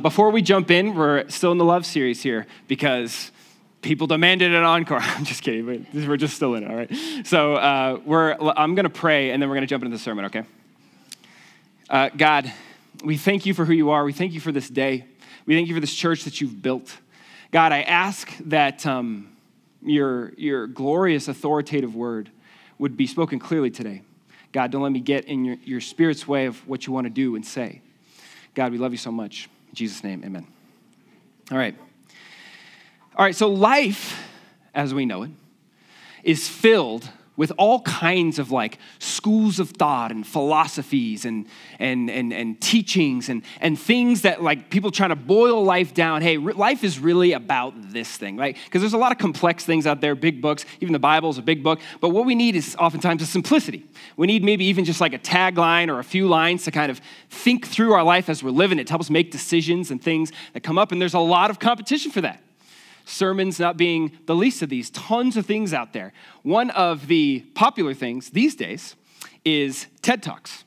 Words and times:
Before 0.00 0.30
we 0.30 0.40
jump 0.40 0.70
in, 0.70 0.94
we're 0.94 1.28
still 1.28 1.52
in 1.52 1.58
the 1.58 1.66
love 1.66 1.84
series 1.84 2.22
here 2.22 2.46
because 2.66 3.30
people 3.82 4.06
demanded 4.06 4.54
an 4.54 4.62
encore. 4.62 4.98
I'm 5.02 5.26
just 5.26 5.42
kidding, 5.42 5.66
but 5.66 6.08
we're 6.08 6.16
just 6.16 6.34
still 6.34 6.54
in 6.54 6.62
it, 6.62 6.70
all 6.70 6.76
right? 6.76 7.26
So 7.26 7.56
uh, 7.56 8.00
we're, 8.02 8.34
I'm 8.56 8.74
going 8.74 8.84
to 8.84 8.90
pray 8.90 9.32
and 9.32 9.42
then 9.42 9.50
we're 9.50 9.56
going 9.56 9.66
to 9.66 9.70
jump 9.70 9.84
into 9.84 9.94
the 9.94 10.02
sermon, 10.02 10.24
okay? 10.24 10.44
Uh, 11.90 12.08
God, 12.16 12.50
we 13.04 13.18
thank 13.18 13.44
you 13.44 13.52
for 13.52 13.66
who 13.66 13.74
you 13.74 13.90
are. 13.90 14.02
We 14.02 14.14
thank 14.14 14.32
you 14.32 14.40
for 14.40 14.50
this 14.50 14.70
day. 14.70 15.04
We 15.44 15.54
thank 15.54 15.68
you 15.68 15.74
for 15.74 15.80
this 15.80 15.92
church 15.92 16.24
that 16.24 16.40
you've 16.40 16.62
built. 16.62 16.96
God, 17.50 17.72
I 17.72 17.82
ask 17.82 18.34
that 18.46 18.86
um, 18.86 19.36
your, 19.82 20.32
your 20.38 20.68
glorious, 20.68 21.28
authoritative 21.28 21.94
word 21.94 22.30
would 22.78 22.96
be 22.96 23.06
spoken 23.06 23.38
clearly 23.38 23.70
today. 23.70 24.00
God, 24.52 24.70
don't 24.70 24.80
let 24.80 24.92
me 24.92 25.00
get 25.00 25.26
in 25.26 25.44
your, 25.44 25.56
your 25.64 25.80
spirit's 25.82 26.26
way 26.26 26.46
of 26.46 26.66
what 26.66 26.86
you 26.86 26.94
want 26.94 27.04
to 27.04 27.10
do 27.10 27.36
and 27.36 27.44
say. 27.44 27.82
God, 28.54 28.72
we 28.72 28.78
love 28.78 28.92
you 28.92 28.98
so 28.98 29.12
much. 29.12 29.50
In 29.72 29.76
Jesus' 29.76 30.04
name, 30.04 30.22
amen. 30.24 30.46
All 31.50 31.56
right. 31.56 31.74
All 33.16 33.24
right, 33.24 33.34
so 33.34 33.48
life, 33.48 34.22
as 34.74 34.92
we 34.92 35.06
know 35.06 35.22
it, 35.22 35.30
is 36.22 36.46
filled 36.46 37.08
with 37.36 37.50
all 37.56 37.80
kinds 37.82 38.38
of 38.38 38.50
like 38.50 38.78
schools 38.98 39.58
of 39.58 39.70
thought 39.70 40.10
and 40.10 40.26
philosophies 40.26 41.24
and, 41.24 41.46
and, 41.78 42.10
and, 42.10 42.32
and 42.32 42.60
teachings 42.60 43.28
and, 43.28 43.42
and 43.60 43.78
things 43.78 44.22
that 44.22 44.42
like 44.42 44.68
people 44.70 44.90
trying 44.90 45.08
to 45.08 45.16
boil 45.16 45.64
life 45.64 45.94
down. 45.94 46.20
Hey, 46.20 46.36
life 46.36 46.84
is 46.84 46.98
really 46.98 47.32
about 47.32 47.92
this 47.92 48.16
thing, 48.16 48.36
right? 48.36 48.56
Because 48.64 48.82
there's 48.82 48.92
a 48.92 48.98
lot 48.98 49.12
of 49.12 49.18
complex 49.18 49.64
things 49.64 49.86
out 49.86 50.00
there, 50.00 50.14
big 50.14 50.42
books, 50.42 50.66
even 50.80 50.92
the 50.92 50.98
Bible 50.98 51.30
is 51.30 51.38
a 51.38 51.42
big 51.42 51.62
book. 51.62 51.80
But 52.00 52.10
what 52.10 52.26
we 52.26 52.34
need 52.34 52.54
is 52.54 52.76
oftentimes 52.78 53.22
a 53.22 53.26
simplicity. 53.26 53.88
We 54.16 54.26
need 54.26 54.44
maybe 54.44 54.66
even 54.66 54.84
just 54.84 55.00
like 55.00 55.14
a 55.14 55.18
tagline 55.18 55.88
or 55.88 55.98
a 55.98 56.04
few 56.04 56.28
lines 56.28 56.64
to 56.64 56.70
kind 56.70 56.90
of 56.90 57.00
think 57.30 57.66
through 57.66 57.94
our 57.94 58.04
life 58.04 58.28
as 58.28 58.42
we're 58.42 58.50
living 58.50 58.78
it 58.78 58.86
to 58.88 58.92
help 58.92 59.00
us 59.00 59.10
make 59.10 59.30
decisions 59.30 59.90
and 59.90 60.02
things 60.02 60.32
that 60.52 60.62
come 60.62 60.76
up. 60.76 60.92
And 60.92 61.00
there's 61.00 61.14
a 61.14 61.18
lot 61.18 61.50
of 61.50 61.58
competition 61.58 62.10
for 62.10 62.20
that 62.20 62.42
sermons 63.04 63.58
not 63.58 63.76
being 63.76 64.12
the 64.26 64.34
least 64.34 64.62
of 64.62 64.68
these. 64.68 64.90
Tons 64.90 65.36
of 65.36 65.46
things 65.46 65.72
out 65.72 65.92
there. 65.92 66.12
One 66.42 66.70
of 66.70 67.06
the 67.06 67.40
popular 67.54 67.94
things 67.94 68.30
these 68.30 68.54
days 68.54 68.96
is 69.44 69.86
TED 70.02 70.22
Talks. 70.22 70.64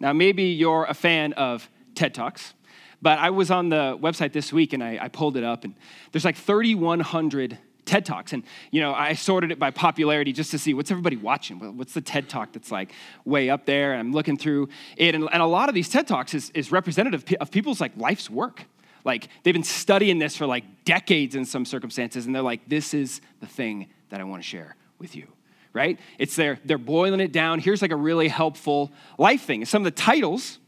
Now, 0.00 0.12
maybe 0.12 0.44
you're 0.44 0.84
a 0.84 0.94
fan 0.94 1.32
of 1.34 1.68
TED 1.94 2.14
Talks, 2.14 2.54
but 3.02 3.18
I 3.18 3.30
was 3.30 3.50
on 3.50 3.68
the 3.68 3.98
website 4.00 4.32
this 4.32 4.52
week 4.52 4.72
and 4.72 4.82
I, 4.82 4.98
I 5.02 5.08
pulled 5.08 5.36
it 5.36 5.44
up, 5.44 5.64
and 5.64 5.74
there's 6.12 6.24
like 6.24 6.36
3,100 6.36 7.58
TED 7.88 8.04
Talks. 8.04 8.32
And, 8.32 8.44
you 8.70 8.80
know, 8.80 8.92
I 8.92 9.14
sorted 9.14 9.50
it 9.50 9.58
by 9.58 9.70
popularity 9.70 10.32
just 10.32 10.50
to 10.50 10.58
see 10.58 10.74
what's 10.74 10.90
everybody 10.90 11.16
watching? 11.16 11.76
What's 11.76 11.94
the 11.94 12.00
TED 12.00 12.28
Talk 12.28 12.52
that's 12.52 12.70
like 12.70 12.92
way 13.24 13.50
up 13.50 13.64
there? 13.66 13.92
And 13.92 14.00
I'm 14.00 14.12
looking 14.12 14.36
through 14.36 14.68
it. 14.96 15.14
And, 15.14 15.28
and 15.32 15.42
a 15.42 15.46
lot 15.46 15.68
of 15.68 15.74
these 15.74 15.88
TED 15.88 16.06
Talks 16.06 16.34
is, 16.34 16.50
is 16.50 16.70
representative 16.70 17.24
of 17.40 17.50
people's 17.50 17.80
like 17.80 17.92
life's 17.96 18.28
work. 18.28 18.64
Like 19.04 19.28
they've 19.42 19.54
been 19.54 19.62
studying 19.62 20.18
this 20.18 20.36
for 20.36 20.46
like 20.46 20.84
decades 20.84 21.34
in 21.34 21.44
some 21.44 21.64
circumstances, 21.64 22.26
and 22.26 22.34
they're 22.34 22.42
like, 22.42 22.68
this 22.68 22.94
is 22.94 23.20
the 23.40 23.46
thing 23.46 23.88
that 24.10 24.20
I 24.20 24.24
want 24.24 24.42
to 24.42 24.48
share 24.48 24.76
with 24.98 25.14
you. 25.14 25.26
Right? 25.72 25.98
It's 26.18 26.34
there, 26.34 26.58
they're 26.64 26.78
boiling 26.78 27.20
it 27.20 27.30
down. 27.30 27.60
Here's 27.60 27.82
like 27.82 27.92
a 27.92 27.96
really 27.96 28.28
helpful 28.28 28.90
life 29.18 29.42
thing. 29.42 29.64
Some 29.64 29.82
of 29.82 29.84
the 29.84 30.00
titles 30.00 30.58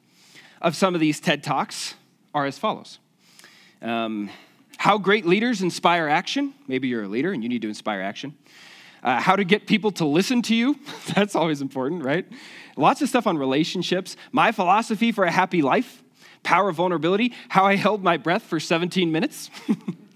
of 0.61 0.77
some 0.77 0.95
of 0.95 1.01
these 1.01 1.21
TED 1.21 1.43
Talks 1.43 1.95
are 2.35 2.47
as 2.47 2.59
follows. 2.59 2.99
Um, 3.83 4.31
how 4.77 4.99
great 4.99 5.27
leaders 5.27 5.63
inspire 5.63 6.09
action. 6.09 6.55
Maybe 6.67 6.89
you're 6.89 7.03
a 7.03 7.09
leader 7.09 7.33
and 7.33 7.43
you 7.43 7.49
need 7.49 7.63
to 7.63 7.69
inspire 7.69 8.01
action. 8.01 8.35
Uh, 9.03 9.21
how 9.21 9.37
to 9.37 9.45
get 9.45 9.67
people 9.67 9.91
to 9.93 10.05
listen 10.05 10.43
to 10.43 10.55
you. 10.55 10.79
That's 11.15 11.35
always 11.35 11.61
important, 11.61 12.05
right? 12.05 12.27
Lots 12.77 13.03
of 13.03 13.09
stuff 13.09 13.27
on 13.27 13.39
relationships. 13.39 14.17
My 14.33 14.53
philosophy 14.53 15.13
for 15.13 15.25
a 15.25 15.31
happy 15.31 15.63
life. 15.63 16.00
Power 16.43 16.71
of 16.71 16.77
vulnerability, 16.77 17.33
how 17.49 17.65
I 17.65 17.77
held 17.77 18.03
my 18.03 18.17
breath 18.17 18.43
for 18.43 18.59
17 18.59 19.13
minutes. 19.13 19.51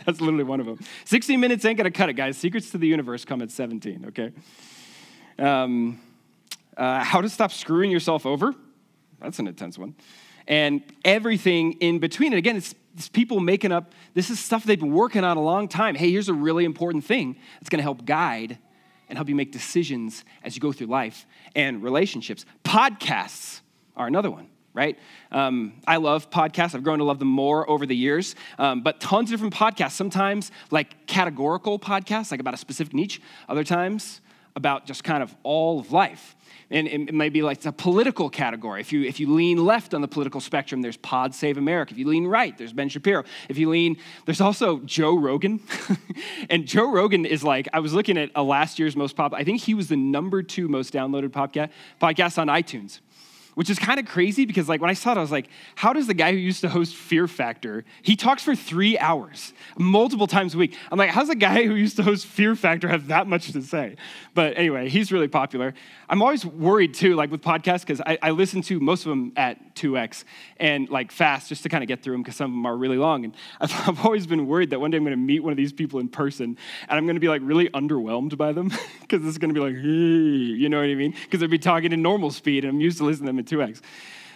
That's 0.04 0.20
literally 0.20 0.44
one 0.44 0.60
of 0.60 0.66
them. 0.66 0.78
16 1.04 1.40
minutes 1.40 1.64
ain't 1.64 1.78
gonna 1.78 1.90
cut 1.90 2.08
it, 2.08 2.14
guys. 2.14 2.36
Secrets 2.36 2.70
to 2.70 2.78
the 2.78 2.86
universe 2.86 3.24
come 3.24 3.42
at 3.42 3.50
17, 3.50 4.06
okay? 4.08 4.32
Um, 5.38 6.00
uh, 6.76 7.02
how 7.02 7.20
to 7.20 7.28
stop 7.28 7.52
screwing 7.52 7.90
yourself 7.90 8.26
over. 8.26 8.54
That's 9.20 9.38
an 9.38 9.46
intense 9.46 9.78
one. 9.78 9.94
And 10.46 10.82
everything 11.04 11.72
in 11.74 11.98
between. 12.00 12.32
And 12.32 12.38
again, 12.38 12.56
it's, 12.56 12.74
it's 12.94 13.08
people 13.08 13.40
making 13.40 13.72
up, 13.72 13.94
this 14.12 14.28
is 14.28 14.38
stuff 14.38 14.64
they've 14.64 14.78
been 14.78 14.92
working 14.92 15.24
on 15.24 15.36
a 15.36 15.42
long 15.42 15.68
time. 15.68 15.94
Hey, 15.94 16.10
here's 16.10 16.28
a 16.28 16.34
really 16.34 16.64
important 16.64 17.04
thing 17.04 17.36
that's 17.60 17.70
gonna 17.70 17.82
help 17.82 18.04
guide 18.04 18.58
and 19.08 19.16
help 19.16 19.28
you 19.28 19.34
make 19.34 19.52
decisions 19.52 20.24
as 20.42 20.54
you 20.54 20.60
go 20.60 20.72
through 20.72 20.88
life 20.88 21.26
and 21.54 21.82
relationships. 21.82 22.44
Podcasts 22.64 23.60
are 23.96 24.06
another 24.06 24.30
one 24.30 24.48
right? 24.74 24.98
Um, 25.30 25.74
I 25.86 25.96
love 25.96 26.30
podcasts. 26.30 26.74
I've 26.74 26.82
grown 26.82 26.98
to 26.98 27.04
love 27.04 27.20
them 27.20 27.28
more 27.28 27.68
over 27.70 27.86
the 27.86 27.96
years. 27.96 28.34
Um, 28.58 28.82
but 28.82 29.00
tons 29.00 29.30
of 29.30 29.38
different 29.38 29.54
podcasts, 29.54 29.92
sometimes 29.92 30.50
like 30.70 31.06
categorical 31.06 31.78
podcasts, 31.78 32.32
like 32.32 32.40
about 32.40 32.54
a 32.54 32.58
specific 32.58 32.92
niche, 32.92 33.22
other 33.48 33.64
times 33.64 34.20
about 34.56 34.86
just 34.86 35.02
kind 35.02 35.22
of 35.22 35.34
all 35.42 35.80
of 35.80 35.92
life. 35.92 36.36
And 36.70 36.88
it 36.88 37.14
may 37.14 37.28
be 37.28 37.42
like 37.42 37.58
it's 37.58 37.66
a 37.66 37.72
political 37.72 38.30
category. 38.30 38.80
If 38.80 38.92
you, 38.92 39.02
if 39.02 39.20
you 39.20 39.32
lean 39.32 39.64
left 39.64 39.94
on 39.94 40.00
the 40.00 40.08
political 40.08 40.40
spectrum, 40.40 40.80
there's 40.80 40.96
Pod 40.96 41.34
Save 41.34 41.58
America. 41.58 41.92
If 41.92 41.98
you 41.98 42.08
lean 42.08 42.26
right, 42.26 42.56
there's 42.56 42.72
Ben 42.72 42.88
Shapiro. 42.88 43.24
If 43.48 43.58
you 43.58 43.68
lean, 43.68 43.96
there's 44.24 44.40
also 44.40 44.78
Joe 44.80 45.16
Rogan. 45.16 45.60
and 46.50 46.66
Joe 46.66 46.90
Rogan 46.90 47.26
is 47.26 47.44
like, 47.44 47.68
I 47.72 47.80
was 47.80 47.92
looking 47.92 48.16
at 48.16 48.30
a 48.34 48.42
last 48.42 48.78
year's 48.78 48.96
most 48.96 49.14
pop, 49.14 49.34
I 49.34 49.44
think 49.44 49.60
he 49.60 49.74
was 49.74 49.88
the 49.88 49.96
number 49.96 50.42
two 50.42 50.66
most 50.66 50.92
downloaded 50.92 51.28
podcast, 51.28 51.70
podcast 52.00 52.38
on 52.38 52.48
iTunes 52.48 53.00
which 53.54 53.70
is 53.70 53.78
kind 53.78 54.00
of 54.00 54.06
crazy 54.06 54.44
because 54.44 54.68
like 54.68 54.80
when 54.80 54.90
I 54.90 54.94
saw 54.94 55.12
it, 55.12 55.18
I 55.18 55.20
was 55.20 55.32
like, 55.32 55.48
how 55.76 55.92
does 55.92 56.06
the 56.06 56.14
guy 56.14 56.32
who 56.32 56.38
used 56.38 56.60
to 56.62 56.68
host 56.68 56.94
Fear 56.94 57.28
Factor, 57.28 57.84
he 58.02 58.16
talks 58.16 58.42
for 58.42 58.54
three 58.54 58.98
hours, 58.98 59.52
multiple 59.78 60.26
times 60.26 60.54
a 60.54 60.58
week. 60.58 60.76
I'm 60.90 60.98
like, 60.98 61.10
how's 61.10 61.28
a 61.28 61.34
guy 61.34 61.64
who 61.64 61.74
used 61.74 61.96
to 61.96 62.02
host 62.02 62.26
Fear 62.26 62.56
Factor 62.56 62.88
have 62.88 63.08
that 63.08 63.26
much 63.26 63.52
to 63.52 63.62
say? 63.62 63.96
But 64.34 64.56
anyway, 64.56 64.88
he's 64.88 65.12
really 65.12 65.28
popular. 65.28 65.74
I'm 66.08 66.22
always 66.22 66.44
worried 66.44 66.94
too, 66.94 67.14
like 67.14 67.30
with 67.30 67.40
podcasts, 67.40 67.80
because 67.80 68.00
I, 68.00 68.18
I, 68.20 68.30
listen 68.30 68.62
to 68.62 68.80
most 68.80 69.06
of 69.06 69.10
them 69.10 69.32
at 69.36 69.74
2x 69.76 70.24
and 70.58 70.88
like 70.90 71.12
fast 71.12 71.48
just 71.48 71.62
to 71.62 71.68
kind 71.68 71.82
of 71.82 71.88
get 71.88 72.02
through 72.02 72.14
them 72.14 72.22
because 72.22 72.36
some 72.36 72.50
of 72.50 72.54
them 72.54 72.66
are 72.66 72.76
really 72.76 72.98
long. 72.98 73.24
And 73.24 73.34
I've, 73.60 73.88
I've 73.88 74.04
always 74.04 74.26
been 74.26 74.46
worried 74.46 74.70
that 74.70 74.80
one 74.80 74.90
day 74.90 74.96
I'm 74.96 75.04
going 75.04 75.12
to 75.12 75.16
meet 75.16 75.40
one 75.40 75.52
of 75.52 75.56
these 75.56 75.72
people 75.72 76.00
in 76.00 76.08
person 76.08 76.56
and 76.88 76.98
I'm 76.98 77.06
going 77.06 77.16
to 77.16 77.20
be 77.20 77.28
like 77.28 77.42
really 77.44 77.68
underwhelmed 77.70 78.36
by 78.36 78.52
them 78.52 78.72
because 79.00 79.26
it's 79.26 79.38
going 79.38 79.54
to 79.54 79.58
be 79.58 79.64
like, 79.64 79.76
hey, 79.76 80.58
you 80.58 80.68
know 80.68 80.80
what 80.80 80.88
I 80.88 80.94
mean? 80.94 81.14
Because 81.24 81.40
they'd 81.40 81.50
be 81.50 81.58
talking 81.58 81.92
in 81.92 82.02
normal 82.02 82.30
speed 82.30 82.64
and 82.64 82.74
I'm 82.74 82.80
used 82.80 82.98
to 82.98 83.04
listening 83.04 83.26
to 83.26 83.32
them 83.32 83.43
2x. 83.44 83.80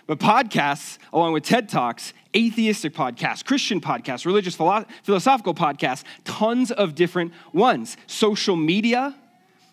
But 0.06 0.18
podcasts, 0.18 0.98
along 1.12 1.34
with 1.34 1.44
TED 1.44 1.68
Talks, 1.68 2.14
atheistic 2.34 2.94
podcasts, 2.94 3.44
Christian 3.44 3.80
podcasts, 3.80 4.24
religious 4.24 4.54
philosophical 4.54 5.54
podcasts, 5.54 6.02
tons 6.24 6.70
of 6.70 6.94
different 6.94 7.32
ones. 7.52 7.98
Social 8.06 8.56
media, 8.56 9.14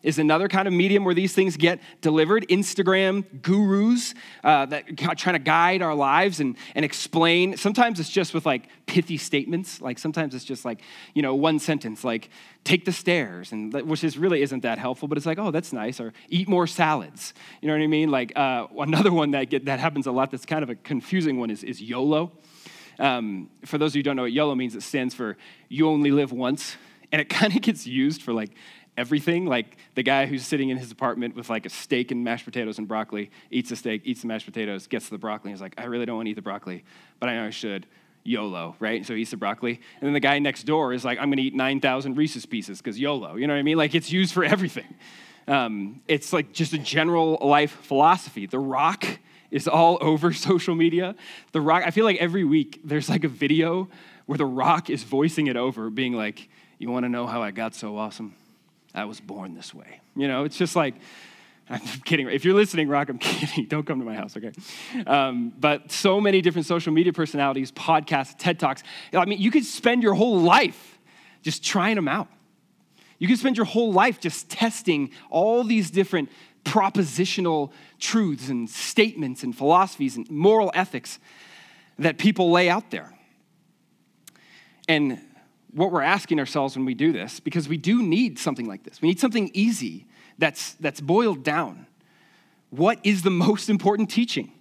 is 0.05 0.19
another 0.19 0.47
kind 0.47 0.67
of 0.67 0.73
medium 0.73 1.03
where 1.03 1.15
these 1.15 1.33
things 1.33 1.57
get 1.57 1.81
delivered. 1.99 2.47
Instagram 2.47 3.25
gurus 3.41 4.13
uh, 4.43 4.67
that 4.67 4.95
trying 5.17 5.33
to 5.33 5.39
guide 5.39 5.81
our 5.81 5.95
lives 5.95 6.39
and, 6.39 6.55
and 6.75 6.85
explain. 6.85 7.57
Sometimes 7.57 7.99
it's 7.99 8.09
just 8.09 8.33
with 8.33 8.45
like 8.45 8.69
pithy 8.85 9.17
statements. 9.17 9.81
Like 9.81 9.97
sometimes 9.97 10.35
it's 10.35 10.45
just 10.45 10.63
like, 10.63 10.81
you 11.15 11.23
know, 11.23 11.33
one 11.33 11.57
sentence, 11.57 12.03
like 12.03 12.29
take 12.63 12.85
the 12.85 12.91
stairs, 12.91 13.51
and 13.51 13.73
which 13.73 14.03
is 14.03 14.17
really 14.17 14.43
isn't 14.43 14.61
that 14.61 14.77
helpful, 14.77 15.07
but 15.07 15.17
it's 15.17 15.25
like, 15.25 15.39
oh, 15.39 15.49
that's 15.49 15.73
nice. 15.73 15.99
Or 15.99 16.13
eat 16.29 16.47
more 16.47 16.67
salads. 16.67 17.33
You 17.61 17.67
know 17.67 17.73
what 17.73 17.83
I 17.83 17.87
mean? 17.87 18.11
Like 18.11 18.31
uh, 18.35 18.67
another 18.77 19.11
one 19.11 19.31
that, 19.31 19.49
get, 19.49 19.65
that 19.65 19.79
happens 19.79 20.05
a 20.05 20.11
lot 20.11 20.29
that's 20.29 20.45
kind 20.45 20.61
of 20.61 20.69
a 20.69 20.75
confusing 20.75 21.39
one 21.39 21.49
is, 21.49 21.63
is 21.63 21.81
YOLO. 21.81 22.31
Um, 22.99 23.49
for 23.65 23.77
those 23.77 23.91
of 23.91 23.95
you 23.95 23.99
who 23.99 24.03
don't 24.03 24.15
know 24.15 24.21
what 24.21 24.31
YOLO 24.31 24.55
means, 24.55 24.75
it 24.75 24.83
stands 24.83 25.15
for 25.15 25.35
you 25.67 25.89
only 25.89 26.11
live 26.11 26.31
once. 26.31 26.77
And 27.11 27.21
it 27.21 27.29
kind 27.29 27.55
of 27.55 27.61
gets 27.61 27.87
used 27.87 28.21
for 28.21 28.33
like 28.33 28.51
everything. 28.97 29.45
Like 29.45 29.77
the 29.95 30.03
guy 30.03 30.25
who's 30.25 30.45
sitting 30.45 30.69
in 30.69 30.77
his 30.77 30.91
apartment 30.91 31.35
with 31.35 31.49
like 31.49 31.65
a 31.65 31.69
steak 31.69 32.11
and 32.11 32.23
mashed 32.23 32.45
potatoes 32.45 32.77
and 32.77 32.87
broccoli, 32.87 33.31
eats 33.51 33.69
the 33.69 33.75
steak, 33.75 34.01
eats 34.05 34.21
the 34.21 34.27
mashed 34.27 34.45
potatoes, 34.45 34.87
gets 34.87 35.09
the 35.09 35.17
broccoli, 35.17 35.51
and 35.51 35.57
he's 35.57 35.61
like, 35.61 35.75
I 35.77 35.85
really 35.85 36.05
don't 36.05 36.17
want 36.17 36.27
to 36.27 36.31
eat 36.31 36.35
the 36.35 36.41
broccoli, 36.41 36.83
but 37.19 37.29
I 37.29 37.35
know 37.35 37.45
I 37.45 37.49
should. 37.49 37.85
YOLO, 38.27 38.75
right? 38.79 39.05
So 39.05 39.13
he 39.13 39.21
eats 39.21 39.31
the 39.31 39.37
broccoli. 39.37 39.79
And 39.99 40.07
then 40.07 40.13
the 40.13 40.19
guy 40.19 40.39
next 40.39 40.63
door 40.63 40.93
is 40.93 41.05
like, 41.05 41.19
I'm 41.19 41.29
going 41.29 41.37
to 41.37 41.43
eat 41.43 41.53
9,000 41.53 42.17
Reese's 42.17 42.45
pieces 42.45 42.79
because 42.79 42.99
YOLO. 42.99 43.35
You 43.35 43.45
know 43.45 43.53
what 43.53 43.59
I 43.59 43.63
mean? 43.63 43.77
Like 43.77 43.93
it's 43.93 44.11
used 44.11 44.33
for 44.33 44.43
everything. 44.43 44.95
Um, 45.47 46.01
it's 46.07 46.33
like 46.33 46.51
just 46.51 46.73
a 46.73 46.79
general 46.79 47.37
life 47.39 47.71
philosophy. 47.83 48.47
The 48.47 48.57
Rock 48.57 49.05
is 49.51 49.67
all 49.67 49.99
over 50.01 50.33
social 50.33 50.73
media. 50.73 51.15
The 51.51 51.61
Rock, 51.61 51.83
I 51.85 51.91
feel 51.91 52.03
like 52.03 52.17
every 52.17 52.43
week 52.43 52.81
there's 52.83 53.09
like 53.09 53.23
a 53.23 53.29
video 53.29 53.89
where 54.25 54.39
The 54.39 54.45
Rock 54.45 54.89
is 54.89 55.03
voicing 55.03 55.45
it 55.45 55.55
over, 55.55 55.91
being 55.91 56.13
like, 56.13 56.49
You 56.79 56.89
want 56.89 57.03
to 57.03 57.09
know 57.09 57.27
how 57.27 57.43
I 57.43 57.51
got 57.51 57.75
so 57.75 57.95
awesome? 57.95 58.33
I 58.95 59.05
was 59.05 59.19
born 59.19 59.53
this 59.53 59.73
way. 59.73 59.99
You 60.15 60.27
know, 60.27 60.45
it's 60.45 60.57
just 60.57 60.75
like, 60.75 60.95
I'm 61.69 61.81
kidding. 62.05 62.29
If 62.29 62.45
you're 62.45 62.53
listening, 62.53 62.87
Rock, 62.87 63.09
I'm 63.09 63.17
kidding. 63.19 63.65
Don't 63.65 63.85
come 63.85 63.99
to 63.99 64.05
my 64.05 64.15
house, 64.15 64.37
okay? 64.37 64.51
Um, 65.05 65.53
but 65.59 65.91
so 65.91 66.21
many 66.21 66.41
different 66.41 66.65
social 66.65 66.93
media 66.93 67.13
personalities, 67.13 67.71
podcasts, 67.71 68.35
TED 68.37 68.59
Talks. 68.59 68.83
I 69.13 69.25
mean, 69.25 69.39
you 69.39 69.51
could 69.51 69.65
spend 69.65 70.03
your 70.03 70.13
whole 70.13 70.39
life 70.39 70.99
just 71.41 71.63
trying 71.63 71.95
them 71.95 72.07
out. 72.07 72.27
You 73.19 73.27
could 73.27 73.39
spend 73.39 73.57
your 73.57 73.65
whole 73.65 73.93
life 73.93 74.19
just 74.19 74.49
testing 74.49 75.11
all 75.29 75.63
these 75.63 75.89
different 75.89 76.29
propositional 76.63 77.71
truths 77.99 78.49
and 78.49 78.69
statements 78.69 79.43
and 79.43 79.55
philosophies 79.55 80.17
and 80.17 80.29
moral 80.29 80.71
ethics 80.73 81.19
that 81.99 82.17
people 82.17 82.51
lay 82.51 82.69
out 82.69 82.91
there. 82.91 83.13
And 84.87 85.19
what 85.75 85.91
we're 85.91 86.01
asking 86.01 86.39
ourselves 86.39 86.75
when 86.77 86.85
we 86.85 86.93
do 86.93 87.11
this, 87.11 87.41
because 87.41 87.67
we 87.67 87.77
do 87.77 88.01
need 88.01 88.39
something 88.39 88.65
like 88.65 88.83
this, 88.83 89.01
we 89.01 89.09
need 89.09 89.19
something 89.19 89.51
easy 89.53 90.07
that's, 90.37 90.73
that's 90.75 91.01
boiled 91.01 91.43
down. 91.43 91.85
What 92.69 92.99
is 93.03 93.23
the 93.23 93.29
most 93.29 93.69
important 93.69 94.09
teaching? 94.09 94.51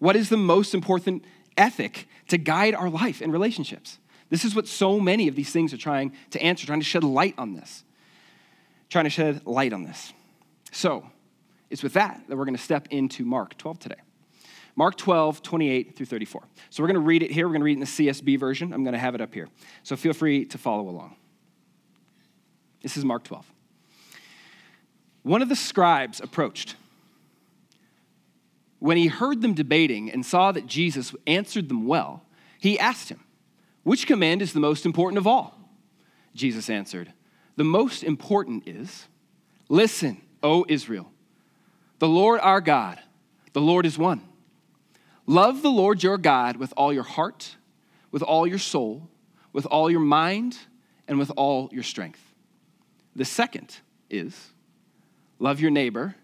What 0.00 0.16
is 0.16 0.28
the 0.28 0.36
most 0.36 0.74
important 0.74 1.24
ethic 1.56 2.08
to 2.28 2.38
guide 2.38 2.74
our 2.74 2.90
life 2.90 3.20
and 3.20 3.32
relationships? 3.32 3.98
This 4.30 4.44
is 4.44 4.54
what 4.54 4.66
so 4.66 4.98
many 4.98 5.28
of 5.28 5.36
these 5.36 5.52
things 5.52 5.72
are 5.72 5.78
trying 5.78 6.12
to 6.30 6.42
answer, 6.42 6.66
trying 6.66 6.80
to 6.80 6.84
shed 6.84 7.04
light 7.04 7.34
on 7.38 7.54
this. 7.54 7.84
Trying 8.90 9.04
to 9.04 9.10
shed 9.10 9.46
light 9.46 9.72
on 9.72 9.84
this. 9.84 10.12
So, 10.72 11.08
it's 11.70 11.82
with 11.82 11.92
that 11.94 12.20
that 12.28 12.36
we're 12.36 12.44
going 12.44 12.56
to 12.56 12.62
step 12.62 12.88
into 12.90 13.24
Mark 13.24 13.56
12 13.58 13.78
today. 13.78 14.03
Mark 14.76 14.96
12, 14.96 15.42
28 15.42 15.96
through 15.96 16.06
34. 16.06 16.42
So 16.70 16.82
we're 16.82 16.88
going 16.88 16.94
to 16.94 17.00
read 17.00 17.22
it 17.22 17.30
here. 17.30 17.46
We're 17.46 17.52
going 17.52 17.60
to 17.60 17.64
read 17.64 17.78
it 17.78 17.80
in 17.80 17.80
the 17.80 17.86
CSB 17.86 18.38
version. 18.38 18.72
I'm 18.72 18.82
going 18.82 18.94
to 18.94 18.98
have 18.98 19.14
it 19.14 19.20
up 19.20 19.32
here. 19.32 19.48
So 19.82 19.96
feel 19.96 20.12
free 20.12 20.44
to 20.46 20.58
follow 20.58 20.88
along. 20.88 21.16
This 22.82 22.96
is 22.96 23.04
Mark 23.04 23.24
12. 23.24 23.50
One 25.22 25.42
of 25.42 25.48
the 25.48 25.56
scribes 25.56 26.20
approached. 26.20 26.76
When 28.78 28.96
he 28.96 29.06
heard 29.06 29.40
them 29.40 29.54
debating 29.54 30.10
and 30.10 30.26
saw 30.26 30.52
that 30.52 30.66
Jesus 30.66 31.14
answered 31.26 31.68
them 31.68 31.86
well, 31.86 32.24
he 32.60 32.78
asked 32.78 33.08
him, 33.08 33.20
Which 33.84 34.06
command 34.06 34.42
is 34.42 34.52
the 34.52 34.60
most 34.60 34.84
important 34.84 35.18
of 35.18 35.26
all? 35.26 35.58
Jesus 36.34 36.68
answered, 36.68 37.12
The 37.56 37.64
most 37.64 38.02
important 38.02 38.66
is, 38.66 39.06
Listen, 39.68 40.20
O 40.42 40.66
Israel, 40.68 41.10
the 42.00 42.08
Lord 42.08 42.40
our 42.40 42.60
God, 42.60 43.00
the 43.54 43.62
Lord 43.62 43.86
is 43.86 43.96
one. 43.96 44.20
Love 45.26 45.62
the 45.62 45.70
Lord 45.70 46.02
your 46.02 46.18
God 46.18 46.56
with 46.56 46.72
all 46.76 46.92
your 46.92 47.02
heart, 47.02 47.56
with 48.10 48.22
all 48.22 48.46
your 48.46 48.58
soul, 48.58 49.08
with 49.52 49.66
all 49.66 49.90
your 49.90 50.00
mind, 50.00 50.58
and 51.08 51.18
with 51.18 51.32
all 51.36 51.68
your 51.72 51.82
strength. 51.82 52.20
The 53.16 53.24
second 53.24 53.78
is 54.10 54.50
love 55.38 55.60
your 55.60 55.70
neighbor 55.70 56.16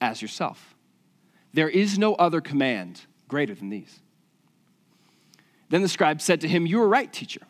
as 0.00 0.22
yourself. 0.22 0.74
There 1.52 1.68
is 1.68 1.98
no 1.98 2.14
other 2.14 2.40
command 2.40 3.02
greater 3.28 3.54
than 3.54 3.70
these. 3.70 4.00
Then 5.68 5.82
the 5.82 5.88
scribe 5.88 6.20
said 6.20 6.40
to 6.40 6.48
him, 6.48 6.66
You 6.66 6.82
are 6.82 6.88
right, 6.88 7.12
teacher. 7.12 7.42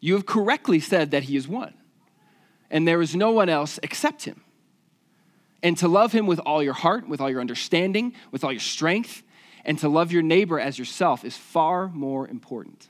You 0.00 0.14
have 0.14 0.26
correctly 0.26 0.80
said 0.80 1.10
that 1.10 1.24
he 1.24 1.36
is 1.36 1.48
one, 1.48 1.74
and 2.70 2.86
there 2.86 3.02
is 3.02 3.16
no 3.16 3.30
one 3.30 3.48
else 3.48 3.80
except 3.82 4.24
him. 4.24 4.42
And 5.62 5.76
to 5.78 5.88
love 5.88 6.12
him 6.12 6.26
with 6.26 6.38
all 6.40 6.62
your 6.62 6.74
heart, 6.74 7.08
with 7.08 7.20
all 7.20 7.30
your 7.30 7.40
understanding, 7.40 8.14
with 8.30 8.44
all 8.44 8.52
your 8.52 8.60
strength, 8.60 9.22
and 9.64 9.78
to 9.78 9.88
love 9.88 10.12
your 10.12 10.22
neighbor 10.22 10.58
as 10.58 10.78
yourself 10.78 11.24
is 11.24 11.36
far 11.36 11.88
more 11.88 12.26
important 12.28 12.88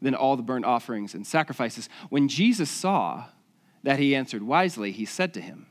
than 0.00 0.14
all 0.14 0.36
the 0.36 0.42
burnt 0.42 0.64
offerings 0.64 1.14
and 1.14 1.26
sacrifices. 1.26 1.88
When 2.08 2.28
Jesus 2.28 2.70
saw 2.70 3.26
that 3.82 3.98
he 3.98 4.14
answered 4.14 4.42
wisely, 4.42 4.92
he 4.92 5.04
said 5.04 5.32
to 5.34 5.40
him, 5.40 5.66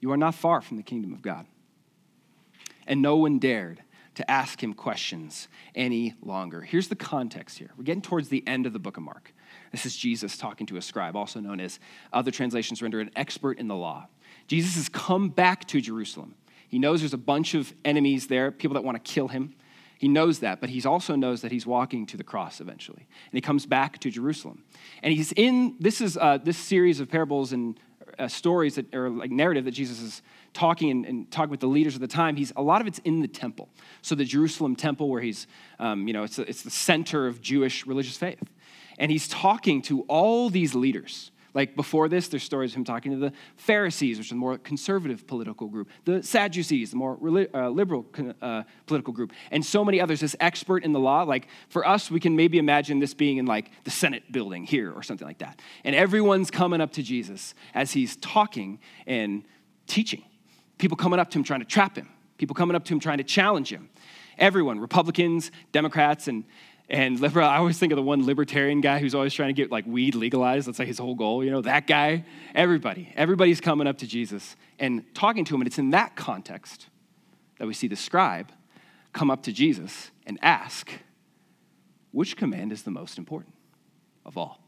You 0.00 0.12
are 0.12 0.16
not 0.16 0.34
far 0.34 0.60
from 0.60 0.76
the 0.76 0.82
kingdom 0.82 1.12
of 1.12 1.22
God. 1.22 1.46
And 2.86 3.02
no 3.02 3.16
one 3.16 3.38
dared 3.38 3.82
to 4.14 4.30
ask 4.30 4.62
him 4.62 4.74
questions 4.74 5.48
any 5.74 6.14
longer. 6.22 6.60
Here's 6.60 6.88
the 6.88 6.96
context 6.96 7.58
here. 7.58 7.70
We're 7.76 7.84
getting 7.84 8.02
towards 8.02 8.28
the 8.28 8.46
end 8.46 8.66
of 8.66 8.72
the 8.72 8.78
book 8.78 8.96
of 8.96 9.02
Mark. 9.02 9.32
This 9.70 9.86
is 9.86 9.96
Jesus 9.96 10.36
talking 10.36 10.66
to 10.66 10.76
a 10.76 10.82
scribe, 10.82 11.16
also 11.16 11.40
known 11.40 11.60
as 11.60 11.80
other 12.12 12.30
translations 12.30 12.82
render 12.82 13.00
an 13.00 13.10
expert 13.16 13.58
in 13.58 13.68
the 13.68 13.76
law. 13.76 14.06
Jesus 14.46 14.74
has 14.74 14.88
come 14.88 15.30
back 15.30 15.66
to 15.68 15.80
Jerusalem. 15.80 16.34
He 16.72 16.78
knows 16.78 17.02
there's 17.02 17.12
a 17.12 17.18
bunch 17.18 17.52
of 17.52 17.74
enemies 17.84 18.28
there, 18.28 18.50
people 18.50 18.72
that 18.76 18.82
want 18.82 18.96
to 18.96 19.12
kill 19.12 19.28
him. 19.28 19.54
He 19.98 20.08
knows 20.08 20.38
that, 20.38 20.58
but 20.58 20.70
he 20.70 20.82
also 20.84 21.14
knows 21.14 21.42
that 21.42 21.52
he's 21.52 21.66
walking 21.66 22.06
to 22.06 22.16
the 22.16 22.24
cross 22.24 22.62
eventually. 22.62 23.06
And 23.30 23.34
he 23.34 23.42
comes 23.42 23.66
back 23.66 23.98
to 23.98 24.10
Jerusalem. 24.10 24.64
And 25.02 25.12
he's 25.12 25.32
in 25.32 25.76
this 25.80 26.00
is 26.00 26.16
uh, 26.16 26.38
this 26.42 26.56
series 26.56 26.98
of 26.98 27.10
parables 27.10 27.52
and 27.52 27.78
uh, 28.18 28.26
stories 28.26 28.76
that 28.76 28.94
are 28.94 29.10
like 29.10 29.30
narrative 29.30 29.66
that 29.66 29.72
Jesus 29.72 30.00
is 30.00 30.22
talking 30.54 30.90
and, 30.90 31.04
and, 31.04 31.30
talking 31.30 31.50
with 31.50 31.60
the 31.60 31.66
leaders 31.66 31.94
of 31.94 32.00
the 32.00 32.08
time. 32.08 32.36
He's 32.36 32.54
a 32.56 32.62
lot 32.62 32.80
of 32.80 32.86
it's 32.86 33.00
in 33.00 33.20
the 33.20 33.28
temple. 33.28 33.68
So 34.00 34.14
the 34.14 34.24
Jerusalem 34.24 34.74
temple, 34.74 35.10
where 35.10 35.20
he's, 35.20 35.46
um, 35.78 36.06
you 36.06 36.14
know, 36.14 36.22
it's, 36.22 36.38
it's 36.38 36.62
the 36.62 36.70
center 36.70 37.26
of 37.26 37.42
Jewish 37.42 37.86
religious 37.86 38.16
faith. 38.16 38.42
And 38.98 39.12
he's 39.12 39.28
talking 39.28 39.82
to 39.82 40.04
all 40.08 40.48
these 40.48 40.74
leaders 40.74 41.31
like 41.54 41.76
before 41.76 42.08
this, 42.08 42.28
there's 42.28 42.42
stories 42.42 42.72
of 42.72 42.78
him 42.78 42.84
talking 42.84 43.12
to 43.12 43.18
the 43.18 43.32
Pharisees, 43.56 44.18
which 44.18 44.28
is 44.28 44.32
a 44.32 44.36
more 44.36 44.56
conservative 44.58 45.26
political 45.26 45.66
group, 45.66 45.88
the 46.04 46.22
Sadducees, 46.22 46.90
the 46.90 46.96
more 46.96 47.18
uh, 47.54 47.68
liberal 47.68 48.06
uh, 48.40 48.62
political 48.86 49.12
group, 49.12 49.32
and 49.50 49.64
so 49.64 49.84
many 49.84 50.00
others. 50.00 50.20
This 50.20 50.34
expert 50.40 50.82
in 50.84 50.92
the 50.92 51.00
law, 51.00 51.22
like 51.22 51.48
for 51.68 51.86
us, 51.86 52.10
we 52.10 52.20
can 52.20 52.36
maybe 52.36 52.58
imagine 52.58 53.00
this 53.00 53.12
being 53.12 53.36
in 53.36 53.46
like 53.46 53.70
the 53.84 53.90
Senate 53.90 54.32
building 54.32 54.64
here 54.64 54.92
or 54.92 55.02
something 55.02 55.26
like 55.26 55.38
that. 55.38 55.60
And 55.84 55.94
everyone's 55.94 56.50
coming 56.50 56.80
up 56.80 56.92
to 56.92 57.02
Jesus 57.02 57.54
as 57.74 57.92
he's 57.92 58.16
talking 58.16 58.78
and 59.06 59.44
teaching. 59.86 60.24
People 60.78 60.96
coming 60.96 61.20
up 61.20 61.30
to 61.30 61.38
him 61.38 61.44
trying 61.44 61.60
to 61.60 61.66
trap 61.66 61.96
him, 61.96 62.08
people 62.38 62.54
coming 62.54 62.74
up 62.74 62.84
to 62.86 62.94
him 62.94 63.00
trying 63.00 63.18
to 63.18 63.24
challenge 63.24 63.70
him. 63.70 63.90
Everyone, 64.38 64.80
Republicans, 64.80 65.50
Democrats, 65.72 66.26
and 66.26 66.44
and 66.88 67.24
I 67.36 67.56
always 67.56 67.78
think 67.78 67.92
of 67.92 67.96
the 67.96 68.02
one 68.02 68.24
libertarian 68.24 68.80
guy 68.80 68.98
who's 68.98 69.14
always 69.14 69.34
trying 69.34 69.48
to 69.48 69.54
get 69.54 69.70
like 69.70 69.86
weed 69.86 70.14
legalized. 70.14 70.68
That's 70.68 70.78
like 70.78 70.88
his 70.88 70.98
whole 70.98 71.14
goal, 71.14 71.44
you 71.44 71.50
know, 71.50 71.62
that 71.62 71.86
guy. 71.86 72.24
Everybody, 72.54 73.12
everybody's 73.16 73.60
coming 73.60 73.86
up 73.86 73.98
to 73.98 74.06
Jesus 74.06 74.56
and 74.78 75.04
talking 75.14 75.44
to 75.46 75.54
him. 75.54 75.60
And 75.60 75.68
it's 75.68 75.78
in 75.78 75.90
that 75.90 76.16
context 76.16 76.88
that 77.58 77.66
we 77.66 77.74
see 77.74 77.88
the 77.88 77.96
scribe 77.96 78.52
come 79.12 79.30
up 79.30 79.42
to 79.44 79.52
Jesus 79.52 80.10
and 80.26 80.38
ask, 80.42 80.90
which 82.10 82.36
command 82.36 82.72
is 82.72 82.82
the 82.82 82.90
most 82.90 83.18
important 83.18 83.54
of 84.24 84.36
all? 84.36 84.60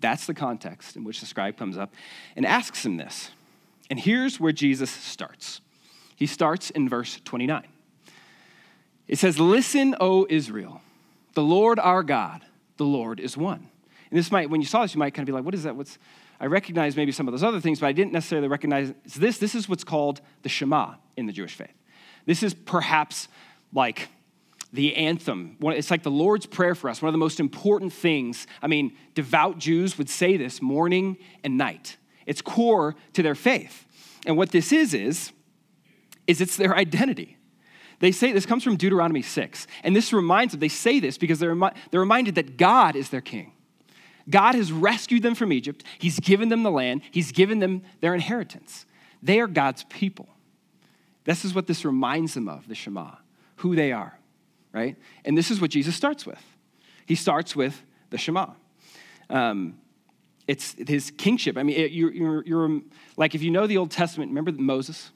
That's 0.00 0.26
the 0.26 0.34
context 0.34 0.96
in 0.96 1.04
which 1.04 1.20
the 1.20 1.26
scribe 1.26 1.56
comes 1.56 1.76
up 1.76 1.94
and 2.34 2.44
asks 2.44 2.84
him 2.84 2.96
this. 2.96 3.30
And 3.88 3.98
here's 3.98 4.40
where 4.40 4.52
Jesus 4.52 4.90
starts. 4.90 5.60
He 6.16 6.26
starts 6.26 6.70
in 6.70 6.88
verse 6.88 7.20
29. 7.24 7.66
It 9.08 9.18
says, 9.18 9.38
Listen, 9.38 9.94
O 10.00 10.26
Israel, 10.28 10.80
the 11.34 11.42
Lord 11.42 11.78
our 11.78 12.02
God, 12.02 12.42
the 12.76 12.84
Lord 12.84 13.20
is 13.20 13.36
one. 13.36 13.68
And 14.10 14.18
this 14.18 14.30
might, 14.30 14.50
when 14.50 14.60
you 14.60 14.66
saw 14.66 14.82
this, 14.82 14.94
you 14.94 14.98
might 14.98 15.14
kind 15.14 15.24
of 15.24 15.26
be 15.26 15.32
like, 15.32 15.44
what 15.44 15.54
is 15.54 15.64
that? 15.64 15.76
What's, 15.76 15.98
I 16.40 16.46
recognize 16.46 16.96
maybe 16.96 17.12
some 17.12 17.26
of 17.26 17.32
those 17.32 17.42
other 17.42 17.60
things, 17.60 17.80
but 17.80 17.86
I 17.86 17.92
didn't 17.92 18.12
necessarily 18.12 18.48
recognize 18.48 18.92
this. 19.16 19.38
This 19.38 19.54
is 19.54 19.68
what's 19.68 19.84
called 19.84 20.20
the 20.42 20.48
Shema 20.48 20.94
in 21.16 21.26
the 21.26 21.32
Jewish 21.32 21.54
faith. 21.54 21.74
This 22.24 22.42
is 22.42 22.54
perhaps 22.54 23.28
like 23.72 24.08
the 24.72 24.94
anthem. 24.96 25.56
It's 25.60 25.90
like 25.90 26.02
the 26.02 26.10
Lord's 26.10 26.46
Prayer 26.46 26.74
for 26.74 26.90
us, 26.90 27.00
one 27.00 27.08
of 27.08 27.14
the 27.14 27.18
most 27.18 27.40
important 27.40 27.92
things. 27.92 28.46
I 28.62 28.66
mean, 28.66 28.96
devout 29.14 29.58
Jews 29.58 29.98
would 29.98 30.10
say 30.10 30.36
this 30.36 30.60
morning 30.60 31.16
and 31.42 31.56
night. 31.56 31.96
It's 32.26 32.42
core 32.42 32.96
to 33.14 33.22
their 33.22 33.34
faith. 33.34 33.86
And 34.26 34.36
what 34.36 34.50
this 34.50 34.72
is, 34.72 34.92
is, 34.92 35.32
is 36.26 36.40
it's 36.40 36.56
their 36.56 36.74
identity. 36.74 37.35
They 37.98 38.12
say 38.12 38.32
this 38.32 38.46
comes 38.46 38.62
from 38.62 38.76
Deuteronomy 38.76 39.22
6. 39.22 39.66
And 39.82 39.96
this 39.96 40.12
reminds 40.12 40.52
them, 40.52 40.60
they 40.60 40.68
say 40.68 41.00
this 41.00 41.16
because 41.18 41.38
they're, 41.38 41.56
they're 41.90 42.00
reminded 42.00 42.34
that 42.34 42.56
God 42.56 42.96
is 42.96 43.08
their 43.08 43.20
king. 43.20 43.52
God 44.28 44.54
has 44.54 44.72
rescued 44.72 45.22
them 45.22 45.34
from 45.34 45.52
Egypt. 45.52 45.84
He's 45.98 46.18
given 46.18 46.48
them 46.48 46.62
the 46.62 46.70
land. 46.70 47.02
He's 47.10 47.32
given 47.32 47.60
them 47.60 47.82
their 48.00 48.14
inheritance. 48.14 48.86
They 49.22 49.40
are 49.40 49.46
God's 49.46 49.84
people. 49.84 50.28
This 51.24 51.44
is 51.44 51.54
what 51.54 51.66
this 51.66 51.84
reminds 51.84 52.34
them 52.34 52.48
of, 52.48 52.68
the 52.68 52.74
Shema, 52.74 53.12
who 53.56 53.74
they 53.74 53.92
are, 53.92 54.18
right? 54.72 54.96
And 55.24 55.36
this 55.36 55.50
is 55.50 55.60
what 55.60 55.70
Jesus 55.70 55.96
starts 55.96 56.26
with. 56.26 56.42
He 57.06 57.14
starts 57.14 57.56
with 57.56 57.82
the 58.10 58.18
Shema. 58.18 58.50
Um, 59.30 59.78
it's 60.46 60.76
his 60.86 61.10
kingship. 61.10 61.56
I 61.56 61.62
mean, 61.62 61.76
it, 61.76 61.90
you're, 61.92 62.12
you're, 62.12 62.44
you're, 62.44 62.80
like 63.16 63.34
if 63.34 63.42
you 63.42 63.50
know 63.50 63.66
the 63.66 63.78
Old 63.78 63.90
Testament, 63.90 64.30
remember 64.30 64.52
Moses, 64.52 65.10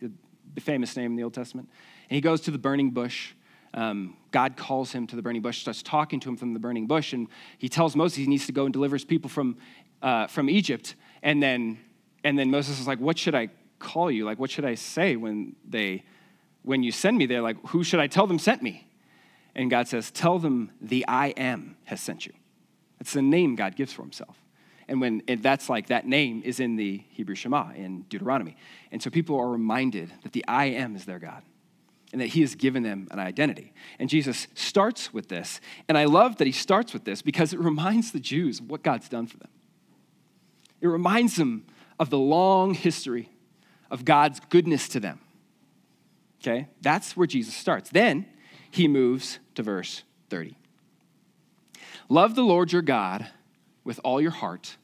the 0.00 0.60
famous 0.60 0.96
name 0.96 1.12
in 1.12 1.16
the 1.16 1.24
Old 1.24 1.34
Testament? 1.34 1.68
And 2.10 2.16
he 2.16 2.20
goes 2.20 2.40
to 2.42 2.50
the 2.50 2.58
burning 2.58 2.90
bush. 2.90 3.32
Um, 3.72 4.16
God 4.32 4.56
calls 4.56 4.90
him 4.90 5.06
to 5.06 5.16
the 5.16 5.22
burning 5.22 5.42
bush, 5.42 5.60
starts 5.60 5.80
talking 5.80 6.18
to 6.20 6.28
him 6.28 6.36
from 6.36 6.54
the 6.54 6.58
burning 6.58 6.88
bush, 6.88 7.12
and 7.12 7.28
he 7.56 7.68
tells 7.68 7.94
Moses 7.94 8.16
he 8.16 8.26
needs 8.26 8.46
to 8.46 8.52
go 8.52 8.64
and 8.64 8.72
deliver 8.72 8.96
his 8.96 9.04
people 9.04 9.30
from, 9.30 9.56
uh, 10.02 10.26
from 10.26 10.50
Egypt. 10.50 10.96
And 11.22 11.40
then, 11.40 11.78
and 12.24 12.36
then 12.36 12.50
Moses 12.50 12.80
is 12.80 12.88
like, 12.88 12.98
What 12.98 13.16
should 13.16 13.36
I 13.36 13.48
call 13.78 14.10
you? 14.10 14.24
Like, 14.24 14.40
what 14.40 14.50
should 14.50 14.64
I 14.64 14.74
say 14.74 15.16
when 15.16 15.54
they 15.68 16.02
when 16.62 16.82
you 16.82 16.92
send 16.92 17.16
me 17.16 17.26
there? 17.26 17.40
Like, 17.40 17.56
who 17.68 17.84
should 17.84 18.00
I 18.00 18.08
tell 18.08 18.26
them 18.26 18.38
sent 18.38 18.62
me? 18.62 18.86
And 19.54 19.70
God 19.70 19.86
says, 19.86 20.10
Tell 20.10 20.40
them 20.40 20.72
the 20.80 21.06
I 21.06 21.28
am 21.28 21.76
has 21.84 22.00
sent 22.00 22.26
you. 22.26 22.32
It's 22.98 23.12
the 23.12 23.22
name 23.22 23.54
God 23.54 23.76
gives 23.76 23.92
for 23.92 24.02
himself. 24.02 24.36
And 24.88 25.00
when 25.00 25.22
and 25.28 25.44
that's 25.44 25.68
like 25.68 25.86
that 25.86 26.08
name 26.08 26.42
is 26.44 26.58
in 26.58 26.74
the 26.74 27.04
Hebrew 27.10 27.36
Shema 27.36 27.70
in 27.74 28.02
Deuteronomy. 28.08 28.56
And 28.90 29.00
so 29.00 29.10
people 29.10 29.38
are 29.38 29.48
reminded 29.48 30.12
that 30.24 30.32
the 30.32 30.44
I 30.48 30.66
am 30.66 30.96
is 30.96 31.04
their 31.04 31.20
God 31.20 31.42
and 32.12 32.20
that 32.20 32.28
he 32.28 32.40
has 32.40 32.54
given 32.54 32.82
them 32.82 33.06
an 33.10 33.18
identity. 33.18 33.72
And 33.98 34.08
Jesus 34.08 34.48
starts 34.54 35.12
with 35.12 35.28
this. 35.28 35.60
And 35.88 35.96
I 35.96 36.04
love 36.04 36.36
that 36.36 36.46
he 36.46 36.52
starts 36.52 36.92
with 36.92 37.04
this 37.04 37.22
because 37.22 37.52
it 37.52 37.60
reminds 37.60 38.12
the 38.12 38.20
Jews 38.20 38.60
what 38.60 38.82
God's 38.82 39.08
done 39.08 39.26
for 39.26 39.36
them. 39.36 39.50
It 40.80 40.88
reminds 40.88 41.36
them 41.36 41.66
of 41.98 42.10
the 42.10 42.18
long 42.18 42.74
history 42.74 43.28
of 43.90 44.04
God's 44.04 44.40
goodness 44.40 44.88
to 44.88 45.00
them. 45.00 45.20
Okay? 46.40 46.68
That's 46.80 47.16
where 47.16 47.26
Jesus 47.26 47.54
starts. 47.54 47.90
Then 47.90 48.26
he 48.70 48.88
moves 48.88 49.38
to 49.54 49.62
verse 49.62 50.02
30. 50.30 50.56
Love 52.08 52.34
the 52.34 52.42
Lord 52.42 52.72
your 52.72 52.82
God 52.82 53.28
with 53.84 54.00
all 54.02 54.20
your 54.20 54.30
heart, 54.30 54.76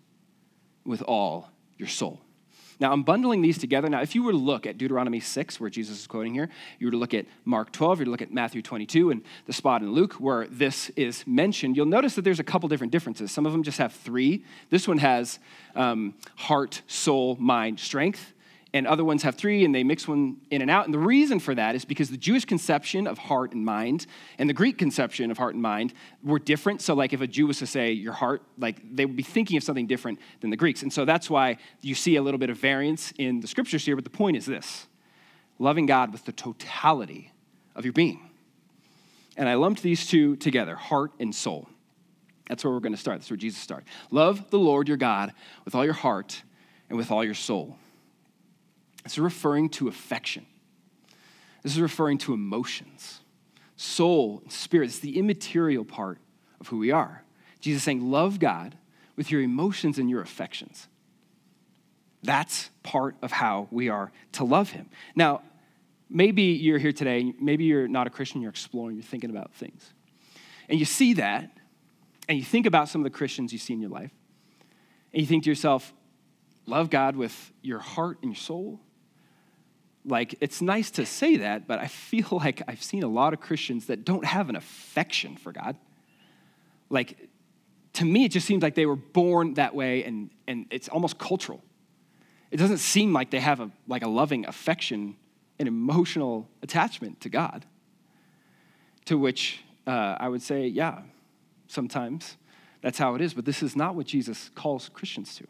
with 0.84 1.02
all 1.02 1.50
your 1.76 1.88
soul. 1.88 2.20
Now, 2.78 2.92
I'm 2.92 3.02
bundling 3.02 3.42
these 3.42 3.58
together. 3.58 3.88
Now, 3.88 4.02
if 4.02 4.14
you 4.14 4.22
were 4.22 4.32
to 4.32 4.38
look 4.38 4.66
at 4.66 4.76
Deuteronomy 4.76 5.20
6, 5.20 5.60
where 5.60 5.70
Jesus 5.70 6.00
is 6.00 6.06
quoting 6.06 6.34
here, 6.34 6.48
you 6.78 6.86
were 6.86 6.90
to 6.90 6.96
look 6.96 7.14
at 7.14 7.26
Mark 7.44 7.72
12, 7.72 7.98
you 7.98 8.02
were 8.02 8.04
to 8.04 8.10
look 8.10 8.22
at 8.22 8.32
Matthew 8.32 8.62
22, 8.62 9.10
and 9.10 9.22
the 9.46 9.52
spot 9.52 9.82
in 9.82 9.92
Luke 9.92 10.14
where 10.14 10.46
this 10.48 10.90
is 10.90 11.26
mentioned, 11.26 11.76
you'll 11.76 11.86
notice 11.86 12.14
that 12.14 12.22
there's 12.22 12.40
a 12.40 12.44
couple 12.44 12.68
different 12.68 12.92
differences. 12.92 13.32
Some 13.32 13.46
of 13.46 13.52
them 13.52 13.62
just 13.62 13.78
have 13.78 13.92
three. 13.92 14.44
This 14.70 14.86
one 14.86 14.98
has 14.98 15.38
um, 15.74 16.14
heart, 16.36 16.82
soul, 16.86 17.36
mind, 17.40 17.80
strength 17.80 18.34
and 18.76 18.86
other 18.86 19.04
ones 19.04 19.22
have 19.22 19.36
three 19.36 19.64
and 19.64 19.74
they 19.74 19.82
mix 19.82 20.06
one 20.06 20.36
in 20.50 20.60
and 20.60 20.70
out. 20.70 20.84
And 20.84 20.92
the 20.92 20.98
reason 20.98 21.40
for 21.40 21.54
that 21.54 21.74
is 21.74 21.86
because 21.86 22.10
the 22.10 22.18
Jewish 22.18 22.44
conception 22.44 23.06
of 23.06 23.16
heart 23.16 23.52
and 23.52 23.64
mind 23.64 24.06
and 24.38 24.50
the 24.50 24.54
Greek 24.54 24.76
conception 24.76 25.30
of 25.30 25.38
heart 25.38 25.54
and 25.54 25.62
mind 25.62 25.94
were 26.22 26.38
different. 26.38 26.82
So, 26.82 26.92
like 26.92 27.14
if 27.14 27.22
a 27.22 27.26
Jew 27.26 27.46
was 27.46 27.58
to 27.60 27.66
say 27.66 27.92
your 27.92 28.12
heart, 28.12 28.42
like 28.58 28.82
they 28.94 29.06
would 29.06 29.16
be 29.16 29.22
thinking 29.22 29.56
of 29.56 29.62
something 29.62 29.86
different 29.86 30.18
than 30.40 30.50
the 30.50 30.58
Greeks. 30.58 30.82
And 30.82 30.92
so 30.92 31.06
that's 31.06 31.30
why 31.30 31.56
you 31.80 31.94
see 31.94 32.16
a 32.16 32.22
little 32.22 32.38
bit 32.38 32.50
of 32.50 32.58
variance 32.58 33.14
in 33.18 33.40
the 33.40 33.46
scriptures 33.46 33.84
here. 33.84 33.96
But 33.96 34.04
the 34.04 34.10
point 34.10 34.36
is 34.36 34.44
this 34.44 34.86
loving 35.58 35.86
God 35.86 36.12
with 36.12 36.26
the 36.26 36.32
totality 36.32 37.32
of 37.74 37.84
your 37.86 37.94
being. 37.94 38.28
And 39.38 39.48
I 39.48 39.54
lumped 39.54 39.82
these 39.82 40.06
two 40.06 40.36
together 40.36 40.76
heart 40.76 41.12
and 41.18 41.34
soul. 41.34 41.66
That's 42.48 42.62
where 42.62 42.74
we're 42.74 42.80
going 42.80 42.94
to 42.94 43.00
start. 43.00 43.20
That's 43.20 43.30
where 43.30 43.38
Jesus 43.38 43.60
started. 43.60 43.88
Love 44.10 44.50
the 44.50 44.58
Lord 44.58 44.86
your 44.86 44.98
God 44.98 45.32
with 45.64 45.74
all 45.74 45.84
your 45.84 45.94
heart 45.94 46.42
and 46.90 46.98
with 46.98 47.10
all 47.10 47.24
your 47.24 47.34
soul. 47.34 47.78
This 49.06 49.12
is 49.12 49.18
referring 49.20 49.68
to 49.68 49.86
affection. 49.86 50.46
This 51.62 51.74
is 51.74 51.80
referring 51.80 52.18
to 52.18 52.34
emotions, 52.34 53.20
soul, 53.76 54.40
and 54.42 54.50
spirit. 54.50 54.86
It's 54.86 54.98
the 54.98 55.16
immaterial 55.16 55.84
part 55.84 56.18
of 56.60 56.66
who 56.66 56.78
we 56.78 56.90
are. 56.90 57.22
Jesus 57.60 57.84
saying, 57.84 58.10
Love 58.10 58.40
God 58.40 58.76
with 59.14 59.30
your 59.30 59.42
emotions 59.42 60.00
and 60.00 60.10
your 60.10 60.22
affections. 60.22 60.88
That's 62.24 62.70
part 62.82 63.14
of 63.22 63.30
how 63.30 63.68
we 63.70 63.88
are 63.88 64.10
to 64.32 64.42
love 64.42 64.70
Him. 64.70 64.90
Now, 65.14 65.42
maybe 66.10 66.42
you're 66.42 66.78
here 66.78 66.90
today, 66.90 67.32
maybe 67.40 67.62
you're 67.62 67.86
not 67.86 68.08
a 68.08 68.10
Christian, 68.10 68.40
you're 68.40 68.50
exploring, 68.50 68.96
you're 68.96 69.04
thinking 69.04 69.30
about 69.30 69.54
things. 69.54 69.94
And 70.68 70.80
you 70.80 70.84
see 70.84 71.14
that, 71.14 71.48
and 72.28 72.36
you 72.36 72.44
think 72.44 72.66
about 72.66 72.88
some 72.88 73.02
of 73.02 73.04
the 73.04 73.16
Christians 73.16 73.52
you 73.52 73.60
see 73.60 73.72
in 73.72 73.80
your 73.80 73.90
life, 73.90 74.10
and 75.12 75.22
you 75.22 75.28
think 75.28 75.44
to 75.44 75.48
yourself, 75.48 75.94
love 76.66 76.90
God 76.90 77.14
with 77.14 77.52
your 77.62 77.78
heart 77.78 78.18
and 78.22 78.32
your 78.32 78.40
soul, 78.40 78.80
like 80.06 80.36
it's 80.40 80.62
nice 80.62 80.90
to 80.92 81.04
say 81.04 81.38
that, 81.38 81.66
but 81.66 81.78
I 81.78 81.88
feel 81.88 82.28
like 82.32 82.62
I've 82.68 82.82
seen 82.82 83.02
a 83.02 83.08
lot 83.08 83.32
of 83.32 83.40
Christians 83.40 83.86
that 83.86 84.04
don't 84.04 84.24
have 84.24 84.48
an 84.48 84.56
affection 84.56 85.36
for 85.36 85.52
God. 85.52 85.76
Like 86.88 87.28
to 87.94 88.04
me, 88.04 88.24
it 88.24 88.30
just 88.30 88.46
seems 88.46 88.62
like 88.62 88.74
they 88.74 88.86
were 88.86 88.96
born 88.96 89.54
that 89.54 89.74
way 89.74 90.04
and, 90.04 90.30
and 90.46 90.66
it's 90.70 90.88
almost 90.88 91.18
cultural. 91.18 91.62
It 92.50 92.58
doesn't 92.58 92.78
seem 92.78 93.14
like 93.14 93.30
they 93.30 93.40
have 93.40 93.58
a, 93.58 93.70
like 93.88 94.02
a 94.02 94.08
loving 94.08 94.46
affection 94.46 95.16
and 95.58 95.66
emotional 95.66 96.46
attachment 96.62 97.22
to 97.22 97.30
God. 97.30 97.64
To 99.06 99.16
which 99.16 99.62
uh, 99.86 100.16
I 100.20 100.28
would 100.28 100.42
say, 100.42 100.66
yeah, 100.66 101.00
sometimes 101.68 102.36
that's 102.82 102.98
how 102.98 103.14
it 103.14 103.22
is, 103.22 103.32
but 103.32 103.46
this 103.46 103.62
is 103.62 103.74
not 103.74 103.94
what 103.94 104.06
Jesus 104.06 104.50
calls 104.54 104.90
Christians 104.90 105.34
to. 105.36 105.46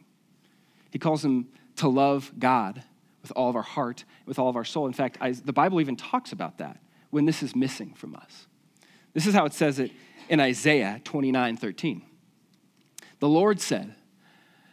He 0.91 1.01
calls 1.01 1.23
them 1.23 1.49
to 1.77 1.89
love 1.89 2.33
God 2.39 2.85
with 3.27 3.37
all 3.37 3.51
of 3.51 3.57
our 3.57 3.63
heart, 3.63 4.05
with 4.25 4.39
all 4.39 4.49
of 4.49 4.55
our 4.55 4.65
soul. 4.65 4.87
In 4.87 4.93
fact, 4.93 5.19
I, 5.21 5.33
the 5.33 5.53
Bible 5.53 5.81
even 5.81 5.97
talks 5.97 6.31
about 6.31 6.59
that 6.59 6.81
when 7.11 7.25
this 7.25 7.43
is 7.43 7.57
missing 7.57 7.93
from 7.95 8.15
us. 8.15 8.47
This 9.15 9.27
is 9.27 9.35
how 9.35 9.47
it 9.47 9.53
says 9.53 9.81
it 9.81 9.91
in 10.29 10.39
Isaiah 10.39 11.01
29 11.03 11.57
13. 11.57 12.03
The 13.19 13.29
Lord 13.29 13.61
said, 13.61 13.95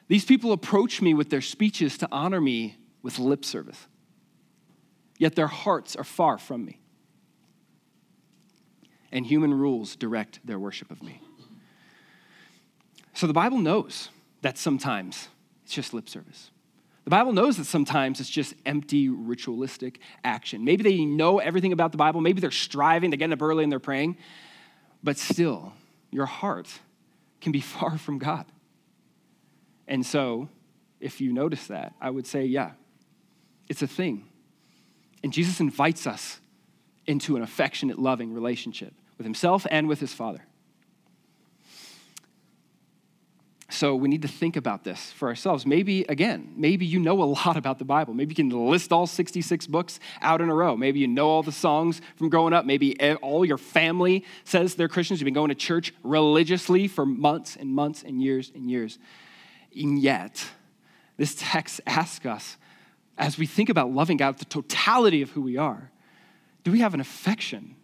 These 0.07 0.25
people 0.25 0.51
approach 0.51 1.01
me 1.01 1.15
with 1.15 1.31
their 1.31 1.41
speeches 1.41 1.97
to 1.97 2.07
honor 2.11 2.39
me 2.39 2.77
with 3.01 3.17
lip 3.17 3.43
service, 3.43 3.87
yet 5.17 5.35
their 5.35 5.47
hearts 5.47 5.95
are 5.95 6.03
far 6.03 6.37
from 6.37 6.63
me, 6.63 6.79
and 9.11 9.25
human 9.25 9.53
rules 9.53 9.95
direct 9.95 10.45
their 10.45 10.59
worship 10.59 10.91
of 10.91 11.01
me. 11.01 11.21
So 13.15 13.25
the 13.25 13.33
Bible 13.33 13.57
knows 13.57 14.09
that 14.41 14.57
sometimes 14.57 15.29
it's 15.63 15.73
just 15.73 15.93
lip 15.93 16.07
service. 16.07 16.51
The 17.03 17.09
Bible 17.09 17.33
knows 17.33 17.57
that 17.57 17.65
sometimes 17.65 18.19
it's 18.19 18.29
just 18.29 18.53
empty 18.65 19.09
ritualistic 19.09 19.99
action. 20.23 20.63
Maybe 20.63 20.83
they 20.83 21.03
know 21.03 21.39
everything 21.39 21.73
about 21.73 21.91
the 21.91 21.97
Bible. 21.97 22.21
Maybe 22.21 22.39
they're 22.39 22.51
striving, 22.51 23.09
they're 23.09 23.17
getting 23.17 23.33
up 23.33 23.41
early 23.41 23.63
and 23.63 23.71
they're 23.71 23.79
praying. 23.79 24.17
But 25.03 25.17
still, 25.17 25.73
your 26.11 26.25
heart 26.25 26.69
can 27.41 27.51
be 27.51 27.61
far 27.61 27.97
from 27.97 28.19
God. 28.19 28.45
And 29.87 30.05
so, 30.05 30.47
if 31.01 31.19
you 31.19 31.33
notice 31.33 31.67
that, 31.67 31.93
I 31.99 32.09
would 32.09 32.25
say, 32.25 32.45
yeah, 32.45 32.71
it's 33.67 33.81
a 33.81 33.87
thing. 33.87 34.29
And 35.23 35.33
Jesus 35.33 35.59
invites 35.59 36.07
us 36.07 36.39
into 37.05 37.35
an 37.35 37.41
affectionate, 37.41 37.99
loving 37.99 38.33
relationship 38.33 38.93
with 39.17 39.25
himself 39.25 39.67
and 39.69 39.89
with 39.89 39.99
his 39.99 40.13
Father. 40.13 40.45
So 43.69 43.95
we 43.95 44.07
need 44.07 44.21
to 44.21 44.27
think 44.27 44.55
about 44.55 44.83
this 44.83 45.11
for 45.13 45.29
ourselves. 45.29 45.65
Maybe, 45.65 46.03
again, 46.09 46.53
maybe 46.55 46.85
you 46.85 46.99
know 46.99 47.23
a 47.23 47.25
lot 47.25 47.57
about 47.57 47.79
the 47.79 47.85
Bible. 47.85 48.13
Maybe 48.13 48.31
you 48.31 48.35
can 48.35 48.49
list 48.49 48.91
all 48.91 49.07
66 49.07 49.67
books 49.67 49.99
out 50.21 50.41
in 50.41 50.49
a 50.49 50.53
row. 50.53 50.75
Maybe 50.75 50.99
you 50.99 51.07
know 51.07 51.27
all 51.29 51.43
the 51.43 51.51
songs 51.51 52.01
from 52.17 52.29
growing 52.29 52.53
up. 52.53 52.65
Maybe 52.65 52.99
all 53.15 53.45
your 53.45 53.57
family 53.57 54.25
says 54.43 54.75
they're 54.75 54.89
Christians. 54.89 55.21
You've 55.21 55.25
been 55.25 55.33
going 55.33 55.49
to 55.49 55.55
church 55.55 55.93
religiously 56.03 56.87
for 56.87 57.05
months 57.05 57.55
and 57.55 57.73
months 57.73 58.03
and 58.03 58.21
years 58.21 58.51
and 58.53 58.69
years. 58.69 58.99
And 59.75 59.97
yet, 59.97 60.45
this 61.17 61.35
text 61.37 61.81
asks 61.87 62.25
us, 62.25 62.57
as 63.17 63.37
we 63.37 63.45
think 63.45 63.69
about 63.69 63.91
loving 63.91 64.17
God, 64.17 64.39
the 64.39 64.45
totality 64.45 65.21
of 65.21 65.31
who 65.31 65.41
we 65.41 65.57
are, 65.57 65.89
do 66.63 66.71
we 66.71 66.79
have 66.79 66.93
an 66.93 66.99
affection? 66.99 67.75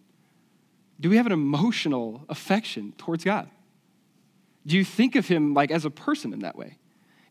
Do 1.00 1.08
we 1.08 1.16
have 1.16 1.26
an 1.26 1.32
emotional 1.32 2.24
affection 2.28 2.92
towards 2.98 3.24
God? 3.24 3.48
Do 4.70 4.76
you 4.76 4.84
think 4.84 5.16
of 5.16 5.26
him 5.26 5.52
like 5.52 5.72
as 5.72 5.84
a 5.84 5.90
person 5.90 6.32
in 6.32 6.38
that 6.40 6.54
way? 6.54 6.78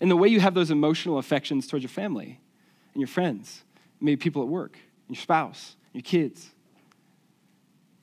In 0.01 0.10
the 0.10 0.17
way 0.17 0.27
you 0.27 0.41
have 0.41 0.53
those 0.53 0.72
emotional 0.72 1.19
affections 1.19 1.67
towards 1.67 1.84
your 1.84 1.89
family 1.89 2.38
and 2.93 3.00
your 3.00 3.08
friends, 3.08 3.63
maybe 4.01 4.17
people 4.17 4.41
at 4.41 4.50
work, 4.50 4.77
your 5.08 5.15
spouse, 5.15 5.77
your 5.93 6.01
kids. 6.01 6.50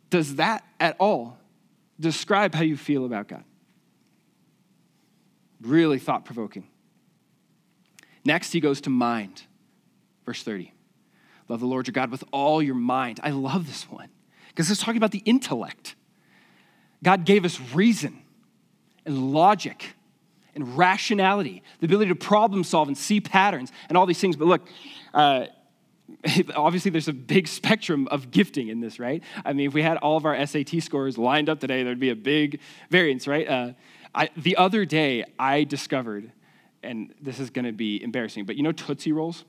Does 0.08 0.36
that 0.36 0.64
at 0.80 0.96
all 0.98 1.36
describe 2.00 2.54
how 2.54 2.62
you 2.62 2.78
feel 2.78 3.04
about 3.04 3.28
God? 3.28 3.44
Really 5.60 5.98
thought 5.98 6.24
provoking. 6.24 6.68
Next, 8.24 8.52
he 8.52 8.60
goes 8.60 8.80
to 8.82 8.90
mind. 8.90 9.42
Verse 10.24 10.42
30. 10.42 10.72
Love 11.48 11.60
the 11.60 11.66
Lord 11.66 11.88
your 11.88 11.92
God 11.92 12.10
with 12.10 12.24
all 12.32 12.62
your 12.62 12.74
mind. 12.74 13.20
I 13.22 13.32
love 13.32 13.66
this 13.66 13.82
one 13.90 14.08
because 14.48 14.70
it's 14.70 14.80
talking 14.80 14.96
about 14.96 15.10
the 15.10 15.22
intellect. 15.26 15.94
God 17.02 17.26
gave 17.26 17.44
us 17.44 17.60
reason 17.74 18.22
and 19.06 19.32
logic 19.32 19.94
and 20.54 20.76
rationality, 20.76 21.62
the 21.80 21.86
ability 21.86 22.08
to 22.08 22.16
problem 22.16 22.64
solve 22.64 22.88
and 22.88 22.98
see 22.98 23.20
patterns 23.20 23.70
and 23.88 23.96
all 23.96 24.06
these 24.06 24.20
things. 24.20 24.36
But 24.36 24.48
look, 24.48 24.68
uh, 25.14 25.46
obviously 26.54 26.90
there's 26.90 27.08
a 27.08 27.12
big 27.12 27.48
spectrum 27.48 28.08
of 28.10 28.30
gifting 28.30 28.68
in 28.68 28.80
this, 28.80 28.98
right? 28.98 29.22
I 29.44 29.52
mean, 29.52 29.68
if 29.68 29.74
we 29.74 29.82
had 29.82 29.98
all 29.98 30.16
of 30.16 30.24
our 30.24 30.46
SAT 30.46 30.82
scores 30.82 31.18
lined 31.18 31.48
up 31.48 31.60
today, 31.60 31.82
there'd 31.82 32.00
be 32.00 32.10
a 32.10 32.16
big 32.16 32.60
variance, 32.90 33.26
right? 33.26 33.48
Uh, 33.48 33.72
I, 34.14 34.30
the 34.36 34.56
other 34.56 34.84
day, 34.84 35.24
I 35.38 35.64
discovered, 35.64 36.32
and 36.82 37.14
this 37.20 37.38
is 37.38 37.50
gonna 37.50 37.72
be 37.72 38.02
embarrassing, 38.02 38.46
but 38.46 38.56
you 38.56 38.62
know 38.62 38.72
Tootsie 38.72 39.12
Rolls? 39.12 39.44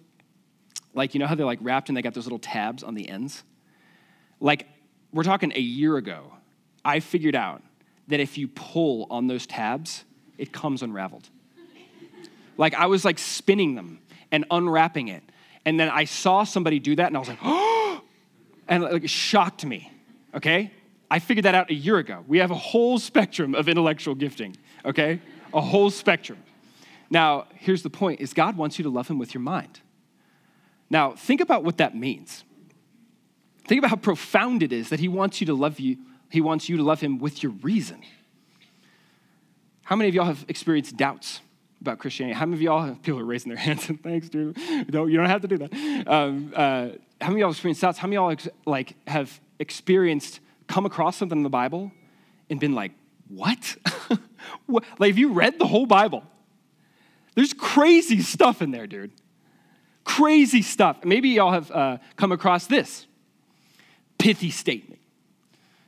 Like, 0.93 1.13
you 1.13 1.19
know 1.19 1.27
how 1.27 1.35
they're 1.35 1.45
like 1.45 1.59
wrapped 1.61 1.89
and 1.89 1.97
they 1.97 2.01
got 2.01 2.13
those 2.13 2.25
little 2.25 2.39
tabs 2.39 2.83
on 2.83 2.95
the 2.95 3.07
ends? 3.07 3.43
Like, 4.39 4.67
we're 5.13 5.23
talking 5.23 5.53
a 5.55 5.59
year 5.59 5.95
ago, 5.97 6.33
I 6.83 6.99
figured 6.99 7.35
out 7.35 7.61
that 8.07 8.19
if 8.19 8.37
you 8.37 8.47
pull 8.47 9.07
on 9.09 9.27
those 9.27 9.45
tabs, 9.45 10.03
it 10.37 10.51
comes 10.51 10.81
unraveled. 10.81 11.29
like 12.57 12.73
I 12.73 12.87
was 12.87 13.03
like 13.03 13.19
spinning 13.19 13.75
them 13.75 13.99
and 14.31 14.45
unwrapping 14.49 15.07
it. 15.09 15.23
And 15.65 15.79
then 15.79 15.89
I 15.89 16.05
saw 16.05 16.43
somebody 16.43 16.79
do 16.79 16.95
that 16.95 17.07
and 17.07 17.17
I 17.17 17.19
was 17.19 17.27
like, 17.27 17.39
oh, 17.43 18.01
and 18.67 18.83
like, 18.83 19.03
it 19.03 19.09
shocked 19.09 19.65
me, 19.65 19.91
okay? 20.33 20.71
I 21.09 21.19
figured 21.19 21.45
that 21.45 21.55
out 21.55 21.69
a 21.69 21.73
year 21.73 21.97
ago. 21.97 22.23
We 22.27 22.39
have 22.39 22.51
a 22.51 22.55
whole 22.55 22.99
spectrum 22.99 23.55
of 23.55 23.69
intellectual 23.69 24.15
gifting, 24.15 24.55
okay? 24.85 25.21
A 25.53 25.61
whole 25.61 25.89
spectrum. 25.89 26.37
Now, 27.09 27.47
here's 27.55 27.83
the 27.83 27.89
point 27.89 28.19
is 28.19 28.33
God 28.33 28.57
wants 28.57 28.77
you 28.77 28.83
to 28.83 28.89
love 28.89 29.07
him 29.07 29.17
with 29.17 29.33
your 29.33 29.41
mind. 29.41 29.79
Now, 30.89 31.11
think 31.13 31.41
about 31.41 31.63
what 31.63 31.77
that 31.77 31.95
means. 31.95 32.43
Think 33.65 33.79
about 33.79 33.89
how 33.89 33.97
profound 33.97 34.63
it 34.63 34.71
is 34.71 34.89
that 34.89 34.99
he 34.99 35.07
wants 35.07 35.41
you 35.41 35.47
to 35.47 35.53
love 35.53 35.79
you 35.79 35.97
he 36.29 36.41
wants 36.41 36.69
you 36.69 36.77
to 36.77 36.83
love 36.83 36.99
him 36.99 37.19
with 37.19 37.43
your 37.43 37.51
reason. 37.51 38.01
How 39.83 39.95
many 39.95 40.09
of 40.09 40.15
y'all 40.15 40.25
have 40.25 40.45
experienced 40.47 40.97
doubts 40.97 41.39
about 41.79 41.99
Christianity? 41.99 42.37
How 42.37 42.45
many 42.45 42.57
of 42.57 42.61
y'all 42.61 42.81
have, 42.83 43.01
people 43.03 43.19
are 43.19 43.25
raising 43.25 43.49
their 43.49 43.57
hands 43.57 43.87
and 43.89 44.01
thanks, 44.03 44.29
dude. 44.29 44.57
Don't, 44.89 45.09
you 45.09 45.17
don't 45.17 45.27
have 45.29 45.41
to 45.41 45.47
do 45.47 45.57
that. 45.59 46.07
Um, 46.07 46.53
uh, 46.55 46.89
how 47.21 47.29
many 47.29 47.35
of 47.35 47.37
y'all 47.39 47.49
have 47.49 47.55
experienced 47.55 47.81
doubts? 47.81 47.97
How 47.97 48.07
many 48.07 48.17
of 48.17 48.21
y'all 48.21 48.31
ex- 48.31 48.49
like 48.65 48.95
have 49.07 49.39
experienced, 49.59 50.39
come 50.67 50.85
across 50.85 51.15
something 51.17 51.37
in 51.37 51.43
the 51.43 51.49
Bible 51.49 51.91
and 52.49 52.59
been 52.59 52.75
like, 52.75 52.91
what? 53.29 53.75
Like, 54.67 55.09
have 55.09 55.17
you 55.17 55.33
read 55.33 55.59
the 55.59 55.67
whole 55.67 55.85
Bible? 55.85 56.23
There's 57.35 57.53
crazy 57.53 58.21
stuff 58.21 58.61
in 58.61 58.71
there, 58.71 58.87
dude. 58.87 59.11
Crazy 60.03 60.61
stuff. 60.61 61.03
Maybe 61.03 61.29
y'all 61.29 61.51
have 61.51 61.71
uh, 61.71 61.97
come 62.15 62.31
across 62.31 62.67
this 62.67 63.05
pithy 64.17 64.49
statement. 64.51 64.96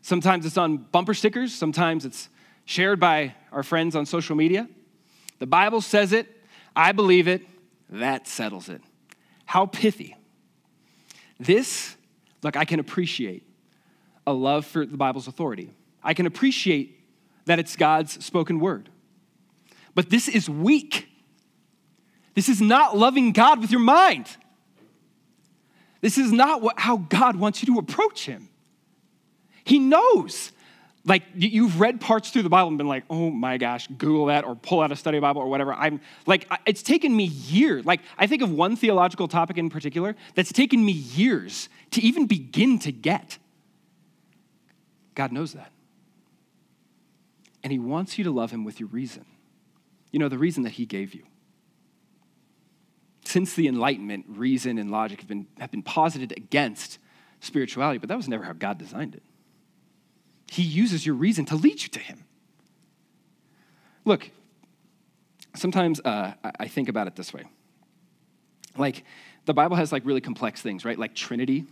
Sometimes 0.01 0.45
it's 0.45 0.57
on 0.57 0.77
bumper 0.77 1.13
stickers, 1.13 1.53
sometimes 1.53 2.05
it's 2.05 2.29
shared 2.65 2.99
by 2.99 3.35
our 3.51 3.63
friends 3.63 3.95
on 3.95 4.05
social 4.05 4.35
media. 4.35 4.67
The 5.39 5.47
Bible 5.47 5.81
says 5.81 6.13
it, 6.13 6.27
I 6.75 6.91
believe 6.91 7.27
it, 7.27 7.41
that 7.89 8.27
settles 8.27 8.69
it. 8.69 8.81
How 9.45 9.65
pithy. 9.65 10.15
This, 11.39 11.95
look, 12.43 12.55
I 12.55 12.65
can 12.65 12.79
appreciate 12.79 13.43
a 14.27 14.33
love 14.33 14.65
for 14.65 14.85
the 14.85 14.97
Bible's 14.97 15.27
authority. 15.27 15.71
I 16.03 16.13
can 16.13 16.25
appreciate 16.25 16.99
that 17.45 17.59
it's 17.59 17.75
God's 17.75 18.23
spoken 18.23 18.59
word. 18.59 18.89
But 19.95 20.09
this 20.09 20.27
is 20.27 20.49
weak. 20.49 21.09
This 22.35 22.47
is 22.47 22.61
not 22.61 22.95
loving 22.95 23.31
God 23.31 23.59
with 23.59 23.71
your 23.71 23.81
mind. 23.81 24.27
This 26.01 26.17
is 26.17 26.31
not 26.31 26.61
what, 26.61 26.79
how 26.79 26.97
God 26.97 27.35
wants 27.35 27.61
you 27.61 27.73
to 27.73 27.79
approach 27.79 28.25
Him. 28.25 28.49
He 29.63 29.79
knows. 29.79 30.51
Like 31.05 31.23
you've 31.33 31.79
read 31.79 32.01
parts 32.01 32.29
through 32.29 32.43
the 32.43 32.49
Bible 32.49 32.67
and 32.67 32.77
been 32.77 32.87
like, 32.87 33.03
oh 33.09 33.29
my 33.29 33.57
gosh, 33.57 33.87
Google 33.87 34.27
that 34.27 34.43
or 34.43 34.55
pull 34.55 34.81
out 34.81 34.91
a 34.91 34.95
study 34.95 35.19
Bible 35.19 35.41
or 35.41 35.49
whatever. 35.49 35.73
I'm 35.73 36.01
like, 36.25 36.51
it's 36.65 36.83
taken 36.83 37.15
me 37.15 37.25
years. 37.25 37.85
Like, 37.85 38.01
I 38.17 38.27
think 38.27 38.41
of 38.41 38.51
one 38.51 38.75
theological 38.75 39.27
topic 39.27 39.57
in 39.57 39.69
particular 39.69 40.15
that's 40.35 40.51
taken 40.51 40.83
me 40.83 40.91
years 40.91 41.69
to 41.91 42.01
even 42.01 42.27
begin 42.27 42.79
to 42.79 42.91
get. 42.91 43.37
God 45.15 45.31
knows 45.31 45.53
that. 45.53 45.71
And 47.63 47.71
He 47.71 47.79
wants 47.79 48.17
you 48.17 48.23
to 48.25 48.31
love 48.31 48.51
Him 48.51 48.63
with 48.63 48.79
your 48.79 48.89
reason. 48.89 49.25
You 50.11 50.19
know, 50.19 50.29
the 50.29 50.37
reason 50.37 50.63
that 50.63 50.73
He 50.73 50.85
gave 50.85 51.13
you 51.13 51.23
since 53.29 53.53
the 53.53 53.67
Enlightenment, 53.67 54.25
reason 54.27 54.77
and 54.77 54.89
logic 54.89 55.19
have 55.19 55.27
been, 55.27 55.47
have 55.59 55.71
been 55.71 55.83
posited 55.83 56.33
against 56.35 56.97
spirituality, 57.41 57.99
but 57.99 58.09
that 58.09 58.17
was 58.17 58.27
never 58.27 58.43
how 58.43 58.53
God 58.53 58.79
designed 58.79 59.13
it. 59.13 59.23
He 60.51 60.63
uses 60.63 61.05
your 61.05 61.15
reason 61.15 61.45
to 61.45 61.55
lead 61.55 61.81
you 61.81 61.89
to 61.89 61.99
Him. 61.99 62.23
Look, 64.05 64.31
sometimes 65.55 65.99
uh, 66.01 66.33
I 66.59 66.67
think 66.67 66.89
about 66.89 67.07
it 67.07 67.15
this 67.15 67.33
way. 67.33 67.43
Like, 68.77 69.03
the 69.45 69.53
Bible 69.53 69.75
has 69.75 69.91
like 69.91 70.05
really 70.05 70.21
complex 70.21 70.61
things, 70.61 70.85
right? 70.85 70.97
Like 70.97 71.15
Trinity. 71.15 71.65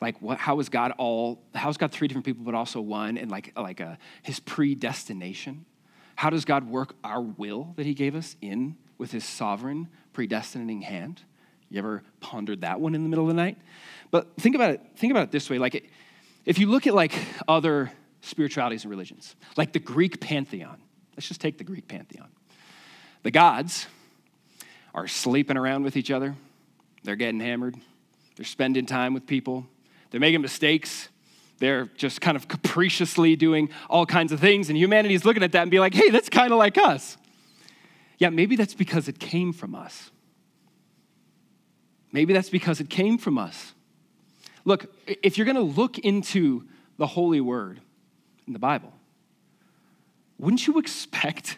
Like, 0.00 0.20
what, 0.20 0.38
how 0.38 0.58
is 0.58 0.68
God 0.68 0.92
all, 0.98 1.42
how 1.54 1.68
is 1.68 1.76
God 1.76 1.92
three 1.92 2.08
different 2.08 2.24
people, 2.24 2.44
but 2.44 2.54
also 2.54 2.80
one, 2.80 3.16
and 3.16 3.30
like, 3.30 3.52
like 3.56 3.80
a, 3.80 3.86
uh, 3.86 3.96
his 4.22 4.40
predestination? 4.40 5.64
How 6.16 6.30
does 6.30 6.44
God 6.44 6.68
work 6.68 6.94
our 7.04 7.22
will 7.22 7.72
that 7.76 7.86
he 7.86 7.94
gave 7.94 8.14
us 8.14 8.36
in 8.40 8.76
with 9.02 9.10
his 9.10 9.24
sovereign 9.24 9.88
predestinating 10.12 10.82
hand. 10.82 11.22
You 11.70 11.78
ever 11.78 12.04
pondered 12.20 12.60
that 12.60 12.80
one 12.80 12.94
in 12.94 13.02
the 13.02 13.08
middle 13.08 13.24
of 13.24 13.28
the 13.28 13.34
night? 13.34 13.58
But 14.12 14.36
think 14.36 14.54
about 14.54 14.70
it, 14.70 14.80
think 14.94 15.10
about 15.10 15.24
it 15.24 15.30
this 15.32 15.50
way. 15.50 15.58
Like, 15.58 15.90
if 16.44 16.58
you 16.58 16.66
look 16.66 16.86
at 16.86 16.94
like 16.94 17.12
other 17.46 17.92
spiritualities 18.20 18.84
and 18.84 18.90
religions, 18.90 19.34
like 19.56 19.72
the 19.72 19.78
Greek 19.78 20.20
pantheon, 20.20 20.80
let's 21.16 21.28
just 21.28 21.40
take 21.40 21.58
the 21.58 21.64
Greek 21.64 21.88
pantheon. 21.88 22.28
The 23.22 23.30
gods 23.30 23.86
are 24.94 25.06
sleeping 25.06 25.56
around 25.56 25.84
with 25.84 25.96
each 25.96 26.10
other, 26.10 26.34
they're 27.04 27.16
getting 27.16 27.40
hammered, 27.40 27.76
they're 28.36 28.44
spending 28.44 28.86
time 28.86 29.14
with 29.14 29.26
people, 29.26 29.66
they're 30.10 30.20
making 30.20 30.42
mistakes, 30.42 31.08
they're 31.58 31.86
just 31.96 32.20
kind 32.20 32.36
of 32.36 32.48
capriciously 32.48 33.36
doing 33.36 33.70
all 33.88 34.04
kinds 34.04 34.32
of 34.32 34.40
things, 34.40 34.68
and 34.68 34.76
humanity 34.76 35.14
is 35.14 35.24
looking 35.24 35.42
at 35.42 35.52
that 35.52 35.62
and 35.62 35.70
be 35.70 35.78
like, 35.78 35.94
hey, 35.94 36.10
that's 36.10 36.28
kind 36.28 36.52
of 36.52 36.58
like 36.58 36.76
us. 36.76 37.16
Yeah, 38.18 38.30
maybe 38.30 38.56
that's 38.56 38.74
because 38.74 39.08
it 39.08 39.18
came 39.18 39.52
from 39.52 39.74
us. 39.74 40.10
Maybe 42.10 42.32
that's 42.32 42.50
because 42.50 42.80
it 42.80 42.90
came 42.90 43.16
from 43.16 43.38
us. 43.38 43.74
Look, 44.64 44.86
if 45.06 45.36
you're 45.36 45.44
going 45.44 45.56
to 45.56 45.62
look 45.62 45.98
into 45.98 46.64
the 46.98 47.06
Holy 47.06 47.40
Word 47.40 47.80
in 48.46 48.52
the 48.52 48.58
Bible, 48.58 48.92
wouldn't 50.38 50.66
you 50.66 50.78
expect 50.78 51.56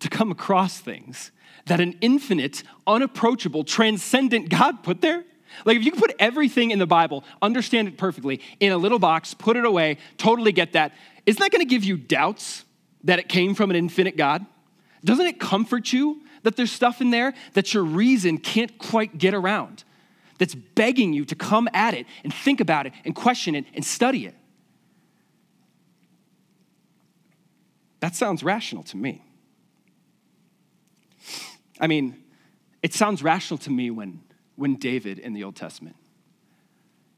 to 0.00 0.08
come 0.08 0.30
across 0.30 0.78
things 0.78 1.30
that 1.66 1.80
an 1.80 1.96
infinite, 2.00 2.62
unapproachable, 2.86 3.64
transcendent 3.64 4.48
God 4.48 4.82
put 4.82 5.00
there? 5.00 5.24
Like, 5.64 5.76
if 5.76 5.84
you 5.84 5.92
could 5.92 6.00
put 6.00 6.14
everything 6.18 6.70
in 6.70 6.78
the 6.78 6.86
Bible, 6.86 7.24
understand 7.40 7.88
it 7.88 7.96
perfectly, 7.96 8.40
in 8.60 8.72
a 8.72 8.76
little 8.76 8.98
box, 8.98 9.32
put 9.32 9.56
it 9.56 9.64
away, 9.64 9.98
totally 10.18 10.52
get 10.52 10.72
that, 10.72 10.92
isn't 11.24 11.40
that 11.40 11.50
going 11.50 11.66
to 11.66 11.68
give 11.68 11.84
you 11.84 11.96
doubts 11.96 12.64
that 13.04 13.18
it 13.18 13.28
came 13.28 13.54
from 13.54 13.70
an 13.70 13.76
infinite 13.76 14.16
God? 14.16 14.44
Doesn't 15.04 15.26
it 15.26 15.40
comfort 15.40 15.92
you 15.92 16.22
that 16.42 16.56
there's 16.56 16.72
stuff 16.72 17.00
in 17.00 17.10
there 17.10 17.34
that 17.54 17.74
your 17.74 17.84
reason 17.84 18.38
can't 18.38 18.76
quite 18.78 19.18
get 19.18 19.34
around? 19.34 19.84
That's 20.38 20.54
begging 20.54 21.12
you 21.12 21.24
to 21.26 21.34
come 21.34 21.68
at 21.72 21.94
it 21.94 22.06
and 22.24 22.32
think 22.32 22.60
about 22.60 22.86
it 22.86 22.92
and 23.04 23.14
question 23.14 23.54
it 23.54 23.64
and 23.74 23.84
study 23.84 24.26
it. 24.26 24.34
That 28.00 28.14
sounds 28.14 28.42
rational 28.42 28.82
to 28.84 28.96
me. 28.96 29.22
I 31.80 31.86
mean, 31.86 32.22
it 32.82 32.94
sounds 32.94 33.22
rational 33.22 33.58
to 33.58 33.70
me 33.70 33.90
when, 33.90 34.20
when 34.54 34.76
David 34.76 35.18
in 35.18 35.32
the 35.32 35.44
Old 35.44 35.56
Testament 35.56 35.96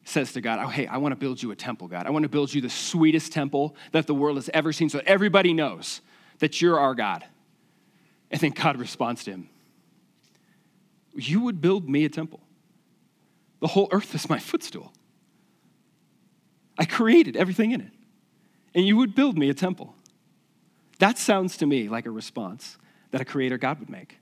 says 0.04 0.32
to 0.32 0.40
God, 0.40 0.60
Oh, 0.62 0.68
hey, 0.68 0.86
I 0.86 0.96
want 0.96 1.12
to 1.12 1.16
build 1.16 1.42
you 1.42 1.50
a 1.50 1.56
temple, 1.56 1.88
God. 1.88 2.06
I 2.06 2.10
want 2.10 2.22
to 2.22 2.28
build 2.28 2.52
you 2.54 2.60
the 2.60 2.70
sweetest 2.70 3.32
temple 3.32 3.76
that 3.92 4.06
the 4.06 4.14
world 4.14 4.36
has 4.36 4.48
ever 4.54 4.72
seen 4.72 4.88
so 4.88 5.00
everybody 5.04 5.52
knows 5.52 6.00
that 6.38 6.62
you're 6.62 6.78
our 6.78 6.94
God. 6.94 7.24
And 8.30 8.40
then 8.40 8.50
God 8.50 8.78
responds 8.78 9.24
to 9.24 9.32
him 9.32 9.48
You 11.14 11.40
would 11.42 11.60
build 11.60 11.88
me 11.88 12.04
a 12.04 12.08
temple. 12.08 12.40
The 13.60 13.68
whole 13.68 13.88
earth 13.90 14.14
is 14.14 14.28
my 14.28 14.38
footstool. 14.38 14.92
I 16.78 16.84
created 16.84 17.36
everything 17.36 17.72
in 17.72 17.80
it. 17.80 17.92
And 18.74 18.86
you 18.86 18.96
would 18.96 19.14
build 19.14 19.36
me 19.36 19.50
a 19.50 19.54
temple. 19.54 19.94
That 20.98 21.18
sounds 21.18 21.56
to 21.58 21.66
me 21.66 21.88
like 21.88 22.06
a 22.06 22.10
response 22.10 22.76
that 23.10 23.20
a 23.20 23.24
creator 23.24 23.58
God 23.58 23.80
would 23.80 23.90
make. 23.90 24.18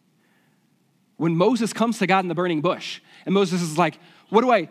When 1.17 1.37
Moses 1.37 1.73
comes 1.73 1.99
to 1.99 2.07
God 2.07 2.25
in 2.25 2.29
the 2.29 2.35
burning 2.35 2.61
bush, 2.61 3.01
and 3.25 3.35
Moses 3.35 3.63
is 3.63 3.79
like, 3.79 3.99
What 4.29 4.43
do 4.43 4.51
I, 4.51 4.69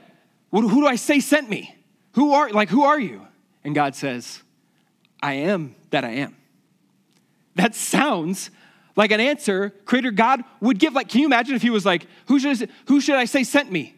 what, 0.50 0.62
who 0.62 0.82
do 0.82 0.88
I 0.88 0.96
say 0.96 1.20
sent 1.20 1.50
me? 1.50 1.76
Who 2.14 2.34
are, 2.34 2.50
like, 2.50 2.70
who 2.70 2.84
are 2.84 3.00
you? 3.00 3.28
And 3.64 3.76
God 3.76 3.96
says, 3.96 4.42
I 5.22 5.34
am 5.34 5.76
that 5.90 6.06
I 6.06 6.12
am. 6.12 6.36
That 7.56 7.74
sounds 7.74 8.52
like 8.96 9.12
an 9.12 9.20
answer 9.20 9.72
creator 9.86 10.12
God 10.12 10.44
would 10.62 10.80
give. 10.80 10.94
Like, 10.94 11.10
can 11.10 11.22
you 11.22 11.26
imagine 11.26 11.56
if 11.56 11.62
he 11.62 11.70
was 11.70 11.86
like, 11.86 12.08
who 12.28 12.40
should 12.40 12.70
who 12.88 13.02
should 13.02 13.16
I 13.16 13.26
say 13.26 13.44
sent 13.44 13.72
me? 13.72 13.95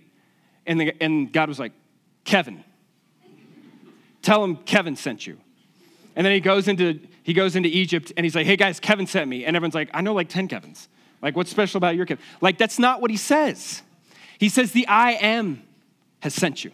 And, 0.67 0.79
the, 0.79 0.93
and 1.01 1.31
God 1.31 1.49
was 1.49 1.59
like, 1.59 1.71
Kevin. 2.23 2.63
Tell 4.21 4.43
him 4.43 4.57
Kevin 4.57 4.95
sent 4.95 5.25
you. 5.25 5.37
And 6.15 6.25
then 6.25 6.33
he 6.33 6.39
goes 6.39 6.67
into 6.67 6.99
he 7.23 7.33
goes 7.33 7.55
into 7.55 7.69
Egypt 7.69 8.13
and 8.15 8.25
he's 8.25 8.35
like, 8.35 8.45
hey 8.45 8.55
guys, 8.55 8.79
Kevin 8.79 9.05
sent 9.05 9.29
me. 9.29 9.43
And 9.45 9.55
everyone's 9.55 9.75
like, 9.75 9.89
I 9.93 10.01
know 10.01 10.13
like 10.13 10.29
10 10.29 10.47
Kevins. 10.47 10.87
Like, 11.21 11.35
what's 11.35 11.49
special 11.49 11.77
about 11.77 11.95
your 11.95 12.05
Kevin? 12.05 12.23
Like, 12.39 12.57
that's 12.57 12.79
not 12.79 13.01
what 13.01 13.11
he 13.11 13.17
says. 13.17 13.81
He 14.39 14.49
says, 14.49 14.71
the 14.71 14.87
I 14.87 15.13
am 15.13 15.63
has 16.21 16.33
sent 16.33 16.63
you. 16.63 16.71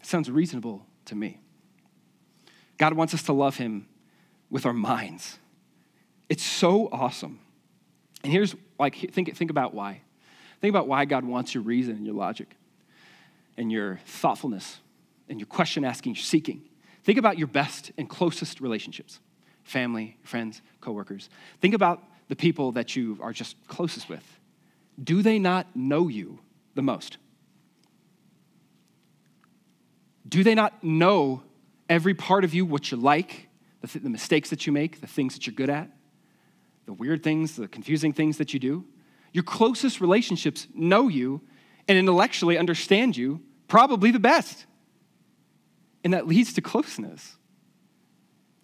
It 0.00 0.06
sounds 0.06 0.30
reasonable 0.30 0.84
to 1.04 1.14
me. 1.14 1.40
God 2.78 2.94
wants 2.94 3.14
us 3.14 3.22
to 3.24 3.32
love 3.32 3.56
him 3.56 3.86
with 4.50 4.66
our 4.66 4.72
minds 4.72 5.38
it's 6.28 6.42
so 6.42 6.88
awesome. 6.90 7.40
And 8.22 8.32
here's 8.32 8.54
like 8.78 8.96
think 9.12 9.34
think 9.36 9.50
about 9.50 9.74
why. 9.74 10.02
Think 10.60 10.70
about 10.70 10.88
why 10.88 11.04
God 11.04 11.24
wants 11.24 11.54
your 11.54 11.62
reason 11.62 11.96
and 11.96 12.06
your 12.06 12.14
logic 12.14 12.56
and 13.56 13.70
your 13.70 14.00
thoughtfulness 14.06 14.78
and 15.28 15.38
your 15.38 15.46
question 15.46 15.84
asking, 15.84 16.14
your 16.14 16.22
seeking. 16.22 16.62
Think 17.04 17.18
about 17.18 17.38
your 17.38 17.46
best 17.46 17.92
and 17.96 18.08
closest 18.08 18.60
relationships 18.60 19.20
family, 19.64 20.16
friends, 20.22 20.62
coworkers. 20.80 21.28
Think 21.60 21.74
about 21.74 22.00
the 22.28 22.36
people 22.36 22.72
that 22.72 22.94
you 22.94 23.18
are 23.20 23.32
just 23.32 23.56
closest 23.66 24.08
with. 24.08 24.24
Do 25.02 25.22
they 25.22 25.40
not 25.40 25.74
know 25.74 26.06
you 26.06 26.38
the 26.76 26.82
most? 26.82 27.18
Do 30.28 30.44
they 30.44 30.54
not 30.54 30.84
know 30.84 31.42
every 31.88 32.14
part 32.14 32.44
of 32.44 32.54
you, 32.54 32.64
what 32.64 32.90
you're 32.90 33.00
like, 33.00 33.48
the, 33.80 33.88
th- 33.88 34.02
the 34.04 34.10
mistakes 34.10 34.50
that 34.50 34.66
you 34.66 34.72
make, 34.72 35.00
the 35.00 35.08
things 35.08 35.34
that 35.34 35.46
you're 35.46 35.54
good 35.54 35.70
at? 35.70 35.90
the 36.86 36.92
weird 36.92 37.22
things, 37.22 37.56
the 37.56 37.68
confusing 37.68 38.12
things 38.12 38.38
that 38.38 38.54
you 38.54 38.60
do. 38.60 38.84
Your 39.36 39.42
closest 39.42 40.00
relationships 40.00 40.66
know 40.72 41.08
you 41.08 41.42
and 41.86 41.98
intellectually 41.98 42.56
understand 42.56 43.18
you 43.18 43.42
probably 43.68 44.10
the 44.10 44.18
best. 44.18 44.64
And 46.02 46.14
that 46.14 46.26
leads 46.26 46.54
to 46.54 46.62
closeness. 46.62 47.36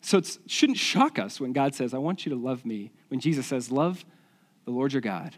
So 0.00 0.16
it 0.16 0.38
shouldn't 0.46 0.78
shock 0.78 1.18
us 1.18 1.38
when 1.38 1.52
God 1.52 1.74
says, 1.74 1.92
I 1.92 1.98
want 1.98 2.24
you 2.24 2.30
to 2.30 2.38
love 2.38 2.64
me. 2.64 2.90
When 3.08 3.20
Jesus 3.20 3.44
says, 3.44 3.70
Love 3.70 4.02
the 4.64 4.70
Lord 4.70 4.94
your 4.94 5.02
God 5.02 5.36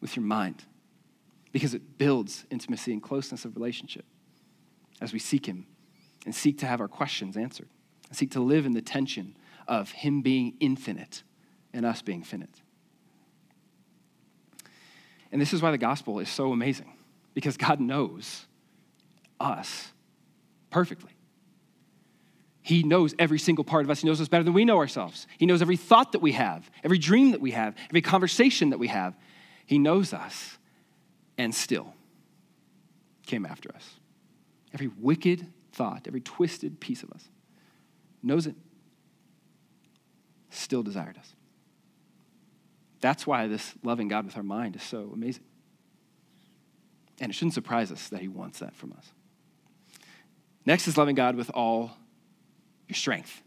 with 0.00 0.16
your 0.16 0.24
mind, 0.24 0.64
because 1.52 1.74
it 1.74 1.96
builds 1.96 2.44
intimacy 2.50 2.92
and 2.92 3.00
closeness 3.00 3.44
of 3.44 3.54
relationship 3.54 4.04
as 5.00 5.12
we 5.12 5.20
seek 5.20 5.46
Him 5.46 5.64
and 6.26 6.34
seek 6.34 6.58
to 6.58 6.66
have 6.66 6.80
our 6.80 6.88
questions 6.88 7.36
answered, 7.36 7.68
and 8.08 8.18
seek 8.18 8.32
to 8.32 8.40
live 8.40 8.66
in 8.66 8.72
the 8.72 8.82
tension 8.82 9.36
of 9.68 9.92
Him 9.92 10.22
being 10.22 10.56
infinite 10.58 11.22
and 11.72 11.86
us 11.86 12.02
being 12.02 12.24
finite. 12.24 12.61
And 15.32 15.40
this 15.40 15.52
is 15.52 15.62
why 15.62 15.70
the 15.70 15.78
gospel 15.78 16.18
is 16.18 16.28
so 16.28 16.52
amazing, 16.52 16.92
because 17.34 17.56
God 17.56 17.80
knows 17.80 18.46
us 19.40 19.90
perfectly. 20.70 21.10
He 22.60 22.84
knows 22.84 23.14
every 23.18 23.40
single 23.40 23.64
part 23.64 23.84
of 23.84 23.90
us. 23.90 24.02
He 24.02 24.06
knows 24.06 24.20
us 24.20 24.28
better 24.28 24.44
than 24.44 24.52
we 24.52 24.64
know 24.64 24.78
ourselves. 24.78 25.26
He 25.38 25.46
knows 25.46 25.62
every 25.62 25.76
thought 25.76 26.12
that 26.12 26.20
we 26.20 26.32
have, 26.32 26.70
every 26.84 26.98
dream 26.98 27.32
that 27.32 27.40
we 27.40 27.50
have, 27.50 27.74
every 27.88 28.02
conversation 28.02 28.70
that 28.70 28.78
we 28.78 28.86
have. 28.86 29.16
He 29.66 29.78
knows 29.78 30.12
us 30.12 30.58
and 31.36 31.52
still 31.52 31.94
came 33.26 33.44
after 33.46 33.74
us. 33.74 33.94
Every 34.72 34.90
wicked 35.00 35.46
thought, 35.72 36.04
every 36.06 36.20
twisted 36.20 36.78
piece 36.78 37.02
of 37.02 37.10
us 37.10 37.24
knows 38.22 38.46
it, 38.46 38.54
still 40.50 40.82
desired 40.82 41.16
us. 41.18 41.34
That's 43.02 43.26
why 43.26 43.48
this 43.48 43.74
loving 43.82 44.08
God 44.08 44.24
with 44.24 44.36
our 44.38 44.42
mind 44.42 44.76
is 44.76 44.82
so 44.82 45.10
amazing. 45.12 45.44
And 47.20 47.30
it 47.30 47.34
shouldn't 47.34 47.52
surprise 47.52 47.92
us 47.92 48.08
that 48.08 48.20
He 48.20 48.28
wants 48.28 48.60
that 48.60 48.74
from 48.74 48.92
us. 48.92 49.12
Next 50.64 50.88
is 50.88 50.96
loving 50.96 51.16
God 51.16 51.36
with 51.36 51.50
all 51.52 51.90
your 52.88 52.96
strength. 52.96 53.42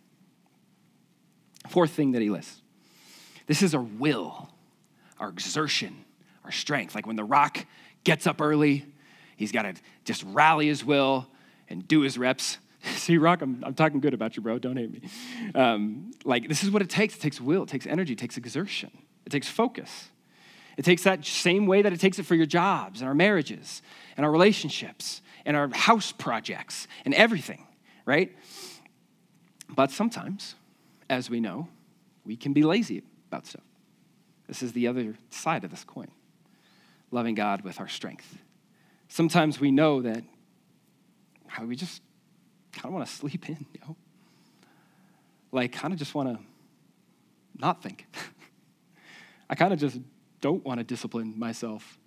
Fourth 1.69 1.91
thing 1.91 2.11
that 2.11 2.21
He 2.21 2.29
lists 2.29 2.61
this 3.47 3.61
is 3.61 3.75
our 3.75 3.81
will, 3.81 4.49
our 5.19 5.29
exertion, 5.29 6.03
our 6.43 6.51
strength. 6.51 6.95
Like 6.95 7.05
when 7.05 7.15
the 7.15 7.23
rock 7.23 7.65
gets 8.03 8.25
up 8.27 8.41
early, 8.41 8.85
he's 9.37 9.51
got 9.51 9.63
to 9.63 9.75
just 10.03 10.23
rally 10.23 10.67
his 10.67 10.83
will 10.83 11.27
and 11.69 11.87
do 11.87 12.01
his 12.01 12.17
reps. 12.17 12.57
See, 12.95 13.17
Rock, 13.17 13.41
I'm, 13.41 13.63
I'm 13.65 13.73
talking 13.73 13.99
good 13.99 14.13
about 14.13 14.35
you, 14.35 14.43
bro. 14.43 14.59
Don't 14.59 14.77
hate 14.77 14.91
me. 14.91 15.01
Um, 15.53 16.11
like, 16.23 16.47
this 16.47 16.63
is 16.63 16.71
what 16.71 16.81
it 16.81 16.89
takes. 16.89 17.15
It 17.15 17.21
takes 17.21 17.39
will, 17.39 17.63
it 17.63 17.69
takes 17.69 17.85
energy, 17.85 18.13
it 18.13 18.19
takes 18.19 18.37
exertion. 18.37 18.91
It 19.25 19.29
takes 19.31 19.47
focus. 19.47 20.09
It 20.77 20.85
takes 20.85 21.03
that 21.03 21.25
same 21.25 21.67
way 21.67 21.81
that 21.81 21.93
it 21.93 21.99
takes 21.99 22.19
it 22.19 22.25
for 22.25 22.35
your 22.35 22.45
jobs 22.45 23.01
and 23.01 23.07
our 23.07 23.15
marriages 23.15 23.81
and 24.17 24.25
our 24.25 24.31
relationships 24.31 25.21
and 25.45 25.55
our 25.55 25.69
house 25.73 26.11
projects 26.11 26.87
and 27.05 27.13
everything, 27.13 27.65
right? 28.05 28.35
But 29.69 29.91
sometimes, 29.91 30.55
as 31.09 31.29
we 31.29 31.39
know, 31.39 31.69
we 32.25 32.35
can 32.35 32.53
be 32.53 32.63
lazy 32.63 33.03
about 33.29 33.47
stuff. 33.47 33.63
This 34.47 34.61
is 34.61 34.73
the 34.73 34.87
other 34.87 35.15
side 35.29 35.63
of 35.63 35.71
this 35.71 35.83
coin 35.83 36.11
loving 37.11 37.35
God 37.35 37.61
with 37.61 37.79
our 37.79 37.87
strength. 37.87 38.37
Sometimes 39.07 39.59
we 39.59 39.71
know 39.71 40.01
that 40.01 40.23
we 41.63 41.75
just 41.75 42.01
kind 42.73 42.85
of 42.85 42.93
want 42.93 43.07
to 43.07 43.13
sleep 43.13 43.47
in, 43.47 43.65
you 43.73 43.79
know? 43.87 43.95
Like, 45.51 45.71
kind 45.71 45.93
of 45.93 45.99
just 45.99 46.13
want 46.13 46.29
to 46.29 46.43
not 47.57 47.81
think. 47.81 48.05
I 49.49 49.55
kind 49.55 49.73
of 49.73 49.79
just 49.79 49.99
don't 50.41 50.63
want 50.65 50.79
to 50.79 50.83
discipline 50.83 51.37
myself 51.37 51.97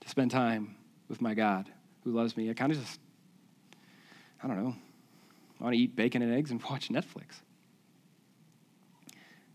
to 0.00 0.08
spend 0.08 0.30
time 0.30 0.76
with 1.08 1.20
my 1.20 1.34
God 1.34 1.70
who 2.04 2.12
loves 2.12 2.36
me. 2.36 2.50
I 2.50 2.54
kind 2.54 2.72
of 2.72 2.78
just, 2.78 3.00
I 4.42 4.46
don't 4.46 4.62
know, 4.62 4.74
I 5.60 5.64
want 5.64 5.74
to 5.74 5.80
eat 5.80 5.96
bacon 5.96 6.22
and 6.22 6.32
eggs 6.32 6.50
and 6.50 6.62
watch 6.70 6.88
Netflix. 6.88 7.40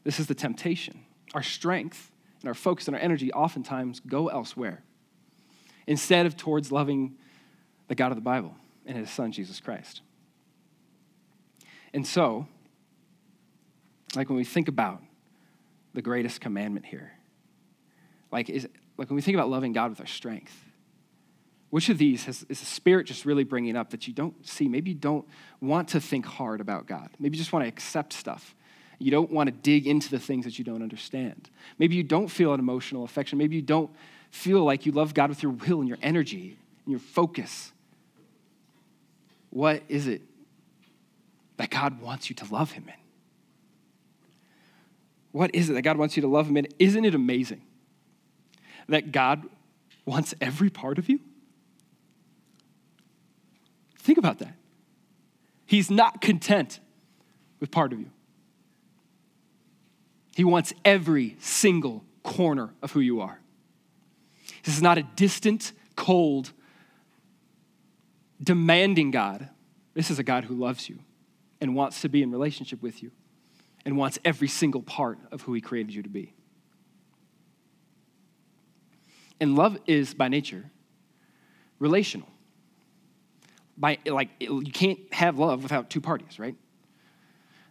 This 0.04 0.19
is 0.19 0.28
the 0.28 0.36
temptation. 0.36 1.06
Our 1.34 1.43
strength 1.43 2.12
and 2.41 2.47
our 2.47 2.54
focus 2.54 2.88
and 2.88 2.95
our 2.95 3.02
energy 3.02 3.32
oftentimes 3.32 3.99
go 3.99 4.28
elsewhere 4.28 4.84
instead 5.86 6.25
of 6.25 6.38
towards 6.38 6.71
loving 6.71 7.17
the 7.88 7.95
God 7.95 8.12
of 8.12 8.15
the 8.15 8.21
Bible 8.21 8.56
and 8.86 8.97
his 8.97 9.10
son, 9.10 9.32
Jesus 9.32 9.60
Christ. 9.60 10.02
And 11.93 12.06
so, 12.06 12.47
like 14.15 14.30
when 14.30 14.38
we 14.38 14.43
think 14.43 14.67
about 14.67 15.02
the 15.93 16.02
greatest 16.02 16.41
commandment 16.41 16.86
here, 16.86 17.18
like, 18.32 18.50
is, 18.50 18.68
like 18.98 19.10
when 19.10 19.15
we 19.15 19.22
think 19.22 19.36
about 19.36 19.50
loving 19.50 19.74
God 19.74 19.89
with 19.89 20.00
our 20.00 20.08
strength, 20.08 20.54
which 21.70 21.89
of 21.89 21.98
these 21.98 22.26
has, 22.26 22.46
is 22.50 22.60
the 22.60 22.65
Spirit 22.65 23.06
just 23.06 23.26
really 23.26 23.44
bringing 23.44 23.76
up 23.76 23.92
that 23.92 24.08
you 24.08 24.13
don't 24.13 24.48
see? 24.48 24.68
Maybe 24.68 24.92
you 24.92 24.98
don't 24.98 25.28
want 25.62 25.89
to 25.89 26.02
think 26.02 26.26
hard 26.26 26.62
about 26.62 26.88
God. 26.88 27.10
Maybe 27.20 27.38
you 27.38 27.42
just 27.42 27.54
want 27.54 27.63
to 27.63 27.70
accept 27.70 28.13
stuff. 28.13 28.56
You 28.98 29.12
don't 29.12 29.32
want 29.32 29.48
to 29.48 29.52
dig 29.52 29.88
into 29.88 30.10
the 30.10 30.20
things 30.20 30.46
that 30.46 30.58
you 30.58 30.65
don't 30.65 30.82
understand. 30.82 31.50
Maybe 31.78 31.96
you 31.96 32.04
don't 32.04 32.28
feel 32.28 32.54
an 32.54 32.60
emotional 32.60 33.04
affection. 33.04 33.38
Maybe 33.38 33.56
you 33.56 33.62
don't 33.62 33.89
feel 34.32 34.63
like 34.63 34.86
you 34.86 34.92
love 34.92 35.13
God 35.13 35.30
with 35.30 35.42
your 35.42 35.52
will 35.52 35.80
and 35.80 35.88
your 35.88 36.00
energy 36.02 36.58
and 36.86 36.92
your 36.92 37.00
focus. 37.00 37.72
What 39.52 39.84
is 39.88 40.08
it 40.08 40.22
that 41.58 41.70
God 41.70 42.02
wants 42.02 42.30
you 42.30 42.36
to 42.38 42.54
love 42.54 42.72
Him 42.72 42.86
in? 42.88 42.94
What 45.32 45.54
is 45.54 45.70
it 45.70 45.74
that 45.74 45.84
God 45.84 45.98
wants 45.98 46.18
you 46.18 46.22
to 46.22 46.28
love 46.28 46.48
Him 46.48 46.58
in? 46.58 46.68
Isn't 46.80 47.06
it 47.06 47.15
amazing 47.15 47.62
that 48.89 49.12
God 49.12 49.43
wants 50.06 50.34
every 50.41 50.69
part 50.69 50.97
of 50.97 51.10
you? 51.10 51.19
Think 53.97 54.17
about 54.17 54.39
that. 54.39 54.56
He's 55.65 55.91
not 55.91 56.21
content 56.21 56.80
with 57.60 57.71
part 57.71 57.93
of 57.93 57.99
you. 57.99 58.10
He 60.36 60.43
wants 60.43 60.73
every 60.84 61.36
single 61.39 62.04
corner 62.23 62.73
of 62.82 62.91
who 62.91 62.99
you 62.99 63.21
are. 63.21 63.39
This 64.63 64.75
is 64.75 64.82
not 64.82 64.97
a 64.97 65.04
distant, 65.15 65.73
cold, 65.95 66.54
demanding 68.41 69.12
God. 69.12 69.49
This 69.93 70.10
is 70.10 70.17
a 70.17 70.23
God 70.23 70.45
who 70.45 70.56
loves 70.56 70.89
you 70.89 70.99
and 71.62 71.75
wants 71.75 72.02
to 72.02 72.10
be 72.10 72.23
in 72.23 72.32
relationship 72.32 72.82
with 72.82 73.04
you 73.04 73.12
and 73.86 73.97
wants 73.97 74.17
every 74.23 74.47
single 74.47 74.82
part 74.82 75.19
of 75.32 75.43
who 75.43 75.54
He 75.54 75.62
created 75.62 75.93
you 75.93 76.04
to 76.04 76.10
be. 76.10 76.34
And 79.39 79.56
love 79.56 79.78
is 79.86 80.13
by 80.13 80.28
nature 80.28 80.69
relational. 81.80 82.28
By 83.78 83.97
like 84.06 84.30
you 84.39 84.62
can't 84.63 84.99
have 85.13 85.39
love 85.39 85.63
without 85.63 85.89
two 85.89 86.02
parties, 86.02 86.38
right? 86.38 86.56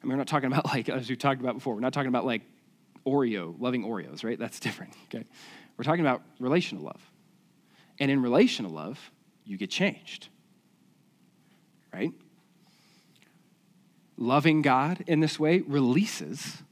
I 0.02 0.06
mean, 0.06 0.12
we're 0.12 0.16
not 0.16 0.28
talking 0.28 0.50
about 0.50 0.66
like 0.72 0.88
as 0.88 1.08
we 1.08 1.16
talked 1.16 1.40
about 1.40 1.54
before. 1.54 1.74
We're 1.74 1.80
not 1.80 1.92
talking 1.92 2.08
about 2.08 2.24
like 2.24 2.42
Oreo, 3.06 3.54
loving 3.58 3.84
Oreos, 3.84 4.24
right? 4.24 4.38
That's 4.38 4.60
different. 4.60 4.94
Okay, 5.04 5.24
we're 5.76 5.84
talking 5.84 6.00
about 6.00 6.22
relational 6.38 6.84
love, 6.84 7.00
and 7.98 8.10
in 8.10 8.22
relational 8.22 8.72
love, 8.72 8.98
you 9.44 9.56
get 9.56 9.70
changed, 9.70 10.28
right? 11.92 12.12
Loving 14.16 14.62
God 14.62 15.04
in 15.06 15.20
this 15.20 15.38
way 15.38 15.60
releases 15.60 16.62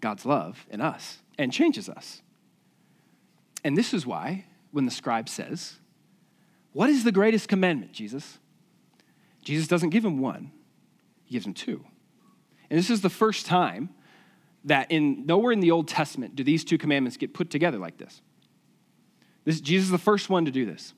God's 0.00 0.26
love 0.26 0.66
in 0.70 0.82
us 0.82 1.22
and 1.38 1.50
changes 1.50 1.88
us. 1.88 2.20
And 3.66 3.76
this 3.76 3.92
is 3.92 4.06
why, 4.06 4.44
when 4.70 4.84
the 4.84 4.92
scribe 4.92 5.28
says, 5.28 5.80
What 6.72 6.88
is 6.88 7.02
the 7.02 7.10
greatest 7.10 7.48
commandment, 7.48 7.90
Jesus? 7.90 8.38
Jesus 9.42 9.66
doesn't 9.66 9.90
give 9.90 10.04
him 10.04 10.20
one, 10.20 10.52
he 11.24 11.32
gives 11.32 11.44
him 11.44 11.52
two. 11.52 11.84
And 12.70 12.78
this 12.78 12.90
is 12.90 13.00
the 13.00 13.10
first 13.10 13.44
time 13.44 13.88
that 14.66 14.92
in 14.92 15.26
nowhere 15.26 15.50
in 15.50 15.58
the 15.58 15.72
Old 15.72 15.88
Testament 15.88 16.36
do 16.36 16.44
these 16.44 16.62
two 16.62 16.78
commandments 16.78 17.16
get 17.16 17.34
put 17.34 17.50
together 17.50 17.76
like 17.76 17.98
this. 17.98 18.22
this 19.42 19.60
Jesus 19.60 19.86
is 19.86 19.90
the 19.90 19.98
first 19.98 20.30
one 20.30 20.44
to 20.44 20.52
do 20.52 20.64
this. 20.64 20.94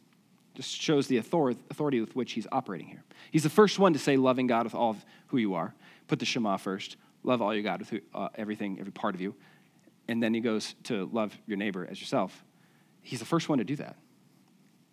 Just 0.55 0.71
shows 0.71 1.07
the 1.07 1.17
authority 1.17 2.01
with 2.03 2.15
which 2.15 2.33
he's 2.33 2.47
operating 2.53 2.89
here. 2.89 3.03
He's 3.31 3.45
the 3.45 3.49
first 3.49 3.79
one 3.79 3.95
to 3.95 3.99
say, 3.99 4.19
loving 4.19 4.47
God 4.47 4.65
with 4.65 4.75
all 4.75 4.91
of 4.91 5.07
who 5.29 5.39
you 5.39 5.55
are. 5.55 5.75
Put 6.07 6.19
the 6.19 6.27
Shema 6.27 6.59
first. 6.59 6.99
Love 7.23 7.41
all 7.41 7.55
your 7.55 7.63
God 7.63 7.81
with 7.81 7.89
who, 7.89 8.01
uh, 8.15 8.29
everything, 8.35 8.77
every 8.79 8.93
part 8.93 9.15
of 9.15 9.23
you. 9.23 9.35
And 10.07 10.23
then 10.23 10.35
he 10.35 10.41
goes 10.41 10.75
to 10.85 11.09
love 11.11 11.35
your 11.47 11.57
neighbor 11.57 11.89
as 11.91 11.99
yourself. 11.99 12.45
He's 13.09 13.21
the 13.21 13.25
first 13.25 13.49
one 13.49 13.57
to 13.57 13.65
do 13.65 13.75
that. 13.77 13.97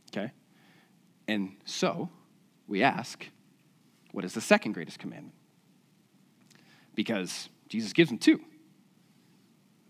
Okay? 0.10 0.32
And 1.28 1.58
so 1.66 2.08
we 2.66 2.82
ask, 2.82 3.28
what 4.14 4.24
is 4.24 4.34
the 4.34 4.40
second 4.40 4.72
greatest 4.72 5.00
commandment? 5.00 5.36
Because 6.94 7.50
Jesus 7.68 7.92
gives 7.92 8.10
them 8.10 8.18
two 8.18 8.40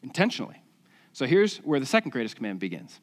intentionally. 0.02 0.60
So 1.14 1.28
here's 1.28 1.58
where 1.58 1.80
the 1.80 1.86
second 1.86 2.10
greatest 2.10 2.36
commandment 2.36 2.62
begins. 2.62 3.00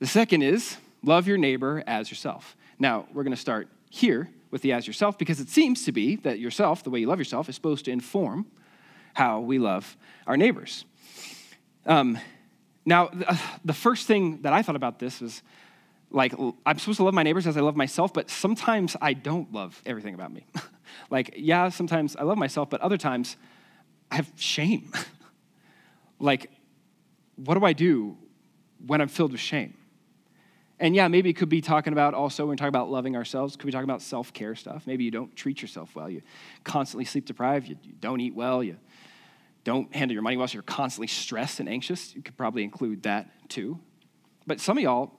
The 0.00 0.08
second 0.08 0.42
is 0.42 0.76
love 1.04 1.28
your 1.28 1.38
neighbor 1.38 1.84
as 1.86 2.10
yourself. 2.10 2.56
Now, 2.80 3.06
we're 3.12 3.22
going 3.22 3.36
to 3.36 3.40
start 3.40 3.68
here 3.90 4.28
with 4.50 4.62
the 4.62 4.72
as 4.72 4.88
yourself 4.88 5.18
because 5.18 5.38
it 5.38 5.48
seems 5.48 5.84
to 5.84 5.92
be 5.92 6.16
that 6.16 6.40
yourself, 6.40 6.82
the 6.82 6.90
way 6.90 6.98
you 6.98 7.06
love 7.06 7.20
yourself, 7.20 7.48
is 7.48 7.54
supposed 7.54 7.84
to 7.84 7.92
inform 7.92 8.46
how 9.14 9.38
we 9.38 9.60
love 9.60 9.96
our 10.26 10.36
neighbors. 10.36 10.84
Um, 11.86 12.18
now, 12.88 13.10
uh, 13.26 13.36
the 13.66 13.74
first 13.74 14.06
thing 14.06 14.40
that 14.42 14.54
I 14.54 14.62
thought 14.62 14.74
about 14.74 14.98
this 14.98 15.20
was 15.20 15.42
like, 16.10 16.34
I'm 16.64 16.78
supposed 16.78 16.96
to 16.96 17.04
love 17.04 17.12
my 17.12 17.22
neighbors 17.22 17.46
as 17.46 17.58
I 17.58 17.60
love 17.60 17.76
myself, 17.76 18.14
but 18.14 18.30
sometimes 18.30 18.96
I 19.02 19.12
don't 19.12 19.52
love 19.52 19.80
everything 19.84 20.14
about 20.14 20.32
me. 20.32 20.46
like, 21.10 21.34
yeah, 21.36 21.68
sometimes 21.68 22.16
I 22.16 22.22
love 22.22 22.38
myself, 22.38 22.70
but 22.70 22.80
other 22.80 22.96
times 22.96 23.36
I 24.10 24.16
have 24.16 24.32
shame. 24.36 24.90
like, 26.18 26.50
what 27.36 27.58
do 27.58 27.64
I 27.66 27.74
do 27.74 28.16
when 28.86 29.02
I'm 29.02 29.08
filled 29.08 29.32
with 29.32 29.40
shame? 29.40 29.74
And 30.80 30.96
yeah, 30.96 31.08
maybe 31.08 31.28
it 31.28 31.34
could 31.34 31.50
be 31.50 31.60
talking 31.60 31.92
about 31.92 32.14
also 32.14 32.44
when 32.44 32.50
we 32.52 32.56
talk 32.56 32.68
about 32.68 32.90
loving 32.90 33.16
ourselves, 33.16 33.54
could 33.56 33.66
be 33.66 33.72
talking 33.72 33.90
about 33.90 34.00
self 34.00 34.32
care 34.32 34.54
stuff. 34.54 34.86
Maybe 34.86 35.04
you 35.04 35.10
don't 35.10 35.34
treat 35.36 35.60
yourself 35.60 35.94
well. 35.94 36.08
You 36.08 36.22
constantly 36.64 37.04
sleep 37.04 37.26
deprived. 37.26 37.68
You, 37.68 37.76
you 37.82 37.92
don't 38.00 38.20
eat 38.20 38.34
well. 38.34 38.62
You 38.62 38.76
don't 39.64 39.94
handle 39.94 40.14
your 40.14 40.22
money 40.22 40.36
well, 40.36 40.48
so 40.48 40.54
you're 40.54 40.62
constantly 40.62 41.08
stressed 41.08 41.60
and 41.60 41.68
anxious. 41.68 42.14
You 42.14 42.22
could 42.22 42.36
probably 42.36 42.64
include 42.64 43.02
that 43.02 43.48
too. 43.48 43.78
But 44.46 44.60
some 44.60 44.78
of 44.78 44.82
y'all, 44.82 45.12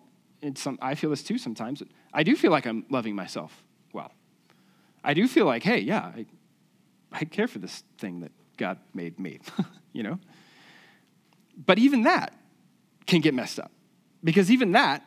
some, 0.55 0.79
I 0.81 0.95
feel 0.95 1.09
this 1.09 1.23
too 1.23 1.37
sometimes. 1.37 1.83
I 2.13 2.23
do 2.23 2.35
feel 2.35 2.51
like 2.51 2.65
I'm 2.65 2.85
loving 2.89 3.15
myself 3.15 3.63
well. 3.93 4.11
I 5.03 5.13
do 5.13 5.27
feel 5.27 5.45
like, 5.45 5.63
hey, 5.63 5.79
yeah, 5.79 6.11
I, 6.15 6.25
I 7.11 7.25
care 7.25 7.47
for 7.47 7.59
this 7.59 7.83
thing 7.97 8.21
that 8.21 8.31
God 8.57 8.79
made 8.93 9.19
me, 9.19 9.39
you 9.93 10.03
know? 10.03 10.19
But 11.65 11.77
even 11.77 12.03
that 12.03 12.33
can 13.05 13.21
get 13.21 13.33
messed 13.33 13.59
up 13.59 13.71
because 14.23 14.51
even 14.51 14.71
that 14.73 15.05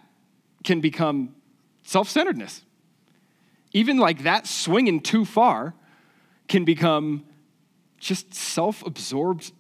can 0.65 0.81
become 0.81 1.35
self 1.85 2.09
centeredness. 2.09 2.63
Even 3.73 3.97
like 3.97 4.25
that 4.25 4.47
swinging 4.47 5.01
too 5.01 5.25
far 5.25 5.75
can 6.49 6.65
become 6.65 7.25
just 8.03 8.35
self 8.35 8.85
absorbed, 8.85 9.53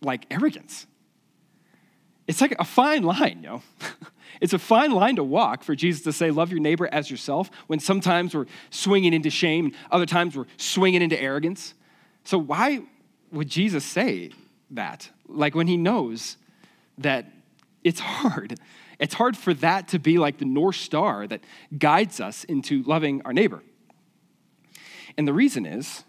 like 0.00 0.26
arrogance. 0.30 0.86
It's 2.28 2.40
like 2.40 2.54
a 2.58 2.64
fine 2.64 3.02
line, 3.02 3.40
you 3.42 3.48
know? 3.48 3.62
it's 4.40 4.52
a 4.52 4.58
fine 4.58 4.92
line 4.92 5.16
to 5.16 5.24
walk 5.24 5.64
for 5.64 5.74
Jesus 5.74 6.02
to 6.04 6.12
say, 6.12 6.30
Love 6.30 6.50
your 6.50 6.60
neighbor 6.60 6.88
as 6.92 7.10
yourself, 7.10 7.50
when 7.66 7.80
sometimes 7.80 8.34
we're 8.34 8.46
swinging 8.70 9.12
into 9.12 9.28
shame, 9.28 9.66
and 9.66 9.74
other 9.90 10.06
times 10.06 10.36
we're 10.36 10.46
swinging 10.56 11.02
into 11.02 11.20
arrogance. 11.20 11.74
So, 12.24 12.38
why 12.38 12.82
would 13.32 13.48
Jesus 13.48 13.84
say 13.84 14.30
that? 14.70 15.10
Like 15.26 15.54
when 15.54 15.66
he 15.66 15.76
knows 15.76 16.36
that 16.98 17.26
it's 17.82 17.98
hard. 17.98 18.54
It's 19.00 19.14
hard 19.14 19.36
for 19.36 19.52
that 19.54 19.88
to 19.88 19.98
be 19.98 20.18
like 20.18 20.38
the 20.38 20.44
North 20.44 20.76
Star 20.76 21.26
that 21.26 21.40
guides 21.76 22.20
us 22.20 22.44
into 22.44 22.84
loving 22.84 23.20
our 23.24 23.32
neighbor. 23.32 23.64
And 25.18 25.26
the 25.26 25.32
reason 25.32 25.66
is, 25.66 26.04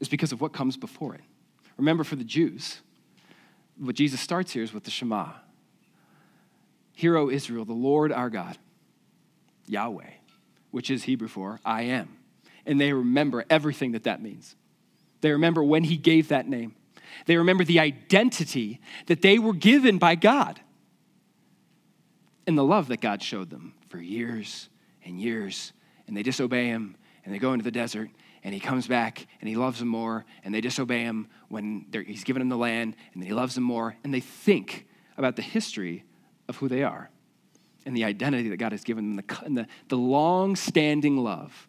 is 0.00 0.08
because 0.08 0.32
of 0.32 0.40
what 0.40 0.52
comes 0.52 0.76
before 0.76 1.14
it. 1.14 1.22
Remember, 1.76 2.04
for 2.04 2.16
the 2.16 2.24
Jews, 2.24 2.80
what 3.78 3.94
Jesus 3.94 4.20
starts 4.20 4.52
here 4.52 4.62
is 4.62 4.72
with 4.72 4.84
the 4.84 4.90
Shema. 4.90 5.28
Hear, 6.94 7.16
O 7.16 7.28
Israel, 7.28 7.64
the 7.64 7.72
Lord 7.72 8.12
our 8.12 8.30
God, 8.30 8.56
Yahweh, 9.66 10.10
which 10.70 10.90
is 10.90 11.04
Hebrew 11.04 11.28
for 11.28 11.60
I 11.64 11.82
am. 11.82 12.16
And 12.64 12.80
they 12.80 12.92
remember 12.92 13.44
everything 13.50 13.92
that 13.92 14.04
that 14.04 14.22
means. 14.22 14.56
They 15.20 15.30
remember 15.32 15.62
when 15.62 15.84
he 15.84 15.96
gave 15.96 16.28
that 16.28 16.48
name. 16.48 16.74
They 17.26 17.36
remember 17.36 17.64
the 17.64 17.80
identity 17.80 18.80
that 19.06 19.22
they 19.22 19.38
were 19.38 19.52
given 19.52 19.98
by 19.98 20.14
God 20.14 20.60
and 22.46 22.56
the 22.56 22.64
love 22.64 22.88
that 22.88 23.00
God 23.00 23.22
showed 23.22 23.50
them 23.50 23.74
for 23.88 23.98
years 23.98 24.68
and 25.04 25.20
years. 25.20 25.72
And 26.06 26.16
they 26.16 26.22
disobey 26.22 26.66
him 26.66 26.96
and 27.24 27.34
they 27.34 27.38
go 27.38 27.52
into 27.52 27.64
the 27.64 27.70
desert 27.70 28.10
and 28.46 28.54
he 28.54 28.60
comes 28.60 28.86
back 28.86 29.26
and 29.40 29.48
he 29.48 29.56
loves 29.56 29.80
them 29.80 29.88
more 29.88 30.24
and 30.44 30.54
they 30.54 30.60
disobey 30.60 31.00
him 31.00 31.26
when 31.48 31.84
he's 32.06 32.22
given 32.22 32.38
them 32.38 32.48
the 32.48 32.56
land 32.56 32.94
and 33.12 33.20
then 33.20 33.26
he 33.26 33.34
loves 33.34 33.56
them 33.56 33.64
more 33.64 33.96
and 34.04 34.14
they 34.14 34.20
think 34.20 34.86
about 35.16 35.34
the 35.34 35.42
history 35.42 36.04
of 36.48 36.56
who 36.58 36.68
they 36.68 36.84
are 36.84 37.10
and 37.84 37.96
the 37.96 38.04
identity 38.04 38.48
that 38.50 38.58
God 38.58 38.70
has 38.70 38.84
given 38.84 39.16
them 39.16 39.24
and 39.44 39.58
the, 39.58 39.66
the 39.88 39.96
long 39.96 40.54
standing 40.54 41.16
love. 41.16 41.66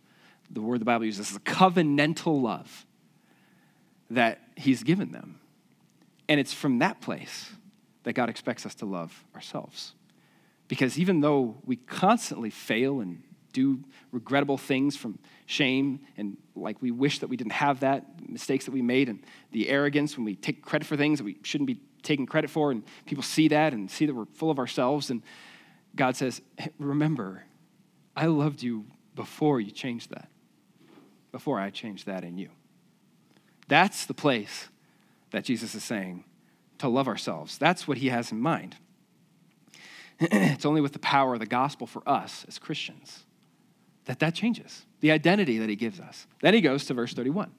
The 0.51 0.61
word 0.61 0.79
the 0.79 0.85
Bible 0.85 1.05
uses 1.05 1.31
is 1.31 1.37
a 1.37 1.39
covenantal 1.39 2.39
love 2.39 2.85
that 4.11 4.41
he's 4.55 4.83
given 4.83 5.11
them. 5.11 5.39
And 6.29 6.39
it's 6.39 6.53
from 6.53 6.77
that 6.77 7.01
place 7.01 7.49
that 8.03 8.13
God 8.13 8.29
expects 8.29 8.67
us 8.67 8.75
to 8.75 8.85
love 8.85 9.25
ourselves. 9.33 9.95
Because 10.67 10.99
even 10.99 11.21
though 11.21 11.57
we 11.65 11.77
constantly 11.77 12.51
fail 12.51 12.99
and 12.99 13.23
do 13.57 13.83
regrettable 14.11 14.57
things 14.57 14.95
from 14.95 15.17
shame 15.47 15.99
and 16.15 16.37
like 16.55 16.79
we 16.81 16.91
wish 16.91 17.19
that 17.19 17.27
we 17.27 17.37
didn't 17.37 17.53
have 17.53 17.79
that, 17.79 18.05
mistakes 18.29 18.65
that 18.65 18.71
we 18.71 18.83
made, 18.83 19.09
and 19.09 19.23
the 19.51 19.67
arrogance 19.67 20.15
when 20.15 20.25
we 20.25 20.35
take 20.35 20.63
credit 20.63 20.85
for 20.85 20.95
things 20.95 21.17
that 21.17 21.23
we 21.23 21.37
shouldn't 21.41 21.67
be 21.67 21.79
taking 22.03 22.27
credit 22.27 22.49
for, 22.49 22.71
and 22.71 22.83
people 23.05 23.23
see 23.23 23.47
that 23.47 23.73
and 23.73 23.89
see 23.89 24.05
that 24.05 24.13
we're 24.13 24.25
full 24.25 24.51
of 24.51 24.59
ourselves, 24.59 25.09
and 25.09 25.23
God 25.95 26.15
says, 26.15 26.41
Remember, 26.77 27.45
I 28.15 28.27
loved 28.27 28.61
you 28.61 28.85
before 29.15 29.59
you 29.59 29.71
changed 29.71 30.11
that, 30.11 30.29
before 31.31 31.59
I 31.59 31.71
changed 31.71 32.05
that 32.05 32.23
in 32.23 32.37
you. 32.37 32.49
That's 33.67 34.05
the 34.05 34.13
place 34.13 34.69
that 35.31 35.43
Jesus 35.43 35.73
is 35.73 35.83
saying 35.83 36.23
to 36.77 36.87
love 36.87 37.07
ourselves. 37.07 37.57
That's 37.57 37.87
what 37.87 37.97
he 37.97 38.09
has 38.09 38.31
in 38.31 38.39
mind. 38.39 38.75
it's 40.19 40.65
only 40.65 40.81
with 40.81 40.93
the 40.93 40.99
power 40.99 41.33
of 41.33 41.39
the 41.39 41.47
gospel 41.47 41.87
for 41.87 42.07
us 42.07 42.45
as 42.47 42.59
Christians 42.59 43.23
that 44.07 44.19
that 44.19 44.33
changes 44.33 44.85
the 45.01 45.11
identity 45.11 45.59
that 45.59 45.69
he 45.69 45.75
gives 45.75 45.99
us. 45.99 46.27
Then 46.41 46.53
he 46.53 46.61
goes 46.61 46.85
to 46.85 46.93
verse 46.93 47.13
31. 47.13 47.51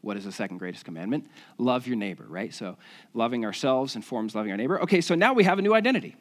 What 0.00 0.16
is 0.16 0.24
the 0.24 0.32
second 0.32 0.58
greatest 0.58 0.84
commandment? 0.84 1.28
Love 1.56 1.86
your 1.86 1.96
neighbor, 1.96 2.24
right? 2.26 2.52
So 2.52 2.76
loving 3.14 3.44
ourselves 3.44 3.94
informs 3.94 4.34
loving 4.34 4.50
our 4.50 4.56
neighbor. 4.56 4.82
Okay, 4.82 5.00
so 5.00 5.14
now 5.14 5.32
we 5.32 5.44
have 5.44 5.58
a 5.58 5.62
new 5.62 5.74
identity, 5.74 6.16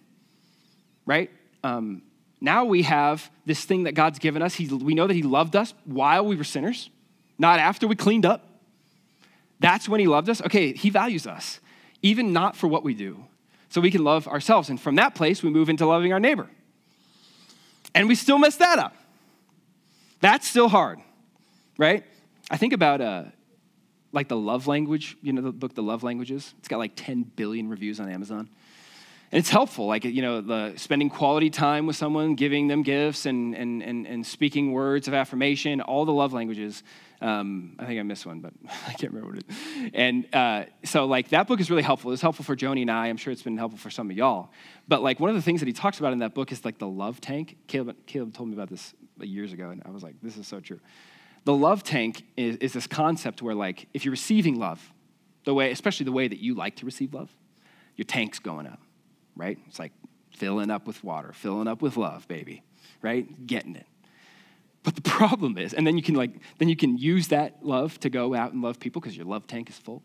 right? 1.05 1.31
Um, 1.63 2.01
now 2.39 2.65
we 2.65 2.83
have 2.83 3.29
this 3.45 3.63
thing 3.63 3.83
that 3.83 3.93
God's 3.93 4.19
given 4.19 4.41
us. 4.41 4.53
He, 4.53 4.67
we 4.67 4.93
know 4.93 5.07
that 5.07 5.13
he 5.13 5.23
loved 5.23 5.55
us 5.55 5.73
while 5.85 6.25
we 6.25 6.35
were 6.35 6.43
sinners, 6.43 6.89
not 7.37 7.59
after 7.59 7.87
we 7.87 7.95
cleaned 7.95 8.25
up. 8.25 8.47
That's 9.59 9.87
when 9.87 10.01
he 10.01 10.07
loved 10.07 10.29
us. 10.29 10.41
Okay, 10.41 10.73
he 10.73 10.89
values 10.89 11.25
us, 11.25 11.59
even 12.01 12.33
not 12.33 12.57
for 12.57 12.67
what 12.67 12.83
we 12.83 12.93
do. 12.93 13.25
So 13.69 13.81
we 13.81 13.91
can 13.91 14.03
love 14.03 14.27
ourselves. 14.27 14.69
And 14.69 14.79
from 14.79 14.95
that 14.95 15.15
place, 15.15 15.41
we 15.41 15.49
move 15.49 15.69
into 15.69 15.85
loving 15.85 16.11
our 16.11 16.19
neighbor. 16.19 16.49
And 17.95 18.07
we 18.07 18.15
still 18.15 18.37
mess 18.37 18.57
that 18.57 18.77
up. 18.77 18.95
That's 20.23 20.47
still 20.47 20.69
hard, 20.69 20.99
right? 21.77 22.05
I 22.49 22.55
think 22.55 22.71
about 22.71 23.01
uh, 23.01 23.23
like 24.13 24.29
the 24.29 24.37
love 24.37 24.67
language, 24.67 25.17
you 25.21 25.33
know, 25.33 25.41
the 25.41 25.51
book, 25.51 25.75
The 25.75 25.83
Love 25.83 26.01
Languages. 26.01 26.53
It's 26.59 26.69
got 26.69 26.77
like 26.77 26.93
10 26.95 27.23
billion 27.35 27.67
reviews 27.67 27.99
on 27.99 28.09
Amazon. 28.09 28.47
And 29.33 29.39
it's 29.39 29.49
helpful, 29.49 29.85
like, 29.85 30.05
you 30.05 30.21
know, 30.21 30.39
the 30.39 30.75
spending 30.77 31.09
quality 31.09 31.49
time 31.49 31.87
with 31.87 31.97
someone, 31.97 32.35
giving 32.35 32.69
them 32.69 32.83
gifts 32.83 33.25
and, 33.25 33.53
and, 33.53 33.83
and, 33.83 34.07
and 34.07 34.25
speaking 34.25 34.71
words 34.71 35.09
of 35.09 35.13
affirmation, 35.13 35.81
all 35.81 36.05
the 36.05 36.13
love 36.13 36.31
languages. 36.31 36.83
Um, 37.19 37.75
I 37.77 37.85
think 37.85 37.99
I 37.99 38.03
missed 38.03 38.25
one, 38.25 38.39
but 38.39 38.53
I 38.87 38.93
can't 38.93 39.11
remember 39.11 39.35
what 39.35 39.39
it 39.39 39.45
is. 39.49 39.91
And 39.93 40.33
uh, 40.33 40.65
so, 40.85 41.03
like, 41.03 41.31
that 41.31 41.47
book 41.47 41.59
is 41.59 41.69
really 41.69 41.83
helpful. 41.83 42.13
It's 42.13 42.21
helpful 42.21 42.45
for 42.45 42.55
Joni 42.55 42.83
and 42.83 42.91
I. 42.91 43.07
I'm 43.07 43.17
sure 43.17 43.33
it's 43.33 43.41
been 43.41 43.57
helpful 43.57 43.77
for 43.77 43.89
some 43.89 44.09
of 44.09 44.15
y'all. 44.15 44.51
But, 44.87 45.03
like, 45.03 45.19
one 45.19 45.29
of 45.29 45.35
the 45.35 45.41
things 45.41 45.59
that 45.59 45.67
he 45.67 45.73
talks 45.73 45.99
about 45.99 46.13
in 46.13 46.19
that 46.19 46.33
book 46.33 46.53
is, 46.53 46.63
like, 46.63 46.77
the 46.77 46.87
love 46.87 47.19
tank. 47.19 47.57
Caleb, 47.67 47.97
Caleb 48.05 48.33
told 48.33 48.47
me 48.47 48.55
about 48.55 48.69
this 48.69 48.93
years 49.19 49.53
ago, 49.53 49.69
and 49.69 49.81
I 49.85 49.89
was 49.89 50.03
like, 50.03 50.15
this 50.21 50.37
is 50.37 50.47
so 50.47 50.59
true. 50.59 50.79
The 51.45 51.53
love 51.53 51.83
tank 51.83 52.23
is, 52.37 52.55
is 52.57 52.73
this 52.73 52.87
concept 52.87 53.41
where, 53.41 53.55
like, 53.55 53.87
if 53.93 54.05
you're 54.05 54.11
receiving 54.11 54.57
love, 54.57 54.93
the 55.45 55.53
way, 55.53 55.71
especially 55.71 56.05
the 56.05 56.11
way 56.11 56.27
that 56.27 56.39
you 56.39 56.55
like 56.55 56.77
to 56.77 56.85
receive 56.85 57.13
love, 57.13 57.29
your 57.95 58.05
tank's 58.05 58.39
going 58.39 58.65
up 58.65 58.79
right? 59.35 59.57
It's 59.67 59.79
like 59.79 59.91
filling 60.31 60.69
up 60.69 60.87
with 60.87 61.03
water, 61.03 61.33
filling 61.33 61.67
up 61.67 61.81
with 61.81 61.97
love, 61.97 62.27
baby, 62.27 62.63
right? 63.01 63.47
Getting 63.47 63.75
it. 63.75 63.87
But 64.83 64.95
the 64.95 65.01
problem 65.01 65.57
is, 65.57 65.73
and 65.73 65.87
then 65.87 65.95
you 65.95 66.03
can 66.03 66.15
like, 66.15 66.31
then 66.57 66.69
you 66.69 66.75
can 66.75 66.97
use 66.97 67.29
that 67.29 67.65
love 67.65 67.99
to 68.01 68.09
go 68.09 68.35
out 68.35 68.53
and 68.53 68.61
love 68.61 68.79
people 68.79 69.01
because 69.01 69.15
your 69.15 69.25
love 69.25 69.47
tank 69.47 69.69
is 69.69 69.77
full. 69.77 70.03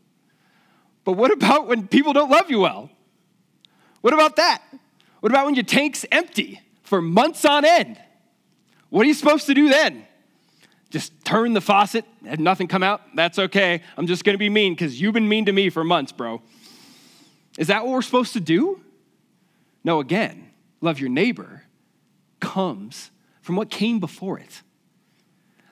But 1.05 1.13
what 1.13 1.33
about 1.33 1.67
when 1.67 1.89
people 1.89 2.13
don't 2.13 2.31
love 2.31 2.51
you 2.51 2.61
well? 2.61 2.91
What 4.03 4.15
about 4.15 4.37
that? 4.37 4.63
What 5.21 5.33
about 5.33 5.47
when 5.47 5.55
your 5.55 5.65
tank's 5.65 6.05
empty 6.13 6.61
for 6.83 7.03
months 7.03 7.45
on 7.45 7.65
end? 7.65 8.01
What 8.91 9.05
are 9.05 9.09
you 9.09 9.15
supposed 9.15 9.47
to 9.47 9.55
do 9.55 9.69
then? 9.69 10.07
Just 10.91 11.13
turn 11.25 11.53
the 11.53 11.61
faucet, 11.61 12.05
had 12.25 12.41
nothing 12.41 12.67
come 12.67 12.83
out? 12.83 13.03
That's 13.15 13.39
okay. 13.39 13.83
I'm 13.97 14.07
just 14.07 14.25
gonna 14.25 14.39
be 14.39 14.49
mean 14.49 14.73
because 14.73 15.01
you've 15.01 15.15
been 15.15 15.29
mean 15.29 15.45
to 15.47 15.53
me 15.53 15.69
for 15.69 15.85
months, 15.85 16.13
bro. 16.13 16.43
Is 17.59 17.67
that 17.67 17.85
what 17.85 17.93
we're 17.93 18.03
supposed 18.03 18.33
to 18.35 18.41
do? 18.41 18.81
No, 19.85 20.01
again, 20.01 20.51
love 20.81 20.99
your 20.99 21.11
neighbor 21.11 21.65
comes 22.41 23.11
from 23.43 23.57
what 23.57 23.71
came 23.71 24.01
before 24.01 24.39
it. 24.39 24.63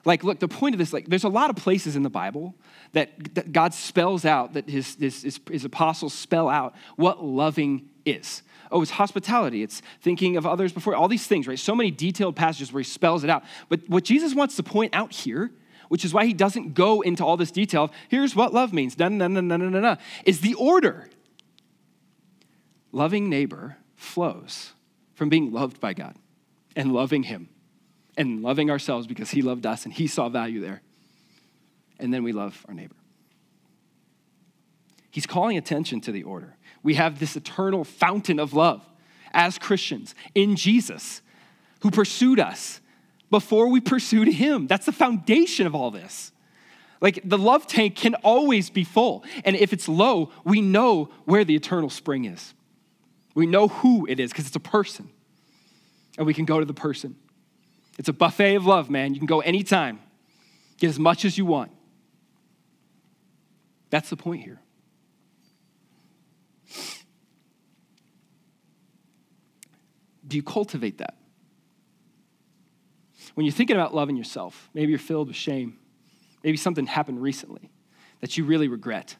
Like, 0.05 0.23
look, 0.23 0.39
the 0.39 0.47
point 0.47 0.73
of 0.73 0.79
this, 0.79 0.93
like, 0.93 1.07
there's 1.07 1.25
a 1.25 1.29
lot 1.29 1.49
of 1.49 1.57
places 1.57 1.95
in 1.95 2.03
the 2.03 2.09
Bible 2.09 2.55
that, 2.93 3.35
that 3.35 3.51
God 3.51 3.73
spells 3.73 4.23
out, 4.23 4.53
that 4.53 4.69
his, 4.69 4.95
his, 4.95 5.21
his, 5.21 5.39
his 5.51 5.65
apostles 5.65 6.13
spell 6.13 6.47
out 6.47 6.75
what 6.95 7.23
loving 7.23 7.89
is. 8.05 8.41
Oh, 8.71 8.81
it's 8.81 8.91
hospitality. 8.91 9.63
It's 9.63 9.81
thinking 10.01 10.37
of 10.37 10.45
others 10.45 10.71
before, 10.71 10.95
all 10.95 11.07
these 11.07 11.27
things, 11.27 11.47
right? 11.47 11.59
So 11.59 11.75
many 11.75 11.91
detailed 11.91 12.35
passages 12.35 12.71
where 12.73 12.81
he 12.81 12.85
spells 12.85 13.23
it 13.23 13.29
out. 13.29 13.43
But 13.69 13.87
what 13.87 14.03
Jesus 14.03 14.35
wants 14.35 14.55
to 14.57 14.63
point 14.63 14.93
out 14.93 15.11
here, 15.11 15.51
which 15.89 16.03
is 16.03 16.13
why 16.13 16.25
he 16.25 16.33
doesn't 16.33 16.73
go 16.73 17.01
into 17.01 17.23
all 17.23 17.37
this 17.37 17.51
detail, 17.51 17.91
here's 18.09 18.35
what 18.35 18.53
love 18.53 18.73
means, 18.73 18.97
no, 18.99 19.07
no, 19.07 19.27
no, 19.27 19.41
no, 19.41 19.57
no, 19.57 19.67
no, 19.67 19.97
is 20.25 20.41
the 20.41 20.53
order. 20.55 21.07
Loving 22.91 23.29
neighbor 23.29 23.77
flows 23.95 24.73
from 25.13 25.29
being 25.29 25.51
loved 25.51 25.79
by 25.79 25.93
God 25.93 26.15
and 26.75 26.93
loving 26.93 27.23
Him 27.23 27.49
and 28.15 28.41
loving 28.41 28.69
ourselves 28.69 29.07
because 29.07 29.31
He 29.31 29.41
loved 29.41 29.65
us 29.65 29.83
and 29.83 29.93
He 29.93 30.07
saw 30.07 30.29
value 30.29 30.61
there. 30.61 30.81
And 31.99 32.13
then 32.13 32.23
we 32.23 32.31
love 32.31 32.65
our 32.67 32.73
neighbor. 32.73 32.95
He's 35.09 35.25
calling 35.25 35.57
attention 35.57 36.01
to 36.01 36.11
the 36.11 36.23
order. 36.23 36.56
We 36.87 36.93
have 36.93 37.19
this 37.19 37.35
eternal 37.35 37.83
fountain 37.83 38.39
of 38.39 38.53
love 38.53 38.81
as 39.33 39.57
Christians 39.57 40.15
in 40.33 40.55
Jesus 40.55 41.21
who 41.81 41.91
pursued 41.91 42.39
us 42.39 42.79
before 43.29 43.67
we 43.67 43.81
pursued 43.81 44.29
Him. 44.29 44.67
That's 44.67 44.85
the 44.85 44.93
foundation 44.93 45.67
of 45.67 45.75
all 45.75 45.91
this. 45.91 46.31
Like 47.01 47.19
the 47.25 47.37
love 47.37 47.67
tank 47.67 47.97
can 47.97 48.15
always 48.15 48.69
be 48.69 48.85
full. 48.85 49.25
And 49.43 49.57
if 49.57 49.73
it's 49.73 49.89
low, 49.89 50.31
we 50.45 50.61
know 50.61 51.09
where 51.25 51.43
the 51.43 51.57
eternal 51.57 51.89
spring 51.89 52.23
is. 52.23 52.53
We 53.35 53.47
know 53.47 53.67
who 53.67 54.07
it 54.07 54.21
is 54.21 54.31
because 54.31 54.47
it's 54.47 54.55
a 54.55 54.61
person. 54.61 55.09
And 56.17 56.25
we 56.25 56.33
can 56.33 56.45
go 56.45 56.61
to 56.61 56.65
the 56.65 56.73
person. 56.73 57.17
It's 57.99 58.07
a 58.07 58.13
buffet 58.13 58.55
of 58.55 58.65
love, 58.65 58.89
man. 58.89 59.13
You 59.13 59.19
can 59.19 59.27
go 59.27 59.41
anytime, 59.41 59.99
get 60.77 60.87
as 60.87 60.99
much 60.99 61.25
as 61.25 61.37
you 61.37 61.45
want. 61.45 61.69
That's 63.89 64.09
the 64.09 64.15
point 64.15 64.43
here. 64.43 64.61
Do 70.27 70.35
you 70.35 70.43
cultivate 70.43 70.97
that? 70.97 71.15
When 73.35 73.45
you're 73.45 73.53
thinking 73.53 73.75
about 73.75 73.93
loving 73.93 74.15
yourself, 74.15 74.69
maybe 74.73 74.91
you're 74.91 74.99
filled 74.99 75.27
with 75.27 75.37
shame. 75.37 75.79
Maybe 76.43 76.57
something 76.57 76.85
happened 76.85 77.21
recently 77.21 77.69
that 78.21 78.37
you 78.37 78.43
really 78.43 78.67
regret. 78.67 79.15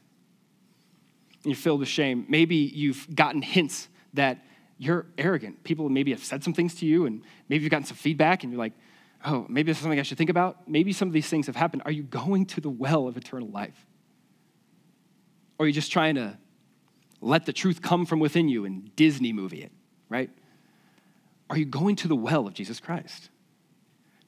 And 1.43 1.51
you're 1.51 1.55
filled 1.55 1.79
with 1.79 1.89
shame. 1.89 2.25
Maybe 2.27 2.55
you've 2.55 3.07
gotten 3.13 3.41
hints 3.41 3.89
that 4.13 4.43
you're 4.77 5.05
arrogant. 5.17 5.63
People 5.63 5.89
maybe 5.89 6.11
have 6.11 6.23
said 6.23 6.43
some 6.43 6.53
things 6.53 6.75
to 6.75 6.85
you, 6.85 7.05
and 7.05 7.23
maybe 7.49 7.63
you've 7.63 7.71
gotten 7.71 7.85
some 7.85 7.97
feedback, 7.97 8.43
and 8.43 8.51
you're 8.51 8.59
like, 8.59 8.73
oh, 9.25 9.45
maybe 9.49 9.71
this 9.71 9.77
is 9.77 9.81
something 9.81 9.99
I 9.99 10.03
should 10.03 10.17
think 10.17 10.29
about. 10.29 10.67
Maybe 10.67 10.93
some 10.93 11.07
of 11.07 11.13
these 11.13 11.27
things 11.27 11.47
have 11.47 11.55
happened. 11.55 11.81
Are 11.85 11.91
you 11.91 12.03
going 12.03 12.45
to 12.47 12.61
the 12.61 12.69
well 12.69 13.07
of 13.07 13.17
eternal 13.17 13.49
life? 13.49 13.85
Or 15.57 15.65
are 15.65 15.67
you 15.67 15.73
just 15.73 15.91
trying 15.91 16.15
to 16.15 16.37
let 17.19 17.45
the 17.45 17.53
truth 17.53 17.81
come 17.81 18.05
from 18.05 18.19
within 18.19 18.47
you 18.47 18.65
and 18.65 18.95
Disney 18.95 19.33
movie 19.33 19.63
it, 19.63 19.71
right? 20.09 20.29
Are 21.49 21.57
you 21.57 21.65
going 21.65 21.95
to 21.97 22.07
the 22.07 22.15
well 22.15 22.47
of 22.47 22.53
Jesus 22.53 22.79
Christ? 22.79 23.29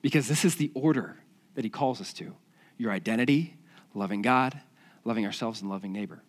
Because 0.02 0.28
this 0.28 0.46
is 0.46 0.56
the 0.56 0.72
order 0.74 1.18
that 1.56 1.64
he 1.64 1.70
calls 1.70 2.00
us 2.00 2.14
to 2.14 2.36
your 2.78 2.92
identity, 2.92 3.58
loving 3.94 4.22
God, 4.22 4.60
loving 5.04 5.26
ourselves, 5.26 5.62
and 5.62 5.70
loving 5.70 5.92
neighbor. 5.92 6.22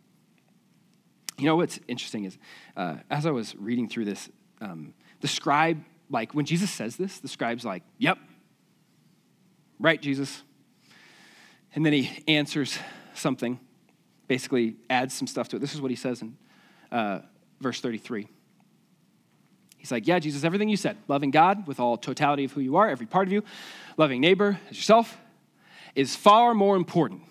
You 1.38 1.46
know 1.46 1.56
what's 1.56 1.78
interesting 1.88 2.24
is 2.24 2.36
uh, 2.76 2.96
as 3.10 3.24
I 3.24 3.30
was 3.30 3.54
reading 3.56 3.88
through 3.88 4.04
this, 4.04 4.28
um, 4.60 4.94
the 5.20 5.28
scribe, 5.28 5.82
like 6.10 6.34
when 6.34 6.44
Jesus 6.44 6.70
says 6.70 6.96
this, 6.96 7.20
the 7.20 7.28
scribe's 7.28 7.64
like, 7.64 7.82
Yep, 7.98 8.18
right, 9.78 10.00
Jesus. 10.00 10.42
And 11.74 11.86
then 11.86 11.92
he 11.92 12.24
answers 12.26 12.78
something, 13.14 13.60
basically 14.26 14.76
adds 14.90 15.14
some 15.14 15.28
stuff 15.28 15.48
to 15.48 15.56
it. 15.56 15.60
This 15.60 15.74
is 15.74 15.80
what 15.80 15.90
he 15.90 15.96
says 15.96 16.20
in 16.20 16.36
uh, 16.90 17.20
verse 17.60 17.80
33. 17.80 18.26
He's 19.80 19.90
like, 19.90 20.06
Yeah, 20.06 20.18
Jesus, 20.18 20.44
everything 20.44 20.68
you 20.68 20.76
said, 20.76 20.98
loving 21.08 21.30
God 21.30 21.66
with 21.66 21.80
all 21.80 21.96
totality 21.96 22.44
of 22.44 22.52
who 22.52 22.60
you 22.60 22.76
are, 22.76 22.88
every 22.88 23.06
part 23.06 23.26
of 23.26 23.32
you, 23.32 23.42
loving 23.96 24.20
neighbor 24.20 24.60
as 24.68 24.76
yourself, 24.76 25.16
is 25.94 26.14
far 26.14 26.54
more 26.54 26.76
important 26.76 27.22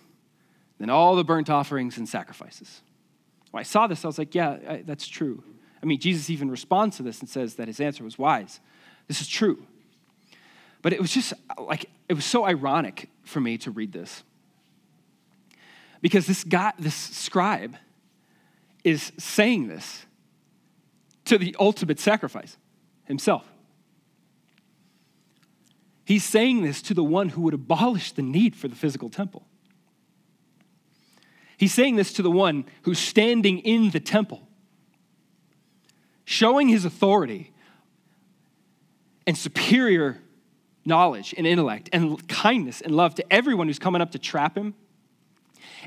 than 0.79 0.89
all 0.89 1.15
the 1.15 1.23
burnt 1.23 1.49
offerings 1.49 1.97
and 1.97 2.09
sacrifices. 2.09 2.81
When 3.51 3.61
I 3.61 3.63
saw 3.63 3.85
this, 3.85 4.03
I 4.03 4.07
was 4.07 4.17
like, 4.17 4.33
Yeah, 4.33 4.57
I, 4.67 4.83
that's 4.83 5.07
true. 5.07 5.43
I 5.81 5.85
mean, 5.85 5.99
Jesus 5.99 6.31
even 6.31 6.49
responds 6.49 6.97
to 6.97 7.03
this 7.03 7.19
and 7.19 7.29
says 7.29 7.55
that 7.55 7.67
his 7.67 7.79
answer 7.79 8.03
was 8.03 8.17
wise. 8.17 8.59
This 9.07 9.21
is 9.21 9.27
true. 9.27 9.63
But 10.81 10.91
it 10.93 10.99
was 10.99 11.13
just 11.13 11.33
like, 11.57 11.85
it 12.07 12.15
was 12.15 12.25
so 12.25 12.45
ironic 12.45 13.09
for 13.23 13.39
me 13.39 13.59
to 13.59 13.69
read 13.69 13.91
this. 13.91 14.23
Because 16.01 16.25
this 16.25 16.43
guy, 16.43 16.73
this 16.79 16.95
scribe, 16.95 17.75
is 18.83 19.11
saying 19.19 19.67
this 19.67 20.05
to 21.29 21.37
the 21.37 21.55
ultimate 21.59 21.99
sacrifice 21.99 22.57
himself. 23.05 23.45
He's 26.05 26.23
saying 26.23 26.63
this 26.63 26.81
to 26.83 26.95
the 26.95 27.03
one 27.03 27.29
who 27.29 27.41
would 27.41 27.53
abolish 27.53 28.11
the 28.11 28.23
need 28.23 28.55
for 28.55 28.67
the 28.67 28.75
physical 28.75 29.09
temple. 29.09 29.45
He's 31.55 31.73
saying 31.73 31.97
this 31.97 32.13
to 32.13 32.23
the 32.23 32.31
one 32.31 32.65
who's 32.81 32.97
standing 32.97 33.59
in 33.59 33.91
the 33.91 33.99
temple, 33.99 34.47
showing 36.25 36.67
his 36.67 36.83
authority 36.83 37.53
and 39.27 39.37
superior 39.37 40.19
knowledge 40.83 41.35
and 41.37 41.45
intellect 41.45 41.89
and 41.93 42.27
kindness 42.27 42.81
and 42.81 42.95
love 42.95 43.13
to 43.15 43.33
everyone 43.33 43.67
who's 43.67 43.77
coming 43.77 44.01
up 44.01 44.11
to 44.13 44.19
trap 44.19 44.57
him. 44.57 44.73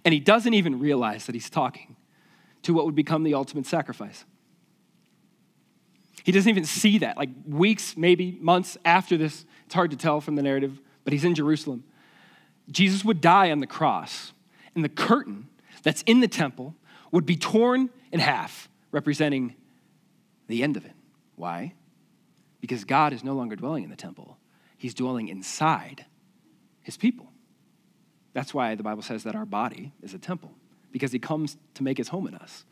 And 0.05 0.14
he 0.14 0.20
doesn't 0.20 0.55
even 0.55 0.78
realize 0.78 1.26
that 1.26 1.35
he's 1.35 1.50
talking 1.50 1.96
to 2.62 2.74
what 2.74 2.85
would 2.85 2.94
become 2.94 3.24
the 3.24 3.35
ultimate 3.35 3.66
sacrifice. 3.66 4.24
He 6.24 6.32
doesn't 6.32 6.48
even 6.48 6.64
see 6.64 6.98
that. 6.98 7.16
Like 7.16 7.30
weeks, 7.46 7.96
maybe 7.96 8.38
months 8.40 8.78
after 8.85 9.16
this, 9.16 9.44
it's 9.66 9.74
hard 9.74 9.90
to 9.90 9.96
tell 9.96 10.20
from 10.20 10.37
the 10.37 10.42
narrative, 10.42 10.80
but 11.04 11.12
he's 11.12 11.24
in 11.24 11.35
Jerusalem. 11.35 11.85
Jesus 12.70 13.04
would 13.04 13.20
die 13.20 13.50
on 13.50 13.58
the 13.58 13.66
cross, 13.66 14.32
and 14.74 14.85
the 14.85 14.88
curtain 14.88 15.48
that's 15.82 16.02
in 16.02 16.20
the 16.20 16.28
temple 16.28 16.74
would 17.11 17.26
be 17.26 17.37
torn 17.37 17.90
in 18.12 18.20
half, 18.20 18.68
representing 18.92 19.56
the 20.46 20.62
end 20.62 20.76
of 20.76 20.85
it. 20.85 20.92
Why? 21.37 21.74
Because 22.61 22.85
God 22.85 23.12
is 23.12 23.24
no 23.24 23.35
longer 23.35 23.56
dwelling 23.56 23.85
in 23.85 23.90
the 23.90 23.96
temple, 23.96 24.38
He's 24.78 24.94
dwelling 24.94 25.28
inside 25.28 26.06
His 26.82 26.96
people. 26.96 27.28
That's 28.32 28.54
why 28.54 28.74
the 28.74 28.82
Bible 28.82 29.02
says 29.02 29.24
that 29.24 29.35
our 29.35 29.44
body 29.44 29.92
is 30.02 30.14
a 30.14 30.18
temple, 30.18 30.52
because 30.92 31.12
He 31.12 31.18
comes 31.18 31.56
to 31.74 31.82
make 31.82 31.98
His 31.98 32.08
home 32.08 32.28
in 32.28 32.35
us 32.35 32.64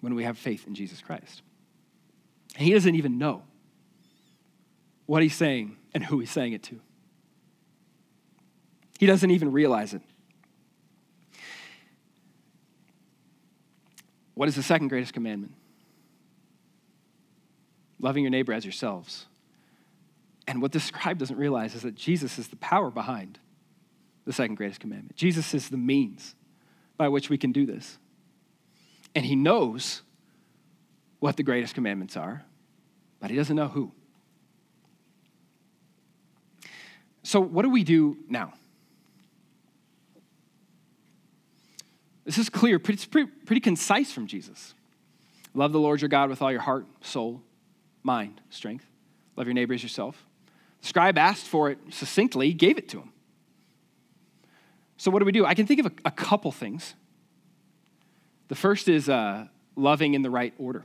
when 0.00 0.14
we 0.14 0.24
have 0.24 0.36
faith 0.36 0.66
in 0.66 0.74
Jesus 0.74 1.00
Christ. 1.00 1.42
And 2.54 2.64
he 2.64 2.72
doesn't 2.72 2.94
even 2.94 3.18
know 3.18 3.42
what 5.06 5.22
he's 5.22 5.34
saying 5.34 5.76
and 5.92 6.04
who 6.04 6.20
he's 6.20 6.30
saying 6.30 6.52
it 6.52 6.62
to. 6.64 6.80
He 8.98 9.06
doesn't 9.06 9.30
even 9.30 9.52
realize 9.52 9.92
it. 9.92 10.02
What 14.34 14.48
is 14.48 14.56
the 14.56 14.62
second 14.62 14.88
greatest 14.88 15.12
commandment? 15.12 15.52
Loving 18.00 18.22
your 18.22 18.30
neighbor 18.30 18.52
as 18.52 18.64
yourselves. 18.64 19.26
And 20.46 20.60
what 20.60 20.72
this 20.72 20.84
scribe 20.84 21.18
doesn't 21.18 21.36
realize 21.36 21.74
is 21.74 21.82
that 21.82 21.94
Jesus 21.94 22.38
is 22.38 22.48
the 22.48 22.56
power 22.56 22.90
behind 22.90 23.38
the 24.24 24.32
second 24.32 24.56
greatest 24.56 24.80
commandment. 24.80 25.16
Jesus 25.16 25.54
is 25.54 25.68
the 25.68 25.76
means 25.76 26.34
by 26.96 27.08
which 27.08 27.30
we 27.30 27.38
can 27.38 27.52
do 27.52 27.66
this. 27.66 27.98
And 29.14 29.24
he 29.24 29.36
knows 29.36 30.02
what 31.20 31.36
the 31.36 31.42
greatest 31.42 31.74
commandments 31.74 32.16
are, 32.16 32.44
but 33.20 33.30
he 33.30 33.36
doesn't 33.36 33.56
know 33.56 33.68
who. 33.68 33.92
So, 37.22 37.40
what 37.40 37.62
do 37.62 37.70
we 37.70 37.84
do 37.84 38.18
now? 38.28 38.52
This 42.24 42.38
is 42.38 42.48
clear, 42.48 42.80
it's 42.88 43.06
pretty, 43.06 43.30
pretty 43.46 43.60
concise 43.60 44.12
from 44.12 44.26
Jesus. 44.26 44.74
Love 45.54 45.72
the 45.72 45.80
Lord 45.80 46.00
your 46.02 46.08
God 46.08 46.30
with 46.30 46.42
all 46.42 46.50
your 46.50 46.60
heart, 46.60 46.86
soul, 47.00 47.42
mind, 48.02 48.40
strength. 48.50 48.86
Love 49.36 49.46
your 49.46 49.54
neighbor 49.54 49.74
as 49.74 49.82
yourself. 49.82 50.26
The 50.80 50.88
scribe 50.88 51.18
asked 51.18 51.46
for 51.46 51.70
it 51.70 51.78
succinctly, 51.90 52.52
gave 52.52 52.76
it 52.76 52.88
to 52.90 52.98
him. 52.98 53.12
So, 54.96 55.10
what 55.10 55.20
do 55.20 55.24
we 55.24 55.32
do? 55.32 55.46
I 55.46 55.54
can 55.54 55.66
think 55.66 55.80
of 55.80 55.86
a, 55.86 55.92
a 56.06 56.10
couple 56.10 56.52
things. 56.52 56.94
The 58.48 58.54
first 58.54 58.88
is 58.88 59.08
uh, 59.08 59.46
loving 59.76 60.14
in 60.14 60.22
the 60.22 60.30
right 60.30 60.52
order 60.58 60.84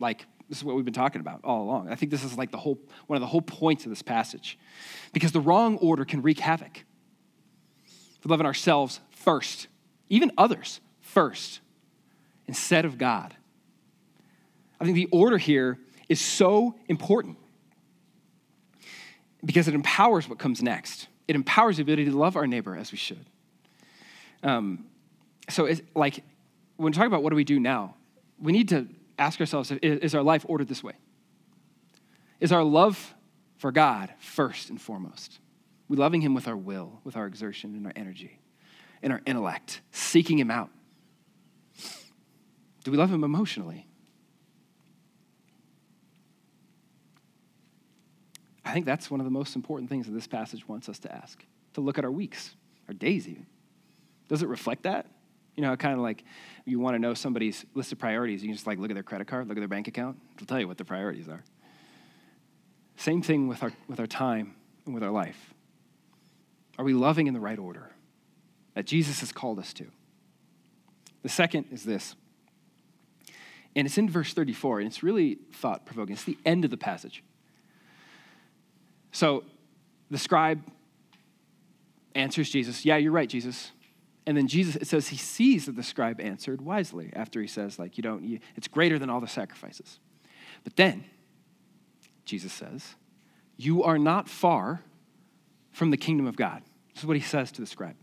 like 0.00 0.26
this 0.48 0.58
is 0.58 0.64
what 0.64 0.76
we've 0.76 0.84
been 0.84 0.94
talking 0.94 1.20
about 1.20 1.40
all 1.44 1.62
along. 1.62 1.88
I 1.88 1.94
think 1.94 2.10
this 2.10 2.24
is 2.24 2.36
like 2.38 2.50
the 2.50 2.58
whole 2.58 2.78
one 3.06 3.16
of 3.16 3.20
the 3.20 3.26
whole 3.26 3.42
points 3.42 3.84
of 3.84 3.90
this 3.90 4.02
passage. 4.02 4.58
Because 5.12 5.32
the 5.32 5.40
wrong 5.40 5.76
order 5.78 6.04
can 6.04 6.22
wreak 6.22 6.38
havoc. 6.38 6.84
For 8.20 8.28
loving 8.28 8.46
ourselves 8.46 9.00
first, 9.10 9.68
even 10.08 10.32
others 10.36 10.80
first, 11.00 11.60
instead 12.46 12.84
of 12.84 12.98
God. 12.98 13.34
I 14.80 14.84
think 14.84 14.96
the 14.96 15.08
order 15.12 15.38
here 15.38 15.78
is 16.08 16.20
so 16.20 16.74
important 16.88 17.36
because 19.44 19.68
it 19.68 19.74
empowers 19.74 20.28
what 20.28 20.38
comes 20.38 20.62
next. 20.62 21.08
It 21.28 21.36
empowers 21.36 21.76
the 21.76 21.82
ability 21.82 22.06
to 22.06 22.16
love 22.16 22.36
our 22.36 22.46
neighbor 22.46 22.74
as 22.74 22.90
we 22.90 22.98
should. 22.98 23.24
Um, 24.42 24.86
so, 25.48 25.66
it's 25.66 25.82
like 25.94 26.22
when 26.76 26.92
we 26.92 26.96
talk 26.96 27.06
about 27.06 27.22
what 27.22 27.30
do 27.30 27.36
we 27.36 27.44
do 27.44 27.60
now, 27.60 27.94
we 28.40 28.52
need 28.52 28.68
to 28.70 28.88
ask 29.18 29.40
ourselves 29.40 29.72
is 29.82 30.14
our 30.14 30.22
life 30.22 30.44
ordered 30.48 30.68
this 30.68 30.82
way? 30.82 30.94
Is 32.40 32.52
our 32.52 32.62
love 32.62 33.14
for 33.56 33.72
God 33.72 34.12
first 34.18 34.70
and 34.70 34.80
foremost? 34.80 35.40
We 35.88 35.96
loving 35.96 36.20
Him 36.20 36.34
with 36.34 36.46
our 36.46 36.56
will, 36.56 37.00
with 37.04 37.16
our 37.16 37.26
exertion 37.26 37.74
and 37.74 37.86
our 37.86 37.92
energy, 37.96 38.38
and 39.02 39.12
our 39.12 39.20
intellect, 39.26 39.80
seeking 39.90 40.38
Him 40.38 40.50
out. 40.50 40.70
Do 42.84 42.90
we 42.90 42.96
love 42.96 43.10
Him 43.10 43.24
emotionally? 43.24 43.86
I 48.64 48.72
think 48.72 48.84
that's 48.84 49.10
one 49.10 49.18
of 49.18 49.24
the 49.24 49.30
most 49.30 49.56
important 49.56 49.88
things 49.88 50.06
that 50.06 50.12
this 50.12 50.26
passage 50.26 50.68
wants 50.68 50.88
us 50.90 50.98
to 51.00 51.14
ask 51.14 51.42
to 51.74 51.80
look 51.80 51.96
at 51.96 52.04
our 52.04 52.10
weeks, 52.10 52.54
our 52.86 52.94
days 52.94 53.26
even. 53.26 53.46
Does 54.28 54.42
it 54.42 54.48
reflect 54.48 54.82
that? 54.82 55.06
You 55.58 55.62
know, 55.62 55.76
kind 55.76 55.94
of 55.94 56.00
like 56.00 56.24
you 56.64 56.78
want 56.78 56.94
to 56.94 56.98
know 56.98 57.14
somebody's 57.14 57.66
list 57.74 57.92
of 57.92 57.98
priorities, 57.98 58.42
you 58.42 58.48
can 58.48 58.54
just 58.54 58.66
like 58.66 58.78
look 58.78 58.90
at 58.90 58.94
their 58.94 59.02
credit 59.02 59.26
card, 59.26 59.48
look 59.48 59.56
at 59.56 59.60
their 59.60 59.68
bank 59.68 59.88
account. 59.88 60.16
It'll 60.36 60.46
tell 60.46 60.60
you 60.60 60.68
what 60.68 60.78
their 60.78 60.86
priorities 60.86 61.28
are. 61.28 61.42
Same 62.96 63.22
thing 63.22 63.48
with 63.48 63.62
our, 63.62 63.72
with 63.88 64.00
our 64.00 64.06
time 64.06 64.54
and 64.86 64.94
with 64.94 65.02
our 65.02 65.10
life. 65.10 65.52
Are 66.78 66.84
we 66.84 66.94
loving 66.94 67.26
in 67.26 67.34
the 67.34 67.40
right 67.40 67.58
order? 67.58 67.90
that 68.78 68.86
Jesus 68.86 69.18
has 69.18 69.32
called 69.32 69.58
us 69.58 69.72
to. 69.72 69.86
The 71.24 71.28
second 71.28 71.66
is 71.72 71.82
this, 71.82 72.14
and 73.74 73.88
it's 73.88 73.98
in 73.98 74.08
verse 74.08 74.32
34, 74.32 74.78
and 74.78 74.86
it's 74.86 75.02
really 75.02 75.38
thought 75.52 75.84
provoking. 75.84 76.12
It's 76.12 76.22
the 76.22 76.38
end 76.46 76.64
of 76.64 76.70
the 76.70 76.76
passage. 76.76 77.24
So 79.10 79.42
the 80.12 80.16
scribe 80.18 80.62
answers 82.14 82.50
Jesus, 82.50 82.84
Yeah, 82.84 82.98
you're 82.98 83.10
right, 83.10 83.28
Jesus. 83.28 83.72
And 84.28 84.36
then 84.36 84.46
Jesus, 84.46 84.76
it 84.76 84.86
says 84.86 85.08
he 85.08 85.16
sees 85.16 85.64
that 85.64 85.74
the 85.74 85.82
scribe 85.82 86.20
answered 86.20 86.60
wisely 86.60 87.10
after 87.16 87.40
he 87.40 87.46
says, 87.46 87.78
like, 87.78 87.96
you 87.96 88.02
don't, 88.02 88.22
you, 88.22 88.40
it's 88.56 88.68
greater 88.68 88.98
than 88.98 89.08
all 89.08 89.22
the 89.22 89.26
sacrifices. 89.26 90.00
But 90.64 90.76
then, 90.76 91.06
Jesus 92.26 92.52
says, 92.52 92.94
you 93.56 93.84
are 93.84 93.96
not 93.96 94.28
far 94.28 94.82
from 95.70 95.90
the 95.90 95.96
kingdom 95.96 96.26
of 96.26 96.36
God. 96.36 96.62
This 96.92 97.04
is 97.04 97.06
what 97.06 97.16
he 97.16 97.22
says 97.22 97.50
to 97.52 97.62
the 97.62 97.66
scribe. 97.66 97.96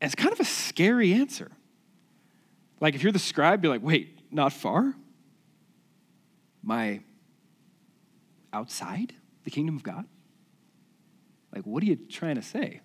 And 0.00 0.12
it's 0.12 0.20
kind 0.20 0.32
of 0.32 0.40
a 0.40 0.44
scary 0.44 1.12
answer. 1.12 1.52
Like, 2.80 2.96
if 2.96 3.04
you're 3.04 3.12
the 3.12 3.20
scribe, 3.20 3.62
you're 3.62 3.72
like, 3.72 3.84
wait, 3.84 4.18
not 4.32 4.52
far? 4.52 4.92
My 6.64 6.98
outside 8.52 9.12
the 9.44 9.52
kingdom 9.52 9.76
of 9.76 9.84
God? 9.84 10.04
Like, 11.54 11.64
what 11.64 11.80
are 11.80 11.86
you 11.86 11.94
trying 11.94 12.34
to 12.34 12.42
say? 12.42 12.80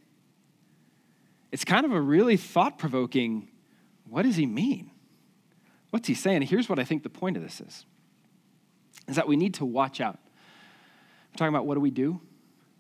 It's 1.52 1.66
kind 1.66 1.86
of 1.86 1.92
a 1.92 2.02
really 2.02 2.38
thought 2.38 2.78
provoking 2.78 3.48
what 4.08 4.24
does 4.24 4.36
he 4.36 4.46
mean? 4.46 4.92
What's 5.92 6.08
he 6.08 6.14
saying? 6.14 6.42
Here's 6.44 6.68
what 6.68 6.80
I 6.80 6.84
think 6.84 7.04
the 7.04 7.10
point 7.10 7.38
of 7.38 7.44
this 7.44 7.62
is 7.62 7.86
is 9.08 9.16
that 9.16 9.28
we 9.28 9.36
need 9.36 9.56
to 9.56 9.66
watch 9.66 10.02
out. 10.02 10.20
We're 11.32 11.38
talking 11.38 11.54
about 11.54 11.66
what 11.66 11.74
do 11.74 11.80
we 11.80 11.90
do? 11.90 12.22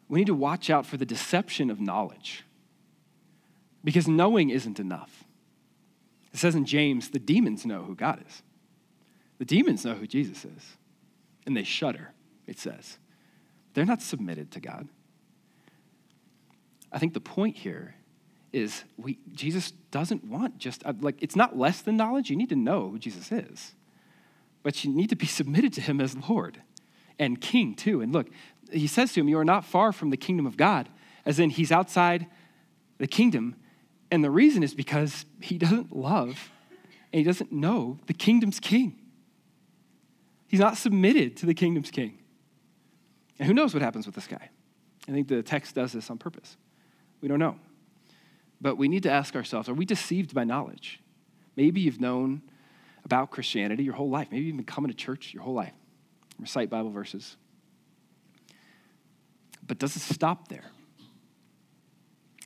We 0.08 0.20
need 0.20 0.28
to 0.28 0.36
watch 0.36 0.70
out 0.70 0.86
for 0.86 0.98
the 0.98 1.06
deception 1.06 1.72
of 1.72 1.80
knowledge 1.80 2.44
because 3.84 4.08
knowing 4.08 4.50
isn't 4.50 4.80
enough. 4.80 5.24
It 6.34 6.38
says 6.38 6.54
in 6.54 6.66
James, 6.66 7.10
the 7.10 7.20
demons 7.20 7.66
know 7.66 7.84
who 7.84 7.96
God 7.96 8.24
is. 8.28 8.44
The 9.40 9.46
demons 9.46 9.86
know 9.86 9.96
who 9.96 10.06
Jesus 10.06 10.46
is, 10.46 10.78
and 11.46 11.56
they 11.56 11.64
shudder, 11.64 12.12
it 12.46 12.60
says. 12.60 13.00
They're 13.74 13.86
not 13.86 14.02
submitted 14.02 14.52
to 14.52 14.60
God. 14.60 14.88
I 16.92 17.00
think 17.00 17.14
the 17.14 17.22
point 17.22 17.56
here 17.56 17.96
is 18.52 18.84
we, 18.98 19.20
Jesus 19.32 19.72
doesn't 19.92 20.24
want 20.24 20.58
just, 20.58 20.86
uh, 20.86 20.94
like, 21.00 21.22
it's 21.22 21.36
not 21.36 21.58
less 21.58 21.82
than 21.82 21.98
knowledge. 21.98 22.30
You 22.30 22.36
need 22.36 22.50
to 22.50 22.56
know 22.56 22.90
who 22.90 23.00
Jesus 23.00 23.32
is, 23.32 23.74
but 24.64 24.84
you 24.84 24.92
need 24.92 25.10
to 25.10 25.16
be 25.16 25.26
submitted 25.28 25.74
to 25.74 25.82
him 25.82 26.02
as 26.02 26.16
Lord 26.30 26.62
and 27.18 27.40
King, 27.40 27.76
too. 27.76 28.02
And 28.02 28.14
look, 28.14 28.28
he 28.72 28.88
says 28.88 29.14
to 29.14 29.20
him, 29.20 29.28
You 29.28 29.40
are 29.40 29.46
not 29.46 29.66
far 29.66 29.92
from 29.92 30.10
the 30.10 30.18
kingdom 30.18 30.46
of 30.46 30.58
God, 30.58 30.90
as 31.26 31.40
in 31.40 31.50
he's 31.50 31.72
outside 31.72 32.28
the 32.98 33.08
kingdom. 33.08 33.56
And 34.12 34.24
the 34.24 34.32
reason 34.32 34.64
is 34.64 34.74
because 34.74 35.26
he 35.42 35.58
doesn't 35.58 35.96
love 35.96 36.52
and 37.12 37.20
he 37.20 37.24
doesn't 37.24 37.52
know 37.52 38.00
the 38.08 38.14
kingdom's 38.14 38.60
king. 38.60 38.96
He's 40.48 40.60
not 40.60 40.78
submitted 40.78 41.38
to 41.38 41.46
the 41.46 41.54
kingdom's 41.54 41.92
king. 41.92 42.18
And 43.38 43.48
who 43.48 43.54
knows 43.54 43.74
what 43.74 43.84
happens 43.84 44.06
with 44.06 44.16
this 44.16 44.28
guy? 44.28 44.50
I 45.08 45.12
think 45.12 45.28
the 45.28 45.44
text 45.44 45.76
does 45.76 45.92
this 45.92 46.10
on 46.10 46.18
purpose. 46.18 46.58
We 47.22 47.28
don't 47.28 47.40
know. 47.40 47.60
But 48.62 48.78
we 48.78 48.88
need 48.88 49.04
to 49.04 49.12
ask 49.12 49.36
ourselves 49.36 49.70
are 49.70 49.74
we 49.74 49.86
deceived 49.86 50.34
by 50.34 50.44
knowledge? 50.44 51.02
Maybe 51.56 51.82
you've 51.82 52.02
known 52.02 52.42
about 53.06 53.32
Christianity 53.32 53.84
your 53.84 53.96
whole 53.96 54.10
life. 54.10 54.28
Maybe 54.32 54.46
you've 54.46 54.56
been 54.56 54.66
coming 54.66 54.90
to 54.90 54.96
church 54.96 55.34
your 55.34 55.44
whole 55.44 55.54
life, 55.54 55.74
recite 56.38 56.70
Bible 56.70 56.92
verses. 56.92 57.38
But 59.66 59.78
does 59.78 59.96
it 59.96 60.02
stop 60.02 60.48
there? 60.48 60.66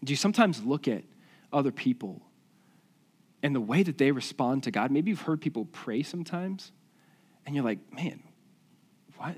Do 0.04 0.12
you 0.12 0.18
sometimes 0.18 0.64
look 0.64 0.88
at 0.88 1.04
other 1.54 1.72
people 1.72 2.22
and 3.42 3.56
the 3.56 3.62
way 3.62 3.82
that 3.84 3.98
they 3.98 4.12
respond 4.12 4.64
to 4.64 4.72
God? 4.72 4.92
Maybe 4.92 5.12
you've 5.12 5.22
heard 5.22 5.40
people 5.40 5.66
pray 5.66 6.04
sometimes, 6.04 6.74
and 7.46 7.56
you're 7.56 7.64
like, 7.64 7.80
man, 7.94 8.22
why, 9.16 9.38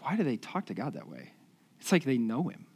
why 0.00 0.14
do 0.14 0.22
they 0.22 0.36
talk 0.36 0.66
to 0.66 0.74
God 0.74 0.94
that 0.94 1.08
way? 1.08 1.32
It's 1.80 1.90
like 1.90 2.04
they 2.04 2.18
know 2.18 2.48
Him. 2.48 2.66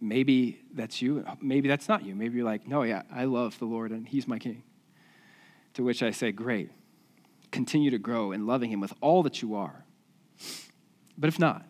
Maybe 0.00 0.60
that's 0.74 1.00
you. 1.00 1.24
Maybe 1.40 1.68
that's 1.68 1.88
not 1.88 2.04
you. 2.04 2.14
Maybe 2.14 2.36
you're 2.36 2.46
like, 2.46 2.66
no, 2.66 2.82
yeah, 2.82 3.02
I 3.12 3.24
love 3.24 3.58
the 3.58 3.64
Lord 3.64 3.92
and 3.92 4.06
He's 4.06 4.28
my 4.28 4.38
King. 4.38 4.62
To 5.74 5.84
which 5.84 6.02
I 6.02 6.10
say, 6.10 6.32
great. 6.32 6.70
Continue 7.50 7.90
to 7.90 7.98
grow 7.98 8.32
in 8.32 8.46
loving 8.46 8.70
Him 8.70 8.80
with 8.80 8.92
all 9.00 9.22
that 9.22 9.40
you 9.40 9.54
are. 9.54 9.84
But 11.16 11.28
if 11.28 11.38
not, 11.38 11.64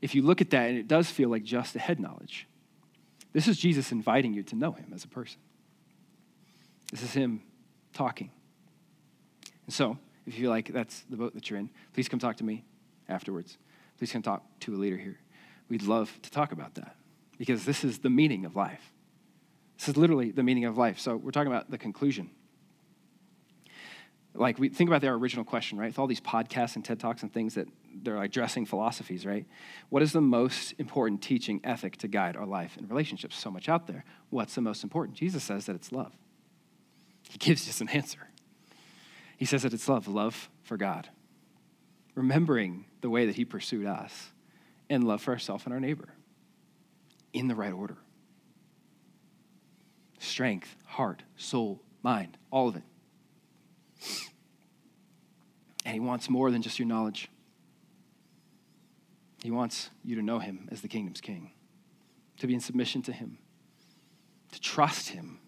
if 0.00 0.14
you 0.14 0.22
look 0.22 0.40
at 0.40 0.50
that 0.50 0.68
and 0.68 0.78
it 0.78 0.86
does 0.86 1.10
feel 1.10 1.28
like 1.28 1.42
just 1.42 1.74
a 1.74 1.78
head 1.80 1.98
knowledge, 1.98 2.46
this 3.32 3.48
is 3.48 3.58
Jesus 3.58 3.92
inviting 3.92 4.32
you 4.32 4.42
to 4.44 4.56
know 4.56 4.72
Him 4.72 4.92
as 4.94 5.04
a 5.04 5.08
person. 5.08 5.40
This 6.92 7.02
is 7.02 7.12
Him 7.12 7.42
talking. 7.92 8.30
And 9.66 9.74
so, 9.74 9.98
if 10.26 10.34
you 10.34 10.42
feel 10.44 10.50
like 10.50 10.72
that's 10.72 11.00
the 11.10 11.16
boat 11.16 11.34
that 11.34 11.50
you're 11.50 11.58
in, 11.58 11.70
please 11.92 12.08
come 12.08 12.20
talk 12.20 12.36
to 12.36 12.44
me 12.44 12.64
afterwards. 13.08 13.58
Please 13.98 14.12
come 14.12 14.22
talk 14.22 14.44
to 14.60 14.74
a 14.74 14.78
leader 14.78 14.96
here. 14.96 15.18
We'd 15.68 15.82
love 15.82 16.16
to 16.22 16.30
talk 16.30 16.52
about 16.52 16.74
that 16.74 16.96
because 17.40 17.64
this 17.64 17.84
is 17.84 18.00
the 18.00 18.10
meaning 18.10 18.44
of 18.44 18.54
life. 18.54 18.92
This 19.78 19.88
is 19.88 19.96
literally 19.96 20.30
the 20.30 20.42
meaning 20.42 20.66
of 20.66 20.76
life. 20.76 20.98
So 20.98 21.16
we're 21.16 21.30
talking 21.30 21.50
about 21.50 21.70
the 21.70 21.78
conclusion. 21.78 22.28
Like 24.34 24.58
we 24.58 24.68
think 24.68 24.90
about 24.90 25.00
their 25.00 25.14
original 25.14 25.46
question, 25.46 25.78
right? 25.78 25.86
With 25.86 25.98
all 25.98 26.06
these 26.06 26.20
podcasts 26.20 26.76
and 26.76 26.84
TED 26.84 27.00
Talks 27.00 27.22
and 27.22 27.32
things 27.32 27.54
that 27.54 27.66
they're 28.02 28.18
like 28.18 28.30
dressing 28.30 28.66
philosophies, 28.66 29.24
right? 29.24 29.46
What 29.88 30.02
is 30.02 30.12
the 30.12 30.20
most 30.20 30.74
important 30.76 31.22
teaching 31.22 31.62
ethic 31.64 31.96
to 31.98 32.08
guide 32.08 32.36
our 32.36 32.44
life 32.44 32.76
and 32.76 32.90
relationships? 32.90 33.38
So 33.38 33.50
much 33.50 33.70
out 33.70 33.86
there. 33.86 34.04
What's 34.28 34.54
the 34.54 34.60
most 34.60 34.84
important? 34.84 35.16
Jesus 35.16 35.42
says 35.42 35.64
that 35.64 35.74
it's 35.74 35.92
love. 35.92 36.12
He 37.30 37.38
gives 37.38 37.66
us 37.70 37.80
an 37.80 37.88
answer. 37.88 38.28
He 39.38 39.46
says 39.46 39.62
that 39.62 39.72
it's 39.72 39.88
love, 39.88 40.06
love 40.08 40.50
for 40.62 40.76
God. 40.76 41.08
Remembering 42.14 42.84
the 43.00 43.08
way 43.08 43.24
that 43.24 43.36
he 43.36 43.46
pursued 43.46 43.86
us 43.86 44.30
and 44.90 45.04
love 45.04 45.22
for 45.22 45.32
ourselves 45.32 45.64
and 45.64 45.72
our 45.72 45.80
neighbor 45.80 46.10
in 47.32 47.48
the 47.48 47.54
right 47.54 47.72
order 47.72 47.96
strength, 50.20 50.76
heart, 50.84 51.22
soul, 51.36 51.82
mind, 52.02 52.36
all 52.50 52.68
of 52.68 52.76
it. 52.76 52.82
And 55.84 55.94
he 55.94 56.00
wants 56.00 56.28
more 56.28 56.50
than 56.50 56.62
just 56.62 56.78
your 56.78 56.86
knowledge. 56.86 57.28
He 59.42 59.50
wants 59.50 59.88
you 60.04 60.16
to 60.16 60.22
know 60.22 60.38
him 60.38 60.68
as 60.70 60.82
the 60.82 60.88
kingdom's 60.88 61.22
king, 61.22 61.52
to 62.38 62.46
be 62.46 62.54
in 62.54 62.60
submission 62.60 63.00
to 63.02 63.12
him, 63.12 63.38
to 64.52 64.60
trust 64.60 65.08
him, 65.08 65.40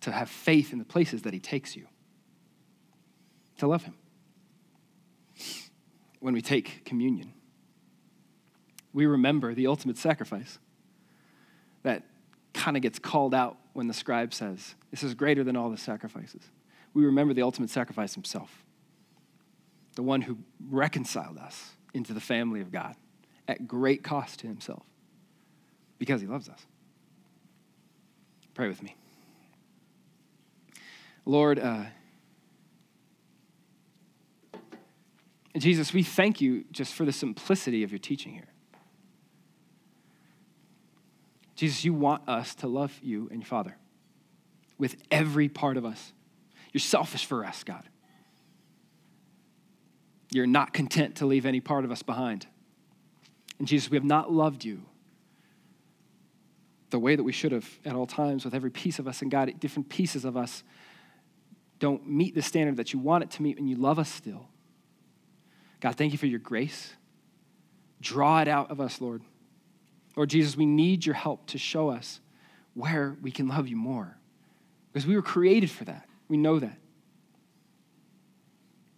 to 0.00 0.10
have 0.10 0.28
faith 0.28 0.72
in 0.72 0.80
the 0.80 0.84
places 0.84 1.22
that 1.22 1.32
he 1.32 1.38
takes 1.38 1.76
you, 1.76 1.86
to 3.58 3.68
love 3.68 3.84
him. 3.84 3.94
When 6.18 6.34
we 6.34 6.42
take 6.42 6.84
communion, 6.84 7.32
we 8.92 9.06
remember 9.06 9.54
the 9.54 9.66
ultimate 9.66 9.96
sacrifice 9.96 10.58
that 11.82 12.04
kind 12.52 12.76
of 12.76 12.82
gets 12.82 12.98
called 12.98 13.34
out 13.34 13.56
when 13.72 13.88
the 13.88 13.94
scribe 13.94 14.34
says, 14.34 14.74
This 14.90 15.02
is 15.02 15.14
greater 15.14 15.42
than 15.44 15.56
all 15.56 15.70
the 15.70 15.78
sacrifices. 15.78 16.42
We 16.94 17.04
remember 17.06 17.32
the 17.32 17.42
ultimate 17.42 17.70
sacrifice 17.70 18.14
himself, 18.14 18.64
the 19.94 20.02
one 20.02 20.20
who 20.22 20.38
reconciled 20.68 21.38
us 21.38 21.70
into 21.94 22.12
the 22.12 22.20
family 22.20 22.60
of 22.60 22.70
God 22.70 22.96
at 23.48 23.66
great 23.66 24.02
cost 24.02 24.40
to 24.40 24.46
himself 24.46 24.82
because 25.98 26.20
he 26.20 26.26
loves 26.26 26.48
us. 26.48 26.66
Pray 28.54 28.68
with 28.68 28.82
me. 28.82 28.96
Lord, 31.24 31.58
uh, 31.58 31.84
Jesus, 35.56 35.92
we 35.92 36.02
thank 36.02 36.40
you 36.40 36.64
just 36.72 36.92
for 36.92 37.04
the 37.04 37.12
simplicity 37.12 37.82
of 37.82 37.90
your 37.90 37.98
teaching 37.98 38.32
here. 38.32 38.51
Jesus, 41.62 41.84
you 41.84 41.94
want 41.94 42.28
us 42.28 42.56
to 42.56 42.66
love 42.66 42.92
you 43.04 43.28
and 43.30 43.40
your 43.40 43.46
Father 43.46 43.76
with 44.78 44.96
every 45.12 45.48
part 45.48 45.76
of 45.76 45.84
us. 45.84 46.12
You're 46.72 46.80
selfish 46.80 47.24
for 47.24 47.44
us, 47.44 47.62
God. 47.62 47.84
You're 50.32 50.48
not 50.48 50.72
content 50.72 51.18
to 51.18 51.26
leave 51.26 51.46
any 51.46 51.60
part 51.60 51.84
of 51.84 51.92
us 51.92 52.02
behind. 52.02 52.48
And 53.60 53.68
Jesus, 53.68 53.88
we 53.88 53.96
have 53.96 54.02
not 54.02 54.32
loved 54.32 54.64
you 54.64 54.82
the 56.90 56.98
way 56.98 57.14
that 57.14 57.22
we 57.22 57.30
should 57.30 57.52
have 57.52 57.78
at 57.84 57.94
all 57.94 58.08
times 58.08 58.44
with 58.44 58.54
every 58.54 58.72
piece 58.72 58.98
of 58.98 59.06
us. 59.06 59.22
And 59.22 59.30
God, 59.30 59.52
different 59.60 59.88
pieces 59.88 60.24
of 60.24 60.36
us 60.36 60.64
don't 61.78 62.08
meet 62.10 62.34
the 62.34 62.42
standard 62.42 62.76
that 62.78 62.92
you 62.92 62.98
want 62.98 63.22
it 63.22 63.30
to 63.30 63.42
meet, 63.42 63.56
and 63.56 63.70
you 63.70 63.76
love 63.76 64.00
us 64.00 64.08
still. 64.08 64.48
God, 65.78 65.94
thank 65.94 66.10
you 66.10 66.18
for 66.18 66.26
your 66.26 66.40
grace. 66.40 66.94
Draw 68.00 68.40
it 68.40 68.48
out 68.48 68.72
of 68.72 68.80
us, 68.80 69.00
Lord. 69.00 69.22
Lord 70.16 70.30
Jesus, 70.30 70.56
we 70.56 70.66
need 70.66 71.06
your 71.06 71.14
help 71.14 71.46
to 71.48 71.58
show 71.58 71.88
us 71.88 72.20
where 72.74 73.16
we 73.22 73.30
can 73.30 73.48
love 73.48 73.68
you 73.68 73.76
more. 73.76 74.16
Because 74.92 75.06
we 75.06 75.16
were 75.16 75.22
created 75.22 75.70
for 75.70 75.84
that. 75.84 76.06
We 76.28 76.36
know 76.36 76.58
that. 76.58 76.78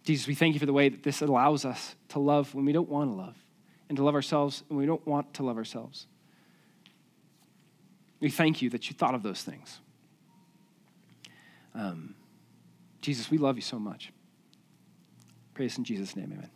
Jesus, 0.03 0.27
we 0.27 0.35
thank 0.35 0.53
you 0.53 0.59
for 0.59 0.65
the 0.65 0.73
way 0.73 0.89
that 0.89 1.03
this 1.03 1.21
allows 1.21 1.65
us 1.65 1.95
to 2.09 2.19
love 2.19 2.53
when 2.53 2.65
we 2.65 2.71
don't 2.71 2.89
want 2.89 3.09
to 3.09 3.15
love, 3.15 3.35
and 3.89 3.97
to 3.97 4.03
love 4.03 4.13
ourselves 4.13 4.63
when 4.67 4.77
we 4.77 4.85
don't 4.85 5.05
want 5.07 5.33
to 5.35 5.43
love 5.43 5.57
ourselves. 5.57 6.07
We 8.19 8.29
thank 8.29 8.61
you 8.61 8.69
that 8.69 8.89
you 8.89 8.95
thought 8.95 9.15
of 9.15 9.23
those 9.23 9.41
things. 9.41 9.79
Um, 11.73 12.15
Jesus, 13.01 13.29
we 13.29 13.37
love 13.37 13.55
you 13.55 13.61
so 13.61 13.79
much. 13.79 14.11
Praise 15.53 15.77
in 15.77 15.83
Jesus' 15.83 16.15
name, 16.15 16.31
amen. 16.33 16.49